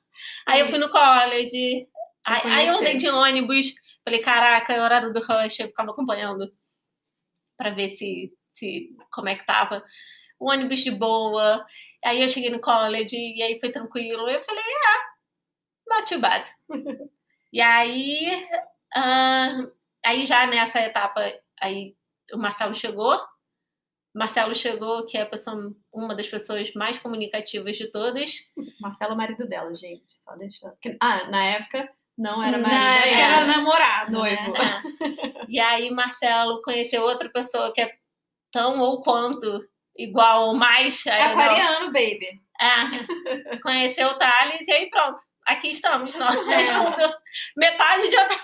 aí 0.48 0.60
eu 0.60 0.68
fui 0.68 0.78
no 0.80 0.90
college. 0.90 1.88
Aí, 2.26 2.42
aí 2.52 2.68
eu 2.68 2.78
andei 2.78 2.98
de 2.98 3.10
ônibus. 3.10 3.74
Falei, 4.04 4.22
caraca, 4.22 4.74
é 4.74 4.82
horário 4.82 5.14
do 5.14 5.20
rush. 5.20 5.60
Eu 5.60 5.68
ficava 5.68 5.92
acompanhando 5.92 6.52
pra 7.58 7.70
ver 7.70 7.92
se, 7.92 8.34
se 8.52 8.96
como 9.12 9.30
é 9.30 9.36
que 9.36 9.46
tava. 9.46 9.84
O 10.40 10.50
ônibus 10.50 10.80
de 10.80 10.92
boa. 10.92 11.66
Aí 12.04 12.22
eu 12.22 12.30
cheguei 12.30 12.50
no 12.50 12.60
college 12.60 13.16
e 13.16 13.42
aí 13.44 13.60
foi 13.60 13.72
tranquilo. 13.72 14.28
Eu 14.28 14.44
falei, 14.44 14.64
ah, 14.64 15.96
not 15.96 16.10
too 16.10 16.20
bad. 16.20 16.50
e 17.54 17.62
aí, 17.62 18.48
ah, 18.96 19.68
aí 20.04 20.26
já 20.26 20.48
nessa 20.48 20.82
etapa, 20.82 21.22
aí 21.60 21.96
o 22.34 22.38
Marcelo 22.38 22.74
chegou. 22.74 23.20
Marcelo 24.14 24.54
chegou, 24.54 25.06
que 25.06 25.18
é 25.18 25.24
pessoa, 25.24 25.74
uma 25.94 26.14
das 26.14 26.28
pessoas 26.28 26.74
mais 26.74 27.00
comunicativas 27.00 27.78
de 27.78 27.90
todas. 27.92 28.50
Marcelo 28.82 29.12
é 29.12 29.14
o 29.14 29.18
marido 29.18 29.48
dela, 29.48 29.74
gente. 29.76 30.04
Só 30.08 30.36
deixando. 30.36 30.76
Ah, 31.00 31.30
na 31.30 31.46
época 31.46 31.90
não 32.22 32.44
era 32.44 32.58
marido. 32.58 32.82
época 32.82 33.10
era 33.10 33.36
era 33.38 33.46
namorado, 33.46 34.12
noivo. 34.14 34.52
né? 34.54 34.84
E 35.50 35.60
aí 35.60 35.90
Marcelo 35.90 36.62
conheceu 36.62 37.02
outra 37.02 37.28
pessoa 37.30 37.74
que 37.74 37.82
é 37.82 37.92
tão 38.52 38.80
ou 38.80 39.02
quanto 39.02 39.62
igual 39.98 40.50
ou 40.50 40.56
mais. 40.56 41.06
Aquariano, 41.06 41.88
baby. 41.88 42.40
É. 42.62 43.58
Conheceu 43.62 44.08
o 44.10 44.18
Thales 44.18 44.68
e 44.68 44.72
aí 44.72 44.90
pronto. 44.90 45.22
Aqui 45.46 45.70
estamos, 45.72 46.14
nós. 46.16 46.36
É. 46.38 47.14
Metade 47.58 48.08
de 48.08 48.16
outra. 48.16 48.38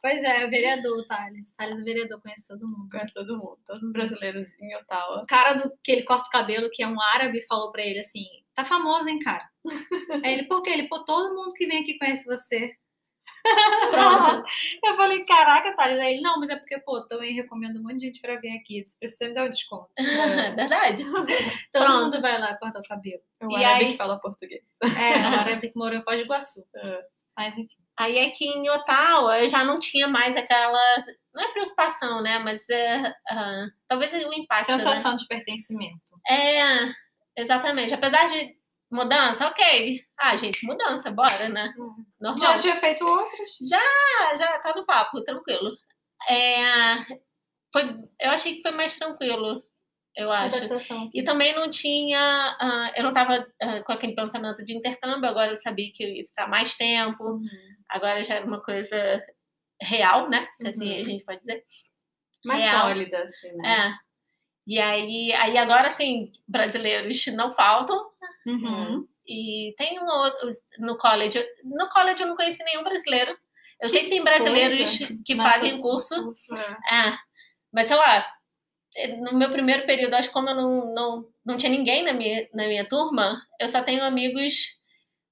Pois 0.00 0.22
é, 0.22 0.44
o 0.44 0.50
vereador, 0.50 0.98
o 0.98 1.06
Thales. 1.06 1.56
Thales 1.56 1.78
é 1.80 1.82
vereador, 1.82 2.20
conhece 2.20 2.46
todo 2.46 2.68
mundo. 2.68 2.88
Conhece 2.90 3.14
todo 3.14 3.36
mundo, 3.38 3.58
todos 3.66 3.82
os 3.82 3.92
brasileiros 3.92 4.48
em 4.60 4.76
Ottawa. 4.76 5.22
O 5.22 5.26
cara 5.26 5.54
do 5.54 5.72
que 5.82 5.90
ele 5.90 6.02
corta 6.02 6.28
o 6.28 6.30
cabelo, 6.30 6.70
que 6.70 6.82
é 6.82 6.86
um 6.86 7.00
árabe, 7.14 7.44
falou 7.46 7.72
pra 7.72 7.82
ele 7.82 7.98
assim: 7.98 8.26
tá 8.54 8.64
famoso, 8.64 9.08
hein, 9.08 9.18
cara? 9.18 9.48
Aí 10.22 10.34
ele, 10.34 10.44
por 10.44 10.62
quê? 10.62 10.70
Ele, 10.70 10.86
pô, 10.88 11.02
todo 11.04 11.34
mundo 11.34 11.54
que 11.54 11.66
vem 11.66 11.80
aqui 11.80 11.98
conhece 11.98 12.26
você. 12.26 12.76
Eu 14.84 14.94
falei, 14.96 15.24
caraca, 15.24 15.74
Thales. 15.76 15.98
Aí 15.98 16.14
ele, 16.14 16.22
não, 16.22 16.38
mas 16.38 16.50
é 16.50 16.56
porque, 16.56 16.78
pô, 16.80 17.04
também 17.06 17.34
recomendo 17.34 17.78
um 17.78 17.82
monte 17.82 17.96
de 17.96 18.06
gente 18.06 18.20
pra 18.20 18.36
vir 18.38 18.56
aqui. 18.56 18.84
Você 18.84 18.96
precisa 18.98 19.28
me 19.28 19.34
dar 19.34 19.44
um 19.44 19.50
desconto. 19.50 19.88
É 19.98 20.50
verdade. 20.52 21.04
Todo 21.72 21.84
Pronto. 21.84 22.04
mundo 22.04 22.20
vai 22.20 22.38
lá 22.40 22.56
cortar 22.56 22.80
o 22.80 22.88
cabelo. 22.88 23.20
É 23.40 23.46
o 23.46 23.50
E 23.58 23.64
árabe 23.64 23.84
aí- 23.84 23.90
que 23.92 23.96
fala 23.98 24.20
português. 24.20 24.62
É, 24.82 25.18
o 25.20 25.40
árabe 25.40 25.68
que 25.70 25.78
morou 25.78 25.98
em 25.98 26.02
Foz 26.02 26.16
do 26.18 26.24
Iguaçu. 26.24 26.64
É. 26.76 27.00
Mas 27.36 27.52
enfim. 27.56 27.76
Aí 27.98 28.18
aqui 28.26 28.46
em 28.46 28.68
Ottawa 28.70 29.38
eu 29.40 29.48
já 29.48 29.64
não 29.64 29.78
tinha 29.78 30.06
mais 30.08 30.36
aquela. 30.36 30.78
Não 31.34 31.42
é 31.42 31.48
preocupação, 31.52 32.22
né? 32.22 32.38
Mas 32.38 32.68
é. 32.68 33.12
ah, 33.28 33.66
talvez 33.88 34.12
o 34.24 34.32
impacto. 34.32 34.70
né? 34.70 34.78
Sensação 34.78 35.16
de 35.16 35.26
pertencimento. 35.26 36.12
É, 36.28 36.62
exatamente. 37.36 37.92
Apesar 37.94 38.26
de 38.26 38.54
mudança, 38.92 39.46
ok. 39.46 40.00
Ah, 40.18 40.36
gente, 40.36 40.64
mudança, 40.64 41.10
bora, 41.10 41.48
né? 41.48 41.72
Normal. 42.20 42.38
Já 42.40 42.56
tinha 42.56 42.76
feito 42.76 43.04
outras? 43.06 43.58
Ah, 43.72 44.36
já 44.36 44.58
tá 44.60 44.74
no 44.76 44.84
papo, 44.86 45.22
tranquilo. 45.24 45.70
É, 46.28 46.96
foi, 47.72 47.82
eu 48.20 48.30
achei 48.30 48.56
que 48.56 48.62
foi 48.62 48.70
mais 48.70 48.96
tranquilo, 48.96 49.64
eu 50.14 50.30
acho. 50.30 50.56
Adaptação. 50.58 51.10
E 51.12 51.22
também 51.24 51.54
não 51.54 51.68
tinha. 51.70 52.20
ah, 52.60 52.92
eu 52.96 53.02
não 53.02 53.12
tava 53.12 53.46
ah, 53.60 53.82
com 53.82 53.92
aquele 53.92 54.14
pensamento 54.14 54.64
de 54.64 54.76
intercâmbio, 54.76 55.28
agora 55.28 55.50
eu 55.52 55.56
sabia 55.56 55.90
que 55.92 56.04
eu 56.04 56.08
ia 56.08 56.26
ficar 56.26 56.46
mais 56.46 56.76
tempo. 56.76 57.40
Agora 57.88 58.22
já 58.22 58.34
era 58.34 58.46
uma 58.46 58.62
coisa 58.62 58.96
real, 59.80 60.28
né? 60.30 60.46
Se 60.56 60.68
assim 60.68 60.84
Uhum. 60.94 61.00
a 61.00 61.04
gente 61.04 61.24
pode 61.24 61.38
dizer. 61.40 61.64
Mais 62.44 62.64
Real. 62.64 62.80
sólida, 62.88 63.22
assim, 63.22 63.52
né? 63.56 63.92
É. 63.98 64.11
E 64.66 64.78
aí, 64.78 65.32
aí 65.32 65.58
agora, 65.58 65.88
assim, 65.88 66.32
brasileiros 66.46 67.26
não 67.28 67.52
faltam. 67.52 67.98
Uhum. 68.46 69.06
E 69.26 69.74
tem 69.76 70.00
um 70.00 70.06
outro 70.06 70.48
no 70.78 70.96
college. 70.96 71.44
No 71.64 71.88
college 71.88 72.22
eu 72.22 72.28
não 72.28 72.36
conheci 72.36 72.62
nenhum 72.64 72.84
brasileiro. 72.84 73.36
Eu 73.80 73.88
sei 73.88 74.04
que 74.04 74.10
tem 74.10 74.22
brasileiros 74.22 74.98
que 75.24 75.34
Nossa, 75.34 75.50
fazem 75.50 75.78
curso. 75.78 76.14
É, 76.90 77.12
mas 77.72 77.88
sei 77.88 77.96
lá, 77.96 78.24
no 79.20 79.36
meu 79.36 79.50
primeiro 79.50 79.86
período, 79.86 80.14
acho 80.14 80.28
que 80.28 80.34
como 80.34 80.50
eu 80.50 80.54
não, 80.54 80.94
não, 80.94 81.28
não 81.44 81.56
tinha 81.56 81.70
ninguém 81.70 82.04
na 82.04 82.12
minha, 82.12 82.48
na 82.54 82.66
minha 82.66 82.86
turma, 82.86 83.42
eu 83.60 83.66
só 83.66 83.82
tenho 83.82 84.04
amigos 84.04 84.54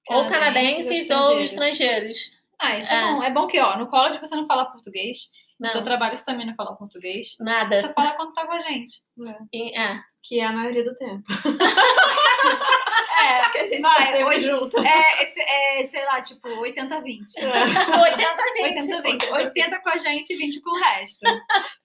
ou 0.09 0.27
Canadenses 0.27 0.85
canadenses 0.85 1.09
ou 1.11 1.35
ou 1.35 1.39
estrangeiros. 1.39 2.17
estrangeiros. 2.17 2.41
Ah, 2.59 2.77
isso 2.77 2.91
é. 2.91 2.95
É. 2.95 3.13
bom. 3.13 3.23
É 3.23 3.31
bom 3.31 3.47
que, 3.47 3.59
ó, 3.59 3.77
no 3.77 3.87
college 3.87 4.19
você 4.19 4.35
não 4.35 4.45
fala 4.45 4.65
português. 4.65 5.29
No 5.61 5.67
Não. 5.67 5.69
seu 5.69 5.83
trabalho 5.83 6.15
você 6.15 6.25
também 6.25 6.47
não 6.47 6.55
fala 6.55 6.75
português. 6.75 7.35
Nada. 7.39 7.77
Você 7.79 7.93
fala 7.93 8.13
quando 8.15 8.33
tá 8.33 8.47
com 8.47 8.51
a 8.53 8.57
gente. 8.59 9.03
E- 9.53 9.77
é. 9.79 10.01
Que 10.23 10.39
é 10.39 10.45
a 10.45 10.51
maioria 10.51 10.83
do 10.83 10.95
tempo. 10.95 11.23
É, 13.23 13.49
Que 13.51 13.57
a 13.59 13.67
gente 13.67 13.81
Vai, 13.81 13.97
tá 13.97 14.05
sempre 14.17 14.23
hoje- 14.23 14.47
junto. 14.47 14.79
é, 14.79 15.79
é, 15.79 15.85
sei 15.85 16.03
lá, 16.05 16.19
tipo, 16.21 16.47
80-20. 16.47 17.35
80 17.37 18.43
20. 18.55 19.29
80-20. 19.29 19.31
80 19.31 19.79
com 19.81 19.89
a 19.89 19.97
gente 19.97 20.33
e 20.33 20.37
20 20.37 20.59
com 20.61 20.71
o 20.71 20.79
resto. 20.79 21.19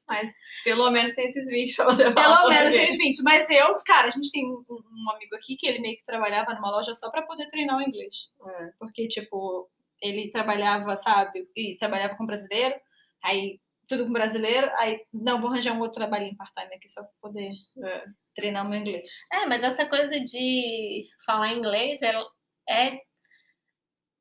Mas 0.09 0.31
pelo 0.65 0.91
menos 0.91 1.13
tem 1.13 1.27
esses 1.29 1.45
20 1.47 1.77
pra 1.77 1.85
você 1.85 2.05
falar 2.05 2.15
Pelo 2.39 2.49
menos 2.49 2.75
português. 2.75 2.89
esses 2.89 2.97
20. 2.97 3.23
Mas 3.23 3.51
eu, 3.51 3.77
cara, 3.85 4.07
a 4.09 4.11
gente 4.11 4.31
tem 4.33 4.47
um, 4.47 4.65
um 4.71 5.11
amigo 5.15 5.35
aqui 5.37 5.57
que 5.57 5.67
ele 5.67 5.81
meio 5.81 5.97
que 5.97 6.05
trabalhava 6.05 6.55
numa 6.55 6.71
loja 6.71 6.95
só 6.95 7.11
pra 7.11 7.21
poder 7.23 7.49
treinar 7.51 7.77
o 7.77 7.83
inglês. 7.83 8.33
É. 8.49 8.69
Porque, 8.79 9.07
tipo, 9.07 9.69
ele 10.01 10.31
trabalhava, 10.31 10.97
sabe? 10.97 11.47
E 11.55 11.77
trabalhava 11.77 12.17
com 12.17 12.25
brasileiro, 12.25 12.75
aí 13.23 13.59
tudo 13.89 14.05
com 14.07 14.13
brasileiro, 14.13 14.71
aí, 14.79 15.05
não, 15.13 15.41
vou 15.41 15.51
arranjar 15.51 15.73
um 15.73 15.81
outro 15.81 15.95
trabalhinho 15.95 16.37
part-time 16.37 16.75
aqui 16.75 16.89
só 16.89 17.03
pra 17.03 17.13
poder 17.21 17.53
É. 17.85 18.03
treinar 18.35 18.67
o 18.67 18.69
meu 18.69 18.81
inglês. 18.81 19.09
É, 19.33 19.47
mas 19.47 19.63
essa 19.63 19.87
coisa 19.87 20.19
de 20.21 21.07
falar 21.25 21.53
inglês 21.53 22.01
é, 22.03 22.13
é, 22.69 23.01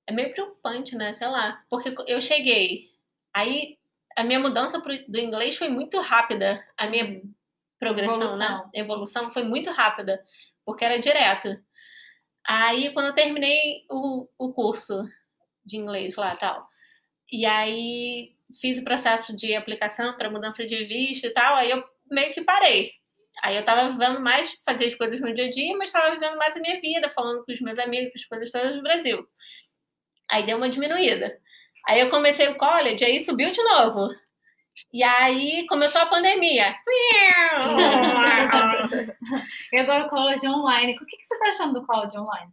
é 0.07 0.11
meio 0.11 0.31
preocupante, 0.31 0.95
né? 0.95 1.13
Sei 1.15 1.27
lá. 1.27 1.63
Porque 1.69 1.93
eu 2.07 2.21
cheguei, 2.21 2.89
aí 3.33 3.77
a 4.15 4.23
minha 4.23 4.39
mudança 4.39 4.79
pro, 4.79 4.93
do 5.07 5.17
inglês 5.19 5.57
foi 5.57 5.67
muito 5.69 5.99
rápida. 5.99 6.63
A 6.77 6.87
minha 6.87 7.21
progressão, 7.79 8.15
Evolução. 8.15 8.57
né? 8.65 8.69
Evolução 8.73 9.29
foi 9.31 9.43
muito 9.43 9.71
rápida, 9.71 10.23
porque 10.63 10.85
era 10.85 10.99
direto. 10.99 11.49
Aí, 12.47 12.93
quando 12.93 13.07
eu 13.07 13.13
terminei 13.15 13.85
o, 13.89 14.27
o 14.37 14.53
curso 14.53 15.03
de 15.65 15.77
inglês 15.77 16.15
lá 16.15 16.35
tal, 16.35 16.67
e 17.31 17.43
aí 17.45 18.34
fiz 18.59 18.77
o 18.77 18.83
processo 18.83 19.35
de 19.35 19.55
aplicação 19.55 20.15
para 20.15 20.29
mudança 20.29 20.65
de 20.65 20.85
visto 20.85 21.25
e 21.25 21.31
tal, 21.31 21.55
aí 21.55 21.71
eu 21.71 21.83
meio 22.09 22.33
que 22.33 22.43
parei. 22.43 22.91
Aí 23.43 23.57
eu 23.57 23.65
tava 23.65 23.91
vivendo 23.91 24.21
mais, 24.21 24.55
fazer 24.65 24.85
as 24.85 24.95
coisas 24.95 25.19
no 25.19 25.33
dia 25.33 25.45
a 25.45 25.49
dia, 25.49 25.75
mas 25.77 25.91
tava 25.91 26.15
vivendo 26.15 26.37
mais 26.37 26.55
a 26.55 26.59
minha 26.59 26.79
vida, 26.79 27.09
falando 27.09 27.43
com 27.43 27.51
os 27.51 27.59
meus 27.59 27.77
amigos, 27.77 28.15
as 28.15 28.25
coisas 28.25 28.51
todas 28.51 28.75
do 28.75 28.81
Brasil. 28.81 29.27
Aí 30.29 30.45
deu 30.45 30.57
uma 30.57 30.69
diminuída. 30.69 31.37
Aí 31.87 31.99
eu 31.99 32.09
comecei 32.09 32.47
o 32.47 32.57
college, 32.57 33.03
aí 33.03 33.19
subiu 33.19 33.51
de 33.51 33.61
novo. 33.61 34.09
E 34.91 35.03
aí 35.03 35.65
começou 35.67 36.01
a 36.01 36.07
pandemia. 36.07 36.75
E 39.73 39.79
agora 39.79 40.05
o 40.05 40.09
college 40.09 40.47
online. 40.47 40.93
O 40.93 41.05
que, 41.05 41.17
que 41.17 41.23
você 41.23 41.37
tá 41.39 41.49
achando 41.49 41.73
do 41.73 41.85
college 41.85 42.17
online? 42.17 42.51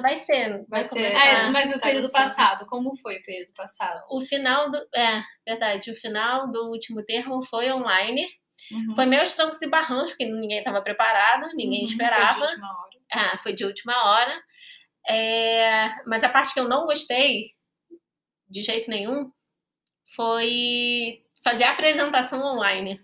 Vai 0.00 0.18
ser, 0.18 0.50
vai, 0.50 0.64
Vai 0.68 0.82
ser. 0.84 0.88
começar. 0.90 1.46
Ah, 1.46 1.50
mas 1.50 1.70
o 1.70 1.74
tá 1.74 1.80
período 1.80 2.12
passado, 2.12 2.64
como 2.66 2.96
foi 2.98 3.16
o 3.18 3.22
período 3.24 3.52
passado? 3.54 4.00
O 4.10 4.20
final 4.20 4.70
do. 4.70 4.78
É, 4.94 5.20
verdade. 5.46 5.90
O 5.90 5.96
final 5.96 6.50
do 6.50 6.70
último 6.70 7.04
termo 7.04 7.42
foi 7.46 7.72
online. 7.72 8.24
Uhum. 8.70 8.94
Foi 8.94 9.04
meus 9.06 9.34
trancos 9.34 9.60
e 9.62 9.66
barrancos, 9.68 10.10
porque 10.10 10.26
ninguém 10.26 10.58
estava 10.58 10.80
preparado, 10.80 11.48
ninguém 11.56 11.80
Uhum, 11.82 11.86
foi 11.88 11.96
de 11.96 12.02
esperava. 12.02 12.40
última 12.40 12.68
hora. 12.68 12.90
Ah, 13.12 13.38
foi 13.42 13.52
de 13.52 13.64
última 13.64 14.04
hora. 14.12 14.42
É, 15.08 15.88
mas 16.06 16.22
a 16.22 16.28
parte 16.28 16.54
que 16.54 16.60
eu 16.60 16.68
não 16.68 16.84
gostei, 16.86 17.50
de 18.48 18.62
jeito 18.62 18.88
nenhum, 18.88 19.32
foi 20.14 21.22
fazer 21.42 21.64
a 21.64 21.72
apresentação 21.72 22.40
online. 22.44 23.00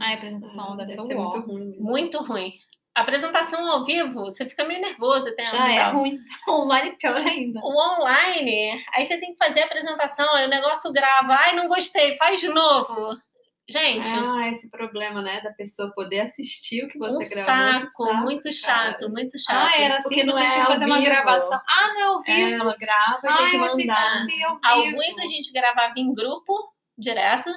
Ah, 0.00 0.10
a 0.12 0.14
apresentação 0.14 0.76
deve 0.76 0.90
ser 0.92 1.00
muito 1.14 1.40
ruim. 1.40 1.76
Muito 1.78 2.22
ruim. 2.22 2.52
Apresentação 2.94 3.66
ao 3.70 3.84
vivo, 3.84 4.24
você 4.26 4.48
fica 4.48 4.64
meio 4.64 4.80
nervoso, 4.80 5.34
tem 5.36 5.46
Já 5.46 5.70
é 5.72 5.82
ruim. 5.90 6.18
Online 6.48 6.96
pior 6.98 7.16
ainda. 7.16 7.60
O 7.60 7.68
online, 7.76 8.84
aí 8.92 9.06
você 9.06 9.16
tem 9.18 9.32
que 9.32 9.38
fazer 9.44 9.62
a 9.62 9.66
apresentação, 9.66 10.34
aí 10.34 10.46
o 10.46 10.50
negócio 10.50 10.92
grava, 10.92 11.34
ai, 11.34 11.54
não 11.54 11.66
gostei, 11.68 12.16
faz 12.16 12.40
de 12.40 12.48
novo. 12.48 13.16
Gente, 13.68 14.08
Ah, 14.12 14.48
esse 14.50 14.68
problema, 14.68 15.22
né? 15.22 15.40
Da 15.42 15.52
pessoa 15.52 15.92
poder 15.94 16.22
assistir 16.22 16.84
o 16.84 16.88
que 16.88 16.98
você 16.98 17.24
um 17.24 17.28
gravou. 17.28 17.44
saco, 17.86 18.06
que 18.08 18.12
muito 18.14 18.42
cara. 18.42 18.52
chato, 18.54 19.08
muito 19.08 19.38
chato. 19.38 19.70
Ah, 19.72 19.80
era 19.80 19.96
assim, 19.98 20.08
Porque 20.08 20.24
não 20.24 20.32
vocês 20.32 20.50
é 20.50 20.52
tinham 20.54 20.66
que 20.66 20.72
fazer 20.72 20.84
uma 20.86 21.00
gravação. 21.00 21.60
Ah, 21.68 21.88
não 21.94 22.00
é 22.00 22.02
ao 22.02 22.20
É, 22.20 22.22
vivo. 22.24 22.62
ela 22.62 22.76
grava 22.76 23.20
e 23.22 23.28
ah, 23.28 23.36
tem 23.36 23.48
que 23.50 23.58
mandar. 23.58 24.08
Alguns 24.64 25.18
a 25.18 25.26
gente 25.28 25.52
gravava 25.52 25.92
em 25.96 26.12
grupo, 26.12 26.52
direto, 26.98 27.48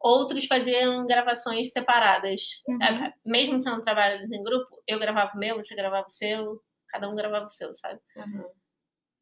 outros 0.00 0.46
faziam 0.46 1.06
gravações 1.06 1.72
separadas. 1.72 2.42
Uhum. 2.66 2.82
É, 2.82 3.12
mesmo 3.26 3.58
sendo 3.58 3.80
trabalhos 3.80 4.30
em 4.30 4.42
grupo, 4.42 4.82
eu 4.86 4.98
gravava 4.98 5.32
o 5.34 5.38
meu, 5.38 5.56
você 5.56 5.74
gravava 5.74 6.06
o 6.06 6.10
seu, 6.10 6.60
cada 6.88 7.08
um 7.08 7.14
gravava 7.14 7.46
o 7.46 7.50
seu, 7.50 7.72
sabe? 7.74 8.00
Uhum. 8.16 8.44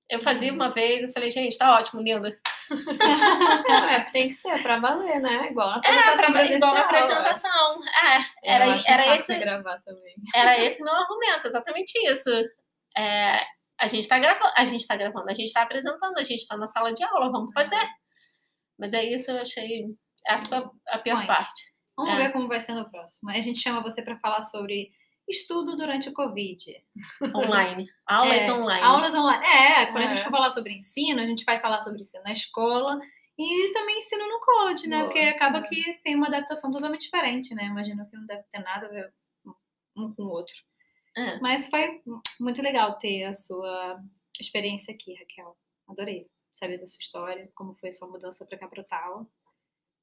Eu 0.09 0.21
fazia 0.21 0.53
uma 0.53 0.71
vez, 0.71 1.03
eu 1.03 1.11
falei, 1.11 1.31
gente, 1.33 1.59
tá 1.59 1.75
ótimo, 1.75 2.01
linda. 2.01 2.37
É, 3.89 4.01
tem 4.11 4.29
que 4.29 4.35
ser 4.35 4.61
pra 4.61 4.81
valer, 4.81 5.21
né? 5.21 5.51
Igual 5.51 5.69
na 5.69 5.77
É, 5.85 5.89
apresentação 5.89 6.33
pra, 6.33 6.45
igual 6.45 6.89
presencial, 6.89 7.21
apresentação. 7.21 7.81
É, 7.85 8.19
eu 8.19 8.25
era, 8.43 8.73
acho 8.73 8.91
era, 8.91 9.17
esse, 9.17 9.39
gravar 9.39 9.81
também. 9.85 10.15
era 10.35 10.59
esse 10.65 10.83
meu 10.83 10.93
argumento, 10.93 11.47
exatamente 11.47 11.93
isso. 12.11 12.31
É, 12.97 13.45
a 13.79 13.87
gente 13.87 14.09
tá 14.09 14.19
gravando, 14.19 14.53
a 14.57 14.65
gente 14.65 14.87
tá 14.87 14.97
gravando, 14.97 15.31
a 15.31 15.35
gente 15.35 15.53
tá 15.53 15.63
apresentando, 15.63 16.19
a 16.19 16.25
gente 16.25 16.47
tá 16.47 16.57
na 16.57 16.67
sala 16.67 16.93
de 16.93 17.05
aula, 17.05 17.31
vamos 17.31 17.53
fazer. 17.53 17.89
Mas 18.79 18.93
é 18.93 19.05
isso, 19.05 19.31
eu 19.31 19.41
achei. 19.41 19.85
Essa 20.27 20.45
foi 20.47 20.71
a 20.89 20.99
pior 20.99 21.17
Mãe. 21.17 21.27
parte. 21.27 21.63
Vamos 21.97 22.15
É. 22.15 22.17
ver 22.17 22.33
como 22.33 22.49
vai 22.49 22.61
ser 22.61 22.75
no 22.75 22.91
próximo. 22.91 23.31
Aí 23.31 23.39
a 23.39 23.43
gente 23.43 23.59
chama 23.59 23.81
você 23.83 24.03
para 24.03 24.19
falar 24.19 24.41
sobre 24.43 24.91
estudo 25.29 25.77
durante 25.77 26.09
o 26.09 26.13
Covid. 26.13 26.65
Online. 27.35 27.87
Aulas 28.07 28.37
É, 28.43 28.53
online. 28.53 28.85
Aulas 28.85 29.15
online. 29.15 29.45
É, 29.47 29.87
quando 29.87 29.99
a 29.99 30.05
É. 30.05 30.09
gente 30.09 30.23
for 30.23 30.31
falar 30.31 30.51
sobre 30.51 30.73
ensino, 30.75 31.21
a 31.21 31.27
gente 31.27 31.45
vai 31.45 31.59
falar 31.61 31.81
sobre 31.81 32.01
ensino 32.01 32.23
na 32.25 32.33
escola 32.33 33.01
e 33.39 33.73
também 33.73 33.97
ensino 33.99 34.27
no 34.29 34.41
college, 34.41 34.87
né? 34.87 34.99
Boa, 34.99 35.09
Porque 35.09 35.21
acaba 35.21 35.59
é. 35.59 35.63
que 35.63 35.95
tem 36.05 36.15
uma 36.15 36.29
adaptação 36.29 36.71
totalmente 36.71 37.03
diferente, 37.03 37.55
né? 37.55 37.65
Imagino 37.65 38.09
que 38.09 38.17
não 38.17 38.27
deve 38.27 38.45
ter 38.53 38.61
nada 38.61 38.87
a 38.87 38.91
ver 38.91 39.13
um 39.97 40.13
com 40.15 40.23
o 40.23 40.31
outro. 40.31 40.55
É. 41.17 41.39
Mas 41.41 41.69
foi 41.69 42.03
muito 42.39 42.61
legal 42.63 42.97
ter 42.99 43.25
a 43.25 43.33
sua 43.35 43.99
experiência 44.41 44.93
aqui, 44.93 45.15
Raquel. 45.15 45.57
Adorei 45.89 46.29
saber 46.53 46.79
da 46.79 46.87
sua 46.87 47.01
história, 47.01 47.51
como 47.55 47.75
foi 47.75 47.91
sua 47.93 48.07
mudança 48.09 48.45
para 48.47 48.59
cá 48.59 48.69
tal. 48.89 49.27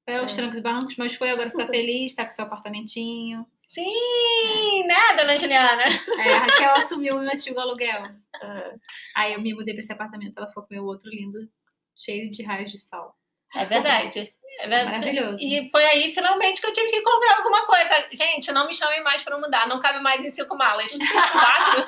Foi 0.06 0.18
aos 0.18 0.34
É. 0.34 0.36
trancos 0.36 0.58
e 0.58 0.62
barrancos, 0.62 0.96
mas 0.98 1.16
foi 1.16 1.30
agora 1.30 1.50
você 1.50 1.58
tá 1.58 1.66
feliz, 1.68 2.14
tá 2.16 2.24
com 2.26 2.32
seu 2.32 2.46
apartamentinho. 2.46 3.46
Sim, 3.68 4.84
né, 4.86 5.16
dona 5.18 5.36
Juliana? 5.38 5.84
É, 6.20 6.34
a 6.34 6.40
Raquel 6.40 6.72
assumiu 6.76 7.16
o 7.16 7.20
meu 7.22 7.32
antigo 7.32 7.60
aluguel. 7.60 8.06
É. 8.42 8.76
Aí 9.16 9.34
eu 9.34 9.42
me 9.42 9.54
mudei 9.54 9.74
pra 9.74 9.80
esse 9.82 9.92
apartamento, 9.94 10.38
ela 10.38 10.48
ficou 10.48 10.64
com 10.64 10.74
o 10.74 10.78
meu 10.78 10.86
outro 10.86 11.10
lindo, 11.10 11.40
cheio 11.96 12.30
de 12.30 12.44
raios 12.44 12.72
de 12.72 12.78
sol. 12.78 13.16
É 13.56 13.66
verdade. 13.66 14.34
É 14.60 14.68
verdade. 14.68 15.00
Maravilhoso. 15.00 15.42
E 15.44 15.70
foi 15.72 15.84
aí, 15.84 16.12
finalmente, 16.14 16.62
que 16.62 16.68
eu 16.68 16.72
tive 16.72 16.88
que 16.90 17.02
comprar 17.02 17.38
alguma 17.38 17.66
coisa. 17.66 18.08
Gente, 18.12 18.52
não 18.52 18.68
me 18.68 18.74
chamem 18.74 19.02
mais 19.04 19.24
pra 19.24 19.38
mudar. 19.38 19.68
Não 19.68 19.80
cabe 19.80 20.00
mais 20.00 20.24
em 20.24 20.30
cinco 20.30 20.56
malas. 20.56 20.92
Quatro? 21.32 21.84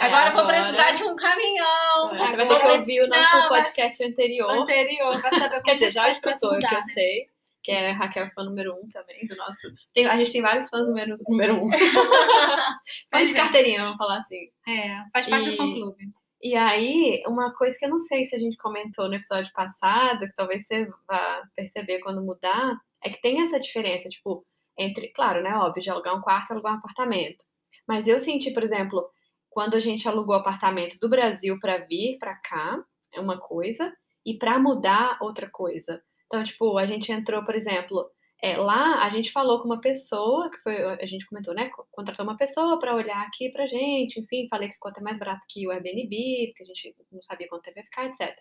É, 0.00 0.06
agora 0.06 0.28
eu 0.28 0.32
vou 0.32 0.42
agora- 0.42 0.58
precisar 0.62 0.92
de 0.92 1.04
um 1.04 1.14
caminhão. 1.14 2.14
É, 2.14 2.18
Você 2.26 2.36
vai 2.36 2.48
ter 2.48 2.58
que 2.58 2.66
ouvir 2.66 3.00
o 3.02 3.08
nosso 3.08 3.36
Não, 3.36 3.50
mas- 3.50 3.66
podcast 3.68 4.04
anterior. 4.04 4.50
Anterior, 4.50 5.20
pra 5.20 5.30
saber 5.30 5.60
Quer 5.62 5.74
dizer, 5.74 5.92
já 5.92 6.08
escutou, 6.10 6.50
que 6.58 6.64
eu 6.64 6.70
né? 6.70 6.84
sei. 6.94 7.26
Que 7.62 7.70
é 7.72 7.90
Raquel 7.92 8.28
fã 8.34 8.42
número 8.44 8.74
um 8.74 8.88
também, 8.90 9.26
do 9.26 9.36
nosso. 9.36 9.58
Tem- 9.94 10.06
a 10.06 10.16
gente 10.18 10.32
tem 10.32 10.42
vários 10.42 10.68
fãs 10.68 10.86
número, 10.86 11.16
número 11.28 11.54
um. 11.64 11.68
Fã 13.10 13.24
de 13.24 13.32
carteirinha, 13.34 13.82
vamos 13.84 13.96
falar 13.96 14.18
assim. 14.18 14.48
É, 14.68 15.02
faz 15.12 15.26
parte 15.26 15.48
E- 15.48 15.50
do 15.52 15.56
fã-clube. 15.56 16.04
E 16.44 16.54
aí, 16.54 17.22
uma 17.26 17.54
coisa 17.54 17.74
que 17.78 17.86
eu 17.86 17.88
não 17.88 18.00
sei 18.00 18.26
se 18.26 18.36
a 18.36 18.38
gente 18.38 18.58
comentou 18.58 19.08
no 19.08 19.14
episódio 19.14 19.50
passado, 19.54 20.26
que 20.28 20.36
talvez 20.36 20.66
você 20.66 20.86
vá 21.08 21.42
perceber 21.56 22.00
quando 22.00 22.22
mudar, 22.22 22.76
é 23.02 23.08
que 23.08 23.18
tem 23.22 23.40
essa 23.40 23.58
diferença, 23.58 24.10
tipo, 24.10 24.44
entre, 24.78 25.08
claro, 25.14 25.42
né, 25.42 25.56
óbvio, 25.56 25.82
de 25.82 25.88
alugar 25.88 26.14
um 26.14 26.20
quarto 26.20 26.50
e 26.50 26.52
alugar 26.52 26.74
um 26.74 26.76
apartamento. 26.76 27.42
Mas 27.88 28.06
eu 28.06 28.18
senti, 28.18 28.52
por 28.52 28.62
exemplo, 28.62 29.08
quando 29.48 29.74
a 29.74 29.80
gente 29.80 30.06
alugou 30.06 30.34
apartamento 30.34 30.98
do 31.00 31.08
Brasil 31.08 31.58
para 31.58 31.78
vir 31.78 32.18
para 32.18 32.34
cá, 32.36 32.78
é 33.14 33.20
uma 33.20 33.38
coisa, 33.38 33.90
e 34.26 34.36
para 34.36 34.58
mudar, 34.58 35.16
outra 35.22 35.48
coisa. 35.50 36.02
Então, 36.26 36.44
tipo, 36.44 36.76
a 36.76 36.84
gente 36.84 37.10
entrou, 37.10 37.42
por 37.42 37.54
exemplo, 37.54 38.10
é, 38.44 38.56
lá 38.56 39.02
a 39.04 39.08
gente 39.08 39.32
falou 39.32 39.58
com 39.60 39.66
uma 39.66 39.80
pessoa, 39.80 40.50
que 40.50 40.58
foi, 40.62 40.76
a 40.84 41.06
gente 41.06 41.26
comentou, 41.26 41.54
né? 41.54 41.68
co- 41.70 41.86
Contratou 41.90 42.24
uma 42.24 42.36
pessoa 42.36 42.78
para 42.78 42.94
olhar 42.94 43.22
aqui 43.26 43.50
pra 43.50 43.66
gente, 43.66 44.20
enfim, 44.20 44.46
falei 44.50 44.68
que 44.68 44.74
ficou 44.74 44.90
até 44.90 45.00
mais 45.00 45.18
barato 45.18 45.46
que 45.48 45.66
o 45.66 45.70
Airbnb, 45.70 46.48
porque 46.48 46.62
a 46.62 46.66
gente 46.66 46.96
não 47.12 47.22
sabia 47.22 47.48
quanto 47.48 47.62
tempo 47.62 47.78
ia 47.78 47.84
ficar, 47.84 48.06
etc. 48.06 48.36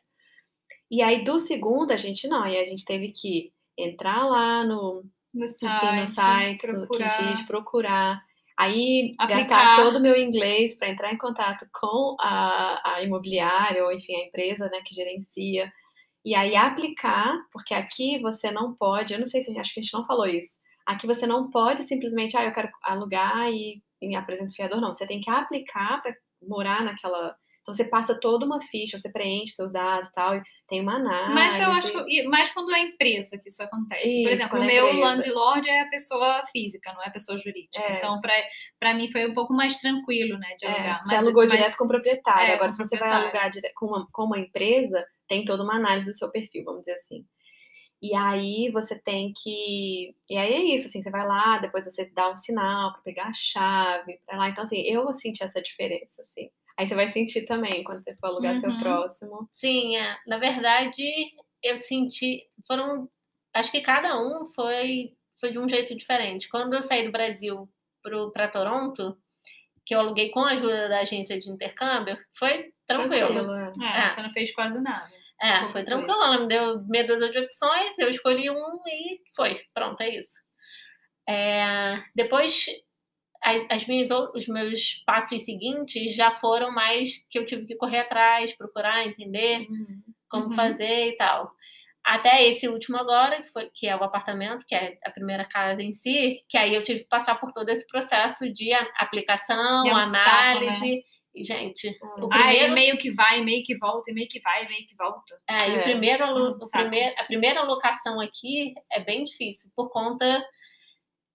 E 0.92 1.02
aí, 1.02 1.24
do 1.24 1.40
segundo, 1.40 1.92
a 1.92 1.98
gente 1.98 2.28
não, 2.28 2.46
e 2.48 2.58
a 2.58 2.66
gente 2.66 2.86
teve 2.86 3.12
que 3.12 3.52
entrar 3.78 4.26
lá 4.28 4.64
no, 4.64 5.04
No 5.34 5.46
enfim, 5.46 5.54
site, 5.56 6.00
no 6.00 6.08
site, 6.08 6.68
no 6.68 6.88
procurar. 6.88 7.18
Kijiji, 7.18 7.48
procurar. 7.48 8.22
Aí, 8.58 9.12
Aplicar. 9.18 9.48
gastar 9.48 9.76
todo 9.76 9.96
o 9.98 10.02
meu 10.02 10.16
inglês 10.16 10.76
para 10.78 10.90
entrar 10.90 11.12
em 11.12 11.18
contato 11.18 11.66
com 11.74 12.16
a, 12.20 12.96
a 12.98 13.04
imobiliária 13.04 13.84
ou, 13.84 13.92
enfim, 13.92 14.16
a 14.16 14.26
empresa 14.28 14.70
né, 14.70 14.82
que 14.86 14.94
gerencia. 14.94 15.72
E 16.26 16.34
aí, 16.36 16.56
aplicar, 16.56 17.36
porque 17.52 17.74
aqui 17.74 18.20
você 18.22 18.50
não 18.52 18.74
pode, 18.74 19.14
eu 19.14 19.20
não 19.20 19.28
sei 19.28 19.42
se 19.42 19.58
acho 19.58 19.74
que 19.74 19.80
a 19.80 19.84
gente 19.84 19.94
não 19.94 20.06
falou 20.06 20.26
isso. 20.26 20.54
Aqui 20.86 21.06
você 21.08 21.26
não 21.28 21.50
pode 21.50 21.84
simplesmente, 21.84 22.36
ah, 22.38 22.44
eu 22.46 22.54
quero 22.54 22.70
alugar 22.84 23.50
e, 23.52 23.82
e 24.02 24.16
apresento 24.16 24.52
o 24.52 24.56
fiador. 24.56 24.80
Não, 24.82 24.92
você 24.94 25.06
tem 25.08 25.22
que 25.22 25.30
aplicar 25.30 26.02
para 26.02 26.14
morar 26.42 26.84
naquela. 26.84 27.36
Então, 27.62 27.74
você 27.74 27.86
passa 27.86 28.14
toda 28.20 28.46
uma 28.46 28.62
ficha, 28.62 28.98
você 28.98 29.10
preenche 29.10 29.54
seus 29.56 29.72
dados 29.72 30.10
e 30.10 30.12
tal, 30.12 30.36
e 30.36 30.42
tem 30.68 30.82
uma 30.82 30.96
análise. 30.98 31.34
Mas 31.34 31.58
eu 31.58 31.72
acho 31.72 32.06
que 32.06 32.24
mais 32.28 32.52
quando 32.52 32.74
é 32.76 32.82
empresa 32.82 33.38
que 33.42 33.48
isso 33.48 33.64
acontece. 33.64 34.06
Isso, 34.06 34.24
Por 34.24 34.32
exemplo, 34.34 34.60
o 34.60 34.64
é 34.64 34.66
meu 34.66 34.88
empresa. 34.90 35.06
landlord 35.06 35.70
é 35.70 35.82
a 35.82 35.88
pessoa 35.88 36.44
física, 36.52 36.92
não 36.92 37.02
é 37.02 37.08
a 37.08 37.12
pessoa 37.12 37.40
jurídica. 37.40 37.82
É. 37.82 37.98
Então, 38.00 38.16
pra 38.78 38.94
mim 38.94 39.10
foi 39.10 39.30
um 39.30 39.34
pouco 39.34 39.54
mais 39.54 39.80
tranquilo, 39.80 40.38
né, 40.38 40.56
de 40.60 40.66
É, 40.66 40.72
alugar. 40.74 41.02
você 41.06 41.16
alugou 41.16 41.44
mas- 41.44 41.52
direto 41.54 41.78
com 41.78 41.86
o 41.86 41.88
proprietário. 41.88 42.50
É, 42.52 42.56
Agora, 42.56 42.70
se 42.70 42.78
você 42.78 42.98
vai 42.98 43.10
alugar 43.10 43.50
com 43.76 43.86
uma, 43.86 44.08
com 44.12 44.24
uma 44.26 44.40
empresa, 44.40 45.02
tem 45.28 45.46
toda 45.46 45.64
uma 45.64 45.76
análise 45.76 46.06
do 46.06 46.14
seu 46.14 46.30
perfil, 46.32 46.64
vamos 46.66 46.82
dizer 46.82 46.94
assim. 46.96 47.26
E 48.02 48.14
aí 48.16 48.70
você 48.72 49.00
tem 49.00 49.32
que. 49.36 50.16
E 50.30 50.38
aí 50.38 50.54
é 50.54 50.64
isso, 50.76 50.88
assim, 50.88 51.02
você 51.02 51.10
vai 51.10 51.26
lá, 51.26 51.60
depois 51.60 51.86
você 51.86 52.06
dá 52.14 52.30
um 52.32 52.36
sinal 52.36 52.92
para 52.94 53.02
pegar 53.02 53.28
a 53.28 53.34
chave, 53.34 54.20
para 54.26 54.38
lá. 54.38 54.50
Então, 54.50 54.64
assim, 54.64 54.82
eu 54.82 55.14
senti 55.14 55.44
essa 55.44 55.62
diferença, 55.62 56.22
assim. 56.22 56.50
Aí 56.78 56.88
você 56.88 56.96
vai 56.96 57.08
sentir 57.10 57.46
também 57.46 57.84
quando 57.84 58.04
você 58.04 58.14
for 58.16 58.28
alugar 58.28 58.60
seu 58.60 58.70
Uhum. 58.72 58.80
próximo. 58.80 59.50
Sim, 59.52 59.96
é. 59.98 60.18
na 60.28 60.38
verdade, 60.38 61.04
eu 61.64 61.78
senti. 61.78 62.48
Foram. 62.68 63.10
Acho 63.54 63.72
que 63.72 63.82
cada 63.82 64.20
um 64.20 64.48
foi, 64.54 65.16
foi 65.40 65.52
de 65.52 65.60
um 65.60 65.70
jeito 65.70 65.96
diferente. 65.96 66.50
Quando 66.50 66.74
eu 66.74 66.82
saí 66.84 67.06
do 67.06 67.12
Brasil 67.12 67.70
para 68.34 68.48
Toronto, 68.50 69.18
que 69.86 69.94
eu 69.96 70.00
aluguei 70.00 70.30
com 70.30 70.40
a 70.42 70.52
ajuda 70.52 70.90
da 70.90 71.00
agência 71.02 71.40
de 71.40 71.50
intercâmbio, 71.50 72.18
foi 72.38 72.72
tranquilo. 72.88 73.54
é. 73.54 73.72
É, 73.82 74.06
É. 74.06 74.10
você 74.10 74.22
não 74.22 74.32
fez 74.32 74.54
quase 74.54 74.80
nada. 74.80 75.08
É, 75.42 75.68
foi 75.70 75.84
tranquilo. 75.84 76.14
Ela 76.24 76.40
me 76.40 76.48
deu 76.48 76.82
meia 76.86 77.06
dúzia 77.06 77.30
de 77.32 77.40
opções, 77.40 77.98
eu 78.00 78.10
escolhi 78.10 78.50
um 78.50 78.80
e 78.88 79.20
foi. 79.36 79.60
Pronto, 79.74 80.00
é 80.02 80.10
isso. 80.16 80.42
É, 81.28 81.98
depois, 82.16 82.66
as, 83.44 83.64
as 83.70 83.88
minhas, 83.88 84.10
os 84.12 84.48
meus 84.48 85.04
passos 85.06 85.44
seguintes 85.44 86.16
já 86.16 86.32
foram 86.32 86.72
mais 86.72 87.24
que 87.30 87.38
eu 87.40 87.46
tive 87.46 87.66
que 87.66 87.76
correr 87.76 88.00
atrás, 88.00 88.56
procurar, 88.56 89.06
entender 89.06 89.68
Uhum. 89.70 90.02
como 90.30 90.46
Uhum. 90.50 90.56
fazer 90.56 91.10
e 91.10 91.16
tal. 91.18 91.52
Até 92.06 92.44
esse 92.48 92.68
último 92.68 92.98
agora, 92.98 93.42
que, 93.42 93.50
foi, 93.50 93.70
que 93.74 93.88
é 93.88 93.96
o 93.96 94.04
apartamento, 94.04 94.66
que 94.68 94.76
é 94.76 94.98
a 95.06 95.10
primeira 95.12 95.46
casa 95.46 95.82
em 95.82 95.94
si, 95.94 96.38
que 96.50 96.58
aí 96.58 96.76
eu 96.76 96.84
tive 96.84 97.00
que 97.02 97.08
passar 97.08 97.36
por 97.36 97.54
todo 97.54 97.70
esse 97.70 97.88
processo 97.88 98.52
de 98.52 98.74
aplicação, 98.98 99.86
E 99.86 99.90
é 99.90 99.96
um 99.96 100.04
saco, 100.04 100.30
análise. 100.58 101.04
E, 101.36 101.44
gente, 101.44 101.88
o 102.22 102.26
Ah, 102.32 102.38
primeiro, 102.38 102.74
meio 102.74 102.98
que 102.98 103.10
vai, 103.10 103.42
meio 103.42 103.64
que 103.64 103.76
volta, 103.78 104.12
e 104.12 104.14
meio 104.14 104.28
que 104.28 104.40
vai, 104.42 104.68
meio 104.68 104.86
que 104.86 104.96
volta. 104.96 105.36
é, 105.48 105.70
e 105.70 105.72
o 105.72 105.80
É. 105.80 105.84
primeiro, 105.84 106.24
alu- 106.26 106.54
Um 106.54 106.58
o 106.58 106.62
saco. 106.62 106.84
primeiro, 106.84 107.16
a 107.18 107.24
primeira 107.24 107.60
alocação 107.62 108.20
aqui 108.20 108.74
é 108.92 109.00
bem 109.00 109.24
difícil, 109.24 109.72
por 109.76 109.90
conta, 109.90 110.46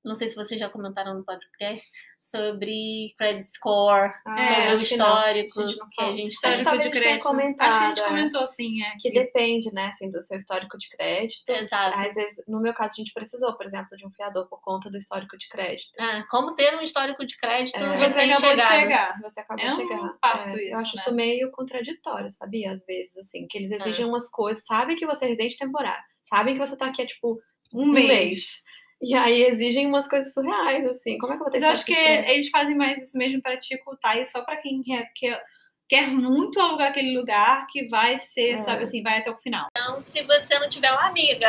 não 0.05 0.15
sei 0.15 0.29
se 0.31 0.37
vocês 0.37 0.59
já 0.59 0.69
comentaram 0.71 1.15
no 1.15 1.25
podcast, 1.25 1.91
sobre 2.19 3.15
credit 3.19 3.45
score, 3.53 4.13
Ah, 4.27 4.37
sobre 4.39 4.75
o 4.75 4.87
que 4.87 4.97
não. 4.97 5.07
histórico 5.07 5.61
A 5.61 5.67
gente 5.67 5.79
não 5.79 5.89
que 5.91 6.01
a 6.03 6.13
gente 6.17 6.37
que 6.37 6.41
talvez 6.41 6.63
de 6.83 6.89
a 6.89 6.93
gente 6.93 6.93
tenha 6.93 7.19
crédito. 7.21 7.61
Acho 7.61 7.79
que 7.79 7.85
a 7.85 7.89
gente 7.89 8.01
é. 8.01 8.05
comentou 8.09 8.47
sim, 8.47 8.83
é. 8.85 8.97
Que 9.01 9.11
depende, 9.11 9.73
né, 9.73 9.87
assim, 9.87 10.09
do 10.11 10.23
seu 10.23 10.37
histórico 10.39 10.79
de 10.79 10.89
crédito. 10.89 11.49
Exato. 11.49 11.99
Às 11.99 12.15
vezes, 12.15 12.37
no 12.47 12.61
meu 12.61 12.73
caso, 12.75 12.93
a 12.93 12.97
gente 12.97 13.13
precisou, 13.13 13.57
por 13.57 13.67
exemplo, 13.67 13.97
de 13.97 14.07
um 14.07 14.11
fiador 14.11 14.49
por 14.49 14.61
conta 14.61 14.91
do 14.91 14.97
histórico 14.99 15.37
de 15.37 15.49
crédito. 15.49 15.91
Ah, 15.99 16.25
como 16.31 16.55
ter 16.55 16.75
um 16.77 16.81
histórico 16.81 17.25
de 17.27 17.37
crédito 17.37 17.77
É. 17.77 17.89
Se 17.89 17.97
você 17.97 18.21
acabou 18.21 18.57
de 18.57 18.63
chegar. 18.63 19.15
Se 19.17 19.23
você 19.23 19.41
acabou 19.41 19.65
É 19.65 19.71
de 19.71 19.77
um 19.77 19.81
chegar. 19.89 20.13
parto 20.21 20.57
É, 20.57 20.63
isso, 20.65 20.75
eu 20.75 20.79
acho 20.81 20.97
né? 20.97 21.03
isso 21.03 21.15
meio 21.15 21.51
contraditório, 21.53 22.31
sabia? 22.33 22.73
Às 22.73 22.85
vezes, 22.87 23.17
assim, 23.19 23.47
que 23.49 23.59
eles 23.59 23.71
exigem 23.73 24.05
É. 24.05 24.09
umas 24.09 24.31
coisas, 24.31 24.65
sabem 24.65 24.97
que 24.97 25.07
você 25.07 25.25
é 25.25 25.29
residente 25.29 25.57
temporário, 25.59 26.03
sabem 26.29 26.55
que 26.55 26.61
você 26.67 26.77
tá 26.77 26.87
aqui 26.87 27.03
há, 27.03 27.07
tipo, 27.07 27.39
Um 27.75 27.83
um 27.83 27.87
mês. 27.93 28.07
mês. 28.09 28.63
E 29.01 29.15
aí 29.15 29.43
exigem 29.45 29.87
umas 29.87 30.09
coisas 30.09 30.33
surreais, 30.35 30.85
assim. 30.87 31.19
Como 31.19 31.33
é 31.33 31.37
que 31.37 31.43
eu 31.43 31.45
vou 31.45 31.53
ter 31.53 31.59
Mas 31.59 31.63
eu 31.63 31.71
acho 31.71 31.85
que 31.85 31.95
eles 31.95 32.51
fazem 32.51 32.77
mais 32.77 33.01
isso 33.01 33.17
mesmo 33.17 33.41
para 33.41 33.55
dificultar 33.55 34.19
e 34.19 34.25
só 34.25 34.43
para 34.43 34.57
quem 34.57 34.83
quer, 34.83 35.11
quer, 35.15 35.45
quer 35.89 36.09
muito 36.09 36.61
alugar 36.61 36.89
aquele 36.89 37.17
lugar 37.17 37.67
que 37.69 37.87
vai 37.89 38.19
ser, 38.19 38.53
É. 38.53 38.57
sabe 38.57 38.83
assim, 38.83 39.03
vai 39.03 39.19
até 39.19 39.31
o 39.31 39.37
final. 39.37 39.69
Então, 39.71 40.03
se 40.03 40.23
você 40.25 40.59
não 40.59 40.69
tiver 40.69 40.91
uma 40.91 41.07
amiga 41.07 41.49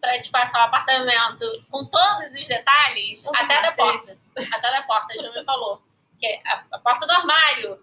para 0.00 0.20
te 0.20 0.30
passar 0.30 0.60
o 0.60 0.66
apartamento 0.66 1.44
com 1.70 1.84
todos 1.86 2.32
os 2.34 2.46
detalhes, 2.46 3.26
até 3.34 3.62
da 3.62 3.72
porta. 3.72 4.18
Até 4.52 4.70
da 4.70 4.82
porta, 4.82 5.14
a 5.18 5.38
me 5.38 5.44
falou. 5.44 5.82
Que 6.20 6.26
é 6.26 6.40
a, 6.46 6.64
a 6.72 6.78
porta 6.78 7.06
do 7.06 7.12
armário. 7.12 7.78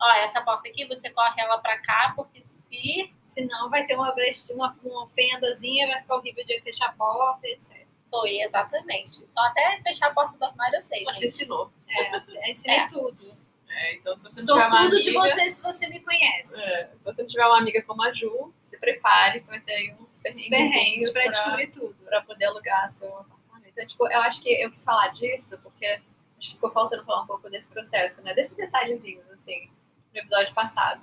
Ó, 0.00 0.12
essa 0.14 0.40
porta 0.40 0.66
aqui, 0.68 0.86
você 0.86 1.10
corre 1.10 1.40
ela 1.40 1.58
para 1.58 1.78
cá, 1.78 2.14
porque 2.16 2.40
se 2.42 3.12
Senão 3.22 3.68
vai 3.68 3.84
ter 3.84 3.94
uma, 3.94 4.12
brecha, 4.12 4.54
uma, 4.54 4.74
uma 4.82 5.06
fendazinha, 5.08 5.86
vai 5.88 6.00
ficar 6.00 6.16
horrível 6.16 6.44
de 6.44 6.60
fechar 6.62 6.88
a 6.88 6.92
porta, 6.92 7.46
etc. 7.46 7.79
foi, 8.10 8.40
exatamente. 8.40 9.22
Então, 9.22 9.44
até 9.44 9.80
fechar 9.82 10.08
a 10.08 10.14
porta 10.14 10.36
do 10.36 10.44
armário, 10.44 10.76
eu 10.76 10.82
sei, 10.82 11.02
Ela 11.04 11.14
te 11.14 11.26
ensinou. 11.26 11.70
É, 11.88 12.50
ensinei 12.50 12.78
É. 12.78 12.86
tudo. 12.86 13.36
É, 13.68 13.94
então, 13.94 14.14
se 14.16 14.22
você 14.24 14.42
Sou 14.42 14.60
tudo 14.70 15.00
de 15.00 15.10
amiga- 15.16 15.20
você 15.34 15.48
se 15.50 15.62
você 15.62 15.88
me 15.88 16.00
conhece. 16.00 16.60
É, 16.64 16.88
se 16.88 17.04
você 17.04 17.22
não 17.22 17.28
tiver 17.28 17.46
uma 17.46 17.58
amiga 17.58 17.82
como 17.84 18.02
a 18.02 18.12
Ju, 18.12 18.52
se 18.62 18.76
prepare, 18.78 19.40
você 19.40 19.46
vai 19.46 19.60
ter 19.60 19.72
aí 19.72 19.94
uns 20.00 20.18
perrengues 20.48 21.08
pra- 21.10 21.26
descobrir 21.28 21.68
tudo. 21.68 21.94
para 22.04 22.20
poder 22.22 22.46
alugar 22.46 22.90
seu 22.92 23.08
apartamento. 23.16 23.68
Então, 23.72 23.86
tipo, 23.86 24.06
eu 24.10 24.20
acho 24.22 24.42
que 24.42 24.50
eu 24.62 24.70
quis 24.72 24.82
falar 24.84 25.08
disso 25.08 25.56
porque 25.62 25.86
acho 25.86 26.48
que 26.48 26.54
ficou 26.54 26.72
faltando 26.72 27.04
falar 27.04 27.22
um 27.22 27.26
pouco 27.26 27.48
desse 27.48 27.68
processo, 27.68 28.20
né? 28.22 28.34
Desses 28.34 28.56
detalhezinhos, 28.56 29.24
assim, 29.30 29.70
no 30.12 30.18
episódio 30.20 30.52
passado. 30.52 31.02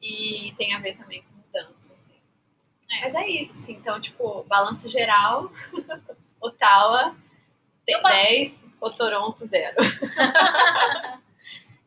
E 0.00 0.52
tem 0.58 0.74
a 0.74 0.80
ver 0.80 0.96
também 0.96 1.22
com 1.22 1.34
mudança, 1.36 1.92
assim. 1.92 2.14
É. 2.90 3.00
Mas 3.02 3.14
é 3.14 3.28
isso, 3.28 3.56
assim. 3.58 3.74
Então, 3.74 4.00
tipo, 4.00 4.42
balanço 4.44 4.88
geral, 4.90 5.50
Ottawa 6.42 7.16
tem 7.86 7.94
Eu 7.96 8.02
ba- 8.02 8.10
10, 8.10 8.68
o 8.80 8.90
Toronto 8.90 9.44
0. 9.46 9.76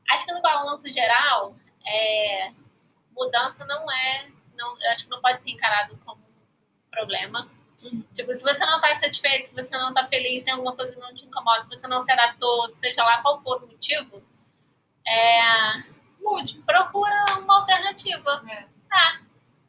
Acho 0.10 0.26
que 0.26 0.34
no 0.34 0.42
balanço 0.42 0.92
geral, 0.92 1.56
é, 1.86 2.52
mudança 3.12 3.66
não 3.66 3.90
é. 3.92 4.28
Não, 4.56 4.76
acho 4.92 5.04
que 5.04 5.10
não 5.10 5.20
pode 5.22 5.42
ser 5.44 5.50
encarado 5.52 5.98
como 6.06 6.22
um 6.22 6.90
problema. 6.92 7.50
Uhum. 7.84 8.04
Tipo, 8.14 8.34
se 8.34 8.42
você 8.42 8.66
não 8.66 8.76
está 8.78 8.96
satisfeito, 8.96 9.48
se 9.50 9.54
você 9.54 9.78
não 9.78 9.90
está 9.90 10.06
feliz, 10.06 10.44
tem 10.44 10.54
alguma 10.54 10.76
coisa 10.76 10.94
que 10.94 11.00
não 11.00 11.14
te 11.14 11.26
incomoda, 11.26 11.62
se 11.64 11.68
você 11.70 11.88
não 11.88 12.00
se 12.00 12.12
adaptou, 12.12 12.70
seja 12.76 13.04
lá 13.04 13.22
qual 13.22 13.42
for 13.42 13.62
o 13.64 13.68
motivo, 13.68 14.24
é, 15.06 15.84
mude, 16.22 16.60
procura 16.60 17.38
uma 17.40 17.60
alternativa. 17.60 18.44
É. 18.50 18.66
Tá, 18.90 19.20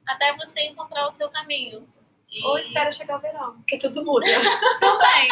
até 0.06 0.32
você 0.36 0.60
encontrar 0.66 1.06
o 1.08 1.10
seu 1.10 1.28
caminho. 1.30 1.88
E- 2.30 2.44
Ou 2.44 2.58
espera 2.58 2.90
chegar 2.92 3.18
o 3.18 3.20
verão, 3.20 3.54
porque 3.56 3.78
tudo 3.78 4.04
muda. 4.04 4.26
Também. 4.80 5.28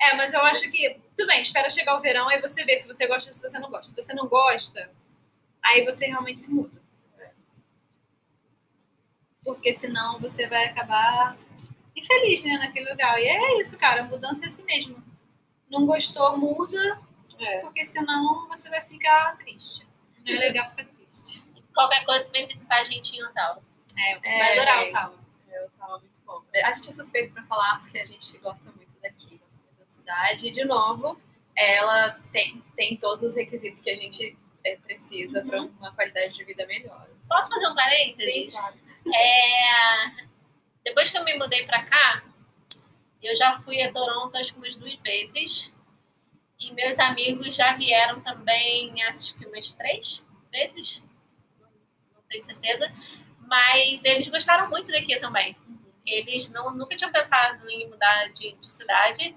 É, 0.00 0.14
mas 0.16 0.32
eu 0.32 0.40
acho 0.46 0.70
que, 0.70 0.98
tudo 1.16 1.26
bem, 1.26 1.42
espera 1.42 1.68
chegar 1.68 1.96
o 1.96 2.00
verão, 2.00 2.28
aí 2.28 2.40
você 2.40 2.64
vê 2.64 2.76
se 2.76 2.86
você 2.86 3.06
gosta 3.06 3.28
ou 3.28 3.32
se 3.32 3.42
você 3.42 3.58
não 3.58 3.68
gosta. 3.70 3.92
Se 3.94 4.00
você 4.06 4.14
não 4.14 4.26
gosta, 4.28 4.90
aí 5.62 5.84
você 5.84 6.06
realmente 6.06 6.40
se 6.40 6.50
muda. 6.50 6.80
Porque 9.44 9.72
senão 9.72 10.18
você 10.20 10.46
vai 10.46 10.66
acabar 10.66 11.36
infeliz, 11.96 12.44
né, 12.44 12.58
naquele 12.58 12.90
lugar. 12.90 13.18
E 13.20 13.26
é 13.26 13.58
isso, 13.60 13.76
cara, 13.78 14.04
mudança 14.04 14.44
é 14.44 14.46
assim 14.46 14.62
mesmo. 14.64 15.02
Não 15.70 15.86
gostou, 15.86 16.36
muda, 16.36 17.00
É. 17.38 17.58
porque 17.60 17.84
senão 17.84 18.46
você 18.48 18.68
vai 18.68 18.84
ficar 18.84 19.34
triste. 19.36 19.86
Não 20.24 20.34
é 20.34 20.38
legal 20.38 20.68
ficar 20.68 20.84
triste. 20.84 21.42
Qualquer 21.74 22.04
coisa, 22.04 22.24
você 22.24 22.32
vem 22.32 22.46
visitar 22.46 22.76
a 22.80 22.84
gente 22.84 23.16
em 23.16 23.20
Natal. 23.22 23.62
É, 23.98 24.18
você 24.18 24.34
É, 24.34 24.38
vai 24.38 24.52
adorar 24.58 24.76
vai. 24.76 24.88
o 24.88 24.92
tal. 24.92 25.14
Tava 25.80 25.98
muito 25.98 26.20
bom. 26.26 26.42
A 26.62 26.74
gente 26.74 26.90
é 26.90 26.92
suspeito 26.92 27.32
pra 27.32 27.42
falar 27.44 27.80
porque 27.80 27.98
a 27.98 28.04
gente 28.04 28.38
gosta 28.38 28.70
muito 28.72 28.94
daqui, 29.00 29.38
gosta 29.38 29.56
muito 29.64 29.78
da 29.78 29.86
cidade. 29.86 30.48
E, 30.48 30.50
de 30.50 30.64
novo, 30.64 31.18
ela 31.56 32.10
tem, 32.30 32.62
tem 32.76 32.96
todos 32.98 33.24
os 33.24 33.34
requisitos 33.34 33.80
que 33.80 33.88
a 33.90 33.96
gente 33.96 34.36
é, 34.64 34.76
precisa 34.76 35.42
para 35.42 35.62
uma 35.62 35.92
qualidade 35.94 36.34
de 36.34 36.44
vida 36.44 36.66
melhor. 36.66 37.08
Posso 37.26 37.48
fazer 37.50 37.66
um 37.68 37.74
parênteses? 37.74 38.52
claro. 38.52 38.78
É, 39.14 40.26
Depois 40.84 41.08
que 41.08 41.16
eu 41.16 41.24
me 41.24 41.38
mudei 41.38 41.64
pra 41.64 41.82
cá, 41.84 42.22
eu 43.22 43.34
já 43.34 43.54
fui 43.54 43.80
a 43.82 43.90
Toronto 43.90 44.36
acho 44.36 44.52
que 44.52 44.58
umas 44.58 44.76
duas 44.76 44.94
vezes. 44.96 45.74
E 46.58 46.72
meus 46.74 46.98
amigos 46.98 47.56
já 47.56 47.74
vieram 47.74 48.20
também, 48.20 49.02
acho 49.04 49.34
que 49.38 49.46
umas 49.46 49.72
três 49.72 50.26
vezes. 50.52 51.02
Não, 51.58 51.68
não 52.14 52.22
tenho 52.28 52.42
certeza. 52.44 52.92
Mas 53.50 54.04
eles 54.04 54.28
gostaram 54.28 54.70
muito 54.70 54.92
daqui 54.92 55.18
também. 55.18 55.56
Eles 56.06 56.48
não, 56.50 56.70
nunca 56.70 56.96
tinham 56.96 57.10
pensado 57.10 57.68
em 57.68 57.88
mudar 57.88 58.28
de, 58.28 58.54
de 58.54 58.70
cidade. 58.70 59.34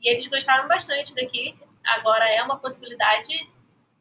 E 0.00 0.08
eles 0.08 0.28
gostaram 0.28 0.68
bastante 0.68 1.12
daqui. 1.12 1.58
Agora 1.84 2.30
é 2.30 2.40
uma 2.40 2.56
possibilidade 2.56 3.50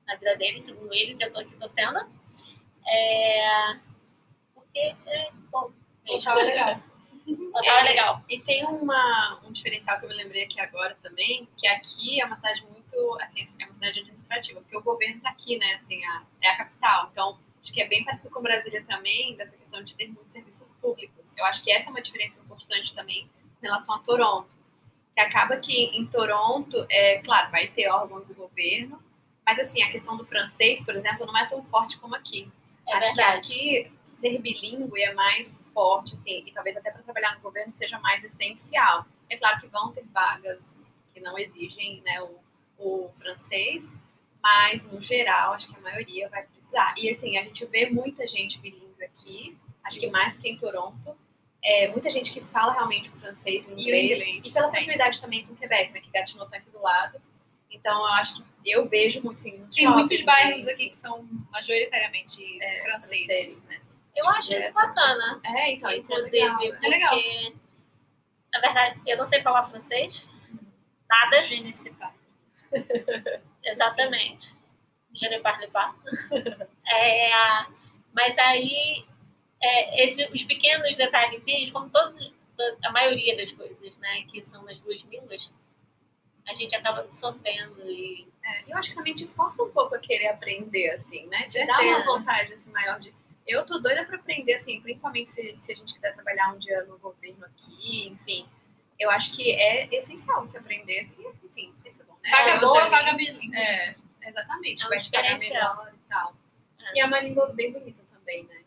na 0.05 0.15
vida 0.15 0.35
deles, 0.37 0.63
segundo 0.63 0.93
eles. 0.93 1.19
Eu 1.19 1.33
tô 1.33 1.39
aqui 1.39 1.55
torcendo. 1.55 1.99
É, 2.87 3.79
porque 4.53 4.95
é 5.07 5.31
bom. 5.49 5.71
Ottawa 6.07 6.41
é 6.41 6.43
legal. 6.43 6.83
Natal 7.51 7.77
é, 7.79 7.83
legal. 7.83 8.23
E 8.29 8.39
tem 8.39 8.63
uma, 8.63 9.41
um 9.43 9.51
diferencial 9.51 9.97
que 9.99 10.05
eu 10.05 10.09
me 10.09 10.15
lembrei 10.15 10.43
aqui 10.43 10.59
agora 10.59 10.95
também, 11.01 11.49
que 11.59 11.67
aqui 11.67 12.21
é 12.21 12.25
uma 12.25 12.35
cidade 12.35 12.63
muito, 12.65 13.17
assim, 13.21 13.45
é 13.59 13.65
uma 13.65 13.73
cidade 13.73 13.99
administrativa, 13.99 14.61
porque 14.61 14.77
o 14.77 14.83
governo 14.83 15.19
tá 15.19 15.29
aqui, 15.29 15.57
né, 15.57 15.73
assim, 15.73 16.05
a, 16.05 16.23
é 16.41 16.49
a 16.49 16.57
capital. 16.57 17.09
Então, 17.11 17.39
acho 17.67 17.73
que 17.73 17.81
é 17.81 17.87
bem 17.87 18.01
parecido 18.05 18.29
com 18.29 18.41
Brasília 18.41 18.81
também, 18.87 19.35
dessa 19.35 19.57
questão 19.57 19.83
de 19.83 19.93
ter 19.93 20.07
muitos 20.07 20.31
serviços 20.31 20.71
públicos. 20.81 21.25
Eu 21.35 21.43
acho 21.45 21.61
que 21.61 21.69
essa 21.69 21.89
é 21.89 21.91
uma 21.91 22.01
diferença 22.01 22.39
importante 22.39 22.95
também 22.95 23.29
em 23.61 23.61
relação 23.61 23.95
a 23.95 23.99
Toronto. 23.99 24.47
Que 25.13 25.19
acaba 25.19 25.57
que 25.57 25.85
em 25.97 26.05
Toronto, 26.07 26.85
é 26.89 27.21
claro, 27.21 27.51
vai 27.51 27.67
ter 27.67 27.89
órgãos 27.89 28.25
do 28.25 28.33
governo, 28.33 29.03
mas 29.45 29.59
assim, 29.59 29.83
a 29.83 29.91
questão 29.91 30.15
do 30.15 30.23
francês, 30.23 30.81
por 30.81 30.95
exemplo, 30.95 31.25
não 31.25 31.37
é 31.37 31.45
tão 31.45 31.61
forte 31.65 31.97
como 31.99 32.15
aqui. 32.15 32.49
É 32.87 32.93
Acho 32.93 33.07
verdade. 33.07 33.47
que 33.49 33.79
aqui 33.81 33.91
ser 34.05 34.39
bilíngue 34.39 35.01
é 35.01 35.13
mais 35.13 35.69
forte, 35.73 36.13
assim, 36.13 36.43
e 36.45 36.51
talvez 36.53 36.77
até 36.77 36.89
para 36.89 37.03
trabalhar 37.03 37.35
no 37.35 37.41
governo 37.41 37.73
seja 37.73 37.99
mais 37.99 38.23
essencial. 38.23 39.05
É 39.29 39.35
claro 39.35 39.59
que 39.59 39.67
vão 39.67 39.91
ter 39.91 40.05
vagas 40.05 40.81
que 41.13 41.19
não 41.19 41.37
exigem 41.37 42.01
né, 42.05 42.21
o, 42.21 42.39
o 42.77 43.09
francês, 43.19 43.93
mas 44.41 44.83
no 44.83 45.01
geral, 45.01 45.51
acho 45.51 45.67
que 45.67 45.75
a 45.75 45.81
maioria 45.81 46.29
vai 46.29 46.43
precisar. 46.67 46.93
E 46.97 47.09
assim, 47.09 47.37
a 47.37 47.43
gente 47.43 47.65
vê 47.65 47.89
muita 47.89 48.27
gente 48.27 48.59
bilíngue 48.59 49.03
aqui, 49.03 49.57
acho 49.83 49.99
que 49.99 50.07
mais 50.09 50.35
que 50.37 50.49
em 50.49 50.57
Toronto. 50.57 51.17
É, 51.63 51.87
muita 51.89 52.09
gente 52.09 52.31
que 52.31 52.39
fala 52.41 52.73
realmente 52.73 53.09
o 53.09 53.13
francês 53.13 53.65
e 53.65 53.67
o 53.67 53.71
E 53.71 53.75
o 53.75 53.79
inglês. 53.81 54.05
inglês, 54.27 54.47
E 54.47 54.53
pela 54.53 54.65
tem. 54.67 54.71
proximidade 54.73 55.19
também 55.19 55.45
com 55.45 55.53
o 55.53 55.55
Quebec, 55.55 55.91
né? 55.91 55.99
Que 56.01 56.09
Gatineau 56.11 56.47
tá 56.49 56.57
aqui 56.57 56.69
do 56.69 56.81
lado. 56.81 57.19
Então, 57.69 57.99
eu 57.99 58.05
acho 58.13 58.35
que 58.37 58.43
eu 58.71 58.87
vejo 58.87 59.21
muito, 59.21 59.37
assim, 59.39 59.51
Tem 59.51 59.61
shoppings, 59.85 59.93
muitos 59.93 60.21
bairros 60.21 60.67
aqui 60.67 60.87
que 60.87 60.95
são 60.95 61.27
majoritariamente 61.51 62.61
É, 62.61 62.81
franceses, 62.83 63.25
franceses. 63.25 63.63
né? 63.63 63.81
Eu 64.15 64.29
acho 64.29 64.53
isso 64.53 64.73
bacana. 64.73 65.41
É, 65.43 65.71
então, 65.73 65.91
isso 65.91 66.11
é 66.11 66.15
Inclusive, 66.15 66.39
legal. 66.39 66.57
né? 66.59 66.79
É 66.83 66.89
legal. 66.89 67.13
porque, 67.15 67.53
na 68.53 68.59
verdade, 68.61 69.01
eu 69.05 69.17
não 69.17 69.25
sei 69.25 69.41
falar 69.41 69.69
francês. 69.69 70.29
Nada. 71.09 71.41
Je 71.41 71.59
ne 71.59 71.73
sais 71.73 71.93
pas. 71.97 72.13
Exatamente. 73.63 74.55
Je 75.17 75.27
ne 75.29 75.39
parle 75.39 75.67
pas. 75.67 75.93
É, 76.85 77.29
mas 78.13 78.37
aí, 78.37 79.05
é, 79.61 80.05
esse- 80.05 80.25
os 80.31 80.43
pequenos 80.43 80.95
detalhezinhos, 80.95 81.71
como 81.71 81.89
todos, 81.89 82.31
a 82.85 82.91
maioria 82.91 83.35
das 83.35 83.51
coisas, 83.51 83.97
né, 83.97 84.23
que 84.31 84.41
são 84.41 84.63
nas 84.63 84.79
duas 84.79 85.01
línguas, 85.01 85.51
a 86.47 86.53
gente 86.53 86.75
acaba 86.75 86.99
absorvendo 87.01 87.81
e 87.89 88.27
É, 88.49 88.71
eu 88.71 88.77
acho 88.77 88.89
que 88.91 88.95
também 88.95 89.13
te 89.13 89.27
força 89.27 89.61
um 89.61 89.69
pouco 89.71 89.93
a 89.95 89.99
querer 89.99 90.27
aprender, 90.27 90.91
assim, 90.91 91.25
né? 91.27 91.39
Te 91.49 91.65
dá 91.67 91.81
uma 91.81 92.01
vontade, 92.05 92.53
assim, 92.53 92.71
maior 92.71 92.97
de... 92.97 93.13
Eu 93.45 93.65
tô 93.65 93.77
doida 93.79 94.05
pra 94.05 94.15
aprender, 94.15 94.53
assim, 94.53 94.79
principalmente 94.81 95.29
se, 95.29 95.57
se 95.57 95.73
a 95.73 95.75
gente 95.75 95.93
quiser 95.93 96.13
trabalhar 96.15 96.53
um 96.53 96.57
dia 96.57 96.81
no 96.85 96.97
governo 96.97 97.43
aqui, 97.45 98.07
enfim. 98.07 98.47
Eu 98.97 99.09
acho 99.11 99.33
que 99.33 99.51
é 99.51 99.93
essencial 99.93 100.39
você 100.39 100.57
aprender, 100.59 101.01
assim, 101.01 101.15
enfim, 101.43 101.73
sempre 101.75 102.03
bom, 102.05 102.13
né? 102.23 102.31
Vaga 102.31 102.51
É 102.51 102.59
boa, 102.59 102.83
língua. 102.87 103.13
bilíngue. 103.15 103.57
É, 103.57 103.95
exatamente. 104.29 104.83
É 104.83 104.87
um 104.87 104.97
diferencial. 104.97 105.77
melhor 105.77 105.93
e 105.93 106.09
tal. 106.09 106.35
É. 106.81 106.97
E 106.97 107.01
é 107.01 107.05
uma 107.05 107.19
língua 107.19 107.47
bem 107.53 107.71
bonita 107.71 108.01
também, 108.13 108.43
né? 108.45 108.61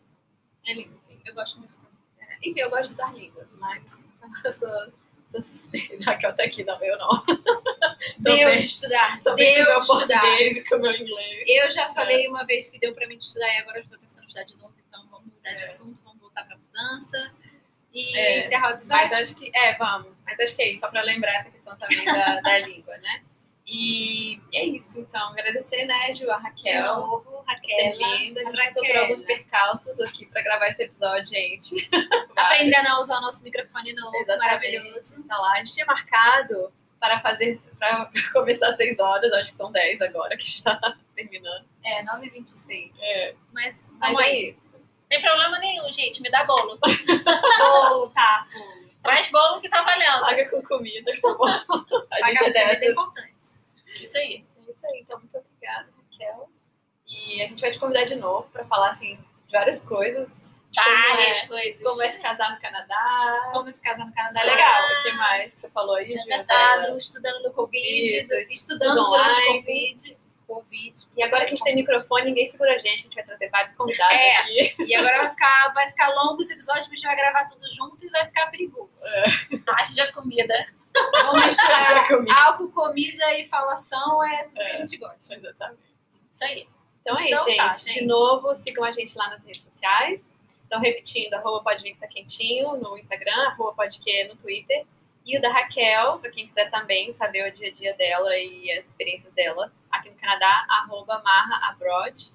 É 0.67 0.73
lindo. 0.73 0.99
Eu 1.25 1.33
gosto 1.35 1.59
muito 1.59 1.73
também. 1.75 1.91
É, 2.19 2.35
enfim, 2.37 2.59
eu 2.59 2.69
gosto 2.69 2.83
de 2.83 2.87
estudar 2.89 3.13
línguas, 3.13 3.53
mas 3.59 3.83
eu 4.45 4.53
sou, 4.53 4.93
sou 5.29 5.41
suspeita. 5.41 5.97
Raquel 6.05 6.35
tá 6.35 6.43
aqui, 6.43 6.63
não, 6.63 6.81
eu 6.83 6.97
não. 6.97 7.23
Deu 8.19 8.51
de 8.51 8.57
estudar. 8.59 9.21
Tô 9.21 9.35
bem 9.35 9.53
com 9.55 9.63
Deu 9.63 9.65
meu 9.71 9.79
estudar. 9.79 10.19
português 10.21 10.69
com 10.69 10.75
o 10.75 10.79
meu 10.79 10.95
inglês. 10.95 11.43
Eu 11.47 11.71
já 11.71 11.93
falei 11.93 12.27
uma 12.27 12.45
vez 12.45 12.69
que 12.69 12.79
deu 12.79 12.93
pra 12.93 13.07
mim 13.07 13.17
de 13.17 13.25
estudar 13.25 13.47
e 13.53 13.57
agora 13.57 13.77
eu 13.79 13.83
estou 13.83 13.97
pensando 13.99 14.23
em 14.23 14.25
estudar 14.27 14.43
de 14.45 14.55
novo, 14.57 14.73
então 14.87 15.07
vamos 15.09 15.25
mudar 15.33 15.51
de 15.53 15.61
É. 15.61 15.63
assunto, 15.65 16.01
vamos 16.03 16.19
voltar 16.19 16.43
pra 16.45 16.57
mudança 16.57 17.31
e 17.93 18.17
É, 18.17 18.39
encerrar 18.39 18.69
o 18.71 18.75
episódio. 18.75 19.09
Mas 19.09 19.19
acho 19.21 19.35
que, 19.35 19.51
é, 19.55 19.75
vamos. 19.77 20.13
Mas 20.25 20.39
acho 20.39 20.55
que 20.55 20.61
é 20.61 20.71
isso, 20.71 20.79
só 20.81 20.89
pra 20.89 21.01
lembrar 21.01 21.33
essa 21.35 21.49
questão 21.51 21.75
também 21.77 22.05
da, 22.05 22.39
da 22.41 22.57
língua, 22.59 22.97
né? 22.99 23.23
E 23.67 24.41
é 24.53 24.65
isso, 24.65 24.99
então. 24.99 25.29
Agradecer, 25.29 25.85
né, 25.85 26.13
Ju, 26.13 26.29
a 26.31 26.37
De 26.37 26.43
Raquel, 26.43 26.95
novo, 26.95 27.21
por 27.21 27.43
ter 27.45 27.51
Raquel. 27.53 27.97
vindo. 27.97 28.39
A 28.39 28.43
gente 28.43 28.55
Raquel. 28.57 28.65
passou 28.73 28.85
por 28.85 28.97
alguns 28.97 29.23
percalços 29.23 29.99
aqui 30.01 30.25
pra 30.25 30.41
gravar 30.41 30.67
esse 30.67 30.83
episódio, 30.83 31.27
gente. 31.27 31.89
Aprendendo 32.35 32.87
a 32.87 32.99
usar 32.99 33.17
o 33.17 33.21
nosso 33.21 33.43
microfone 33.43 33.93
novo, 33.93 34.15
Exatamente. 34.17 34.39
maravilhoso. 34.45 35.23
Tá 35.27 35.37
lá. 35.37 35.53
A 35.53 35.57
gente 35.57 35.73
tinha 35.73 35.85
marcado 35.85 36.71
para 36.99 37.19
fazer, 37.21 37.59
para 37.79 38.11
começar 38.33 38.67
às 38.69 38.77
6 38.77 38.99
horas, 38.99 39.31
acho 39.33 39.51
que 39.51 39.55
são 39.57 39.71
10 39.71 40.01
agora 40.01 40.35
que 40.37 40.43
está 40.45 40.79
terminando. 41.15 41.65
É, 41.83 42.03
9h26. 42.03 42.91
É, 43.01 43.35
Mas 43.53 43.95
mas 43.99 44.17
é 44.17 44.21
aí. 44.23 44.49
isso. 44.51 44.73
não 44.77 44.81
tem 45.09 45.21
problema 45.21 45.59
nenhum, 45.59 45.91
gente. 45.93 46.21
Me 46.21 46.29
dá 46.29 46.43
bolo. 46.43 46.77
Bolo, 46.79 48.09
tá. 48.09 48.45
bolo. 48.53 48.80
Traz 49.03 49.29
bolo 49.31 49.61
que 49.61 49.69
tá 49.69 49.81
valendo. 49.83 50.21
Paga 50.25 50.49
com 50.49 50.61
comida, 50.63 51.11
que 51.11 51.21
tá 51.21 51.33
bom. 51.33 51.45
A 51.47 51.61
Pagar 52.09 52.27
gente 52.29 52.43
é 52.45 52.49
dessa. 52.51 52.85
é 52.85 52.91
importante. 52.91 53.47
Isso 54.01 54.17
aí. 54.17 54.45
É 54.67 54.71
isso 54.71 54.85
aí, 54.87 54.99
então 55.01 55.17
muito 55.19 55.37
obrigada, 55.37 55.89
Raquel. 55.97 56.49
E 57.07 57.41
a 57.41 57.47
gente 57.47 57.61
vai 57.61 57.71
te 57.71 57.79
convidar 57.79 58.03
de 58.03 58.15
novo 58.15 58.47
para 58.51 58.63
falar 58.65 58.91
assim 58.91 59.17
de 59.47 59.51
várias 59.51 59.81
coisas. 59.81 60.31
Várias 60.73 61.41
como, 61.41 61.57
é, 61.57 61.63
coisas. 61.63 61.83
como 61.83 62.01
é 62.01 62.09
se 62.09 62.19
casar 62.19 62.51
no 62.55 62.61
Canadá. 62.61 63.49
Como 63.51 63.69
se 63.69 63.81
casar 63.81 64.05
no 64.05 64.13
Canadá 64.13 64.41
é 64.41 64.45
legal. 64.45 64.81
O 64.83 65.03
que 65.03 65.11
mais 65.13 65.53
que 65.53 65.59
você 65.61 65.69
falou 65.69 65.95
aí, 65.95 66.13
É 66.13 66.37
Ju? 66.37 66.45
Tá, 66.45 66.89
estudando 66.95 67.43
no 67.43 67.51
Covid, 67.51 68.05
Isso, 68.05 68.33
estudando 68.53 68.95
durante 69.09 69.41
o. 69.41 69.47
Covid. 69.57 70.17
Covid. 70.55 70.93
E 71.17 71.23
agora 71.23 71.41
que 71.45 71.53
a 71.53 71.55
gente 71.55 71.63
tem 71.63 71.75
microfone, 71.75 72.25
ninguém 72.25 72.45
segura 72.47 72.73
a 72.75 72.77
gente, 72.77 72.99
a 72.99 73.03
gente 73.03 73.15
vai 73.15 73.23
trazer 73.23 73.49
vários 73.49 73.73
convidados 73.73 74.13
É. 74.15 74.35
aqui. 74.37 74.75
E 74.85 74.95
agora 74.95 75.17
vai 75.19 75.29
ficar, 75.31 75.73
vai 75.73 75.89
ficar 75.89 76.09
longo 76.09 76.41
esse 76.41 76.53
episódio, 76.53 76.81
porque 76.83 76.93
a 76.93 76.97
gente 76.97 77.05
vai 77.07 77.15
gravar 77.15 77.45
tudo 77.45 77.63
junto 77.73 78.05
e 78.05 78.09
vai 78.09 78.25
ficar 78.25 78.47
perigoso. 78.47 78.89
Haja 79.67 80.11
comida. 80.11 80.53
Vamos 81.23 81.45
misturar 81.45 81.85
Já 81.85 82.07
comi. 82.07 82.29
álcool, 82.37 82.69
comida 82.71 83.37
e 83.39 83.47
falação, 83.47 84.23
é 84.25 84.43
tudo 84.43 84.55
que 84.55 84.61
É. 84.63 84.71
a 84.71 84.75
gente 84.75 84.97
gosta. 84.97 85.35
Exatamente. 85.35 85.81
Isso 86.09 86.43
aí. 86.43 86.67
Então 86.99 87.17
é 87.17 87.25
Então 87.27 87.37
isso, 87.39 87.45
gente. 87.49 87.57
tá, 87.57 87.67
De 87.73 87.83
gente. 87.93 88.05
novo, 88.05 88.53
sigam 88.55 88.83
a 88.83 88.91
gente 88.91 89.17
lá 89.17 89.29
nas 89.29 89.43
redes 89.45 89.63
sociais. 89.63 90.35
Então, 90.67 90.79
repetindo, 90.81 91.33
arroba 91.33 91.63
pode 91.63 91.81
vir 91.83 91.93
que 91.93 91.99
tá 91.99 92.07
quentinho 92.07 92.75
no 92.77 92.97
Instagram, 92.97 93.35
arroba 93.47 93.73
pode 93.73 93.99
que 93.99 94.23
no 94.25 94.35
Twitter. 94.35 94.85
E 95.25 95.37
o 95.37 95.41
da 95.41 95.51
Raquel, 95.51 96.19
para 96.19 96.31
quem 96.31 96.45
quiser 96.45 96.69
também 96.69 97.13
saber 97.13 97.47
o 97.47 97.53
dia 97.53 97.69
a 97.69 97.71
dia 97.71 97.93
dela 97.93 98.35
e 98.37 98.71
as 98.71 98.87
experiências 98.87 99.31
dela 99.33 99.71
aqui 99.91 100.09
no 100.09 100.15
Canadá, 100.15 100.65
arroba 100.67 101.21
marra 101.23 101.69
abroad, 101.69 102.33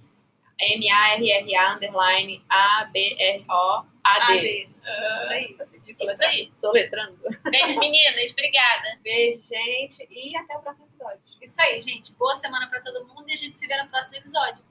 M-A-R-R-A, 0.59 1.75
underline 1.75 2.45
A-B-R-O-A-D. 2.49 3.97
AD. 4.07 4.69
Isso 4.87 5.33
aí. 5.33 5.55
Consegui 5.55 5.91
Isso 5.91 5.99
soletrar. 5.99 6.31
aí. 6.31 6.51
Soletrando. 6.55 7.19
Beijo, 7.51 7.79
meninas. 7.79 8.31
Obrigada. 8.31 8.99
Beijo, 9.03 9.43
gente, 9.43 10.07
e 10.09 10.37
até 10.37 10.57
o 10.57 10.61
próximo 10.61 10.87
episódio. 10.87 11.21
Isso 11.43 11.61
aí, 11.61 11.81
gente. 11.81 12.15
Boa 12.15 12.35
semana 12.35 12.69
pra 12.69 12.81
todo 12.81 13.07
mundo 13.07 13.29
e 13.29 13.33
a 13.33 13.37
gente 13.37 13.57
se 13.57 13.67
vê 13.67 13.77
no 13.83 13.89
próximo 13.89 14.19
episódio. 14.19 14.63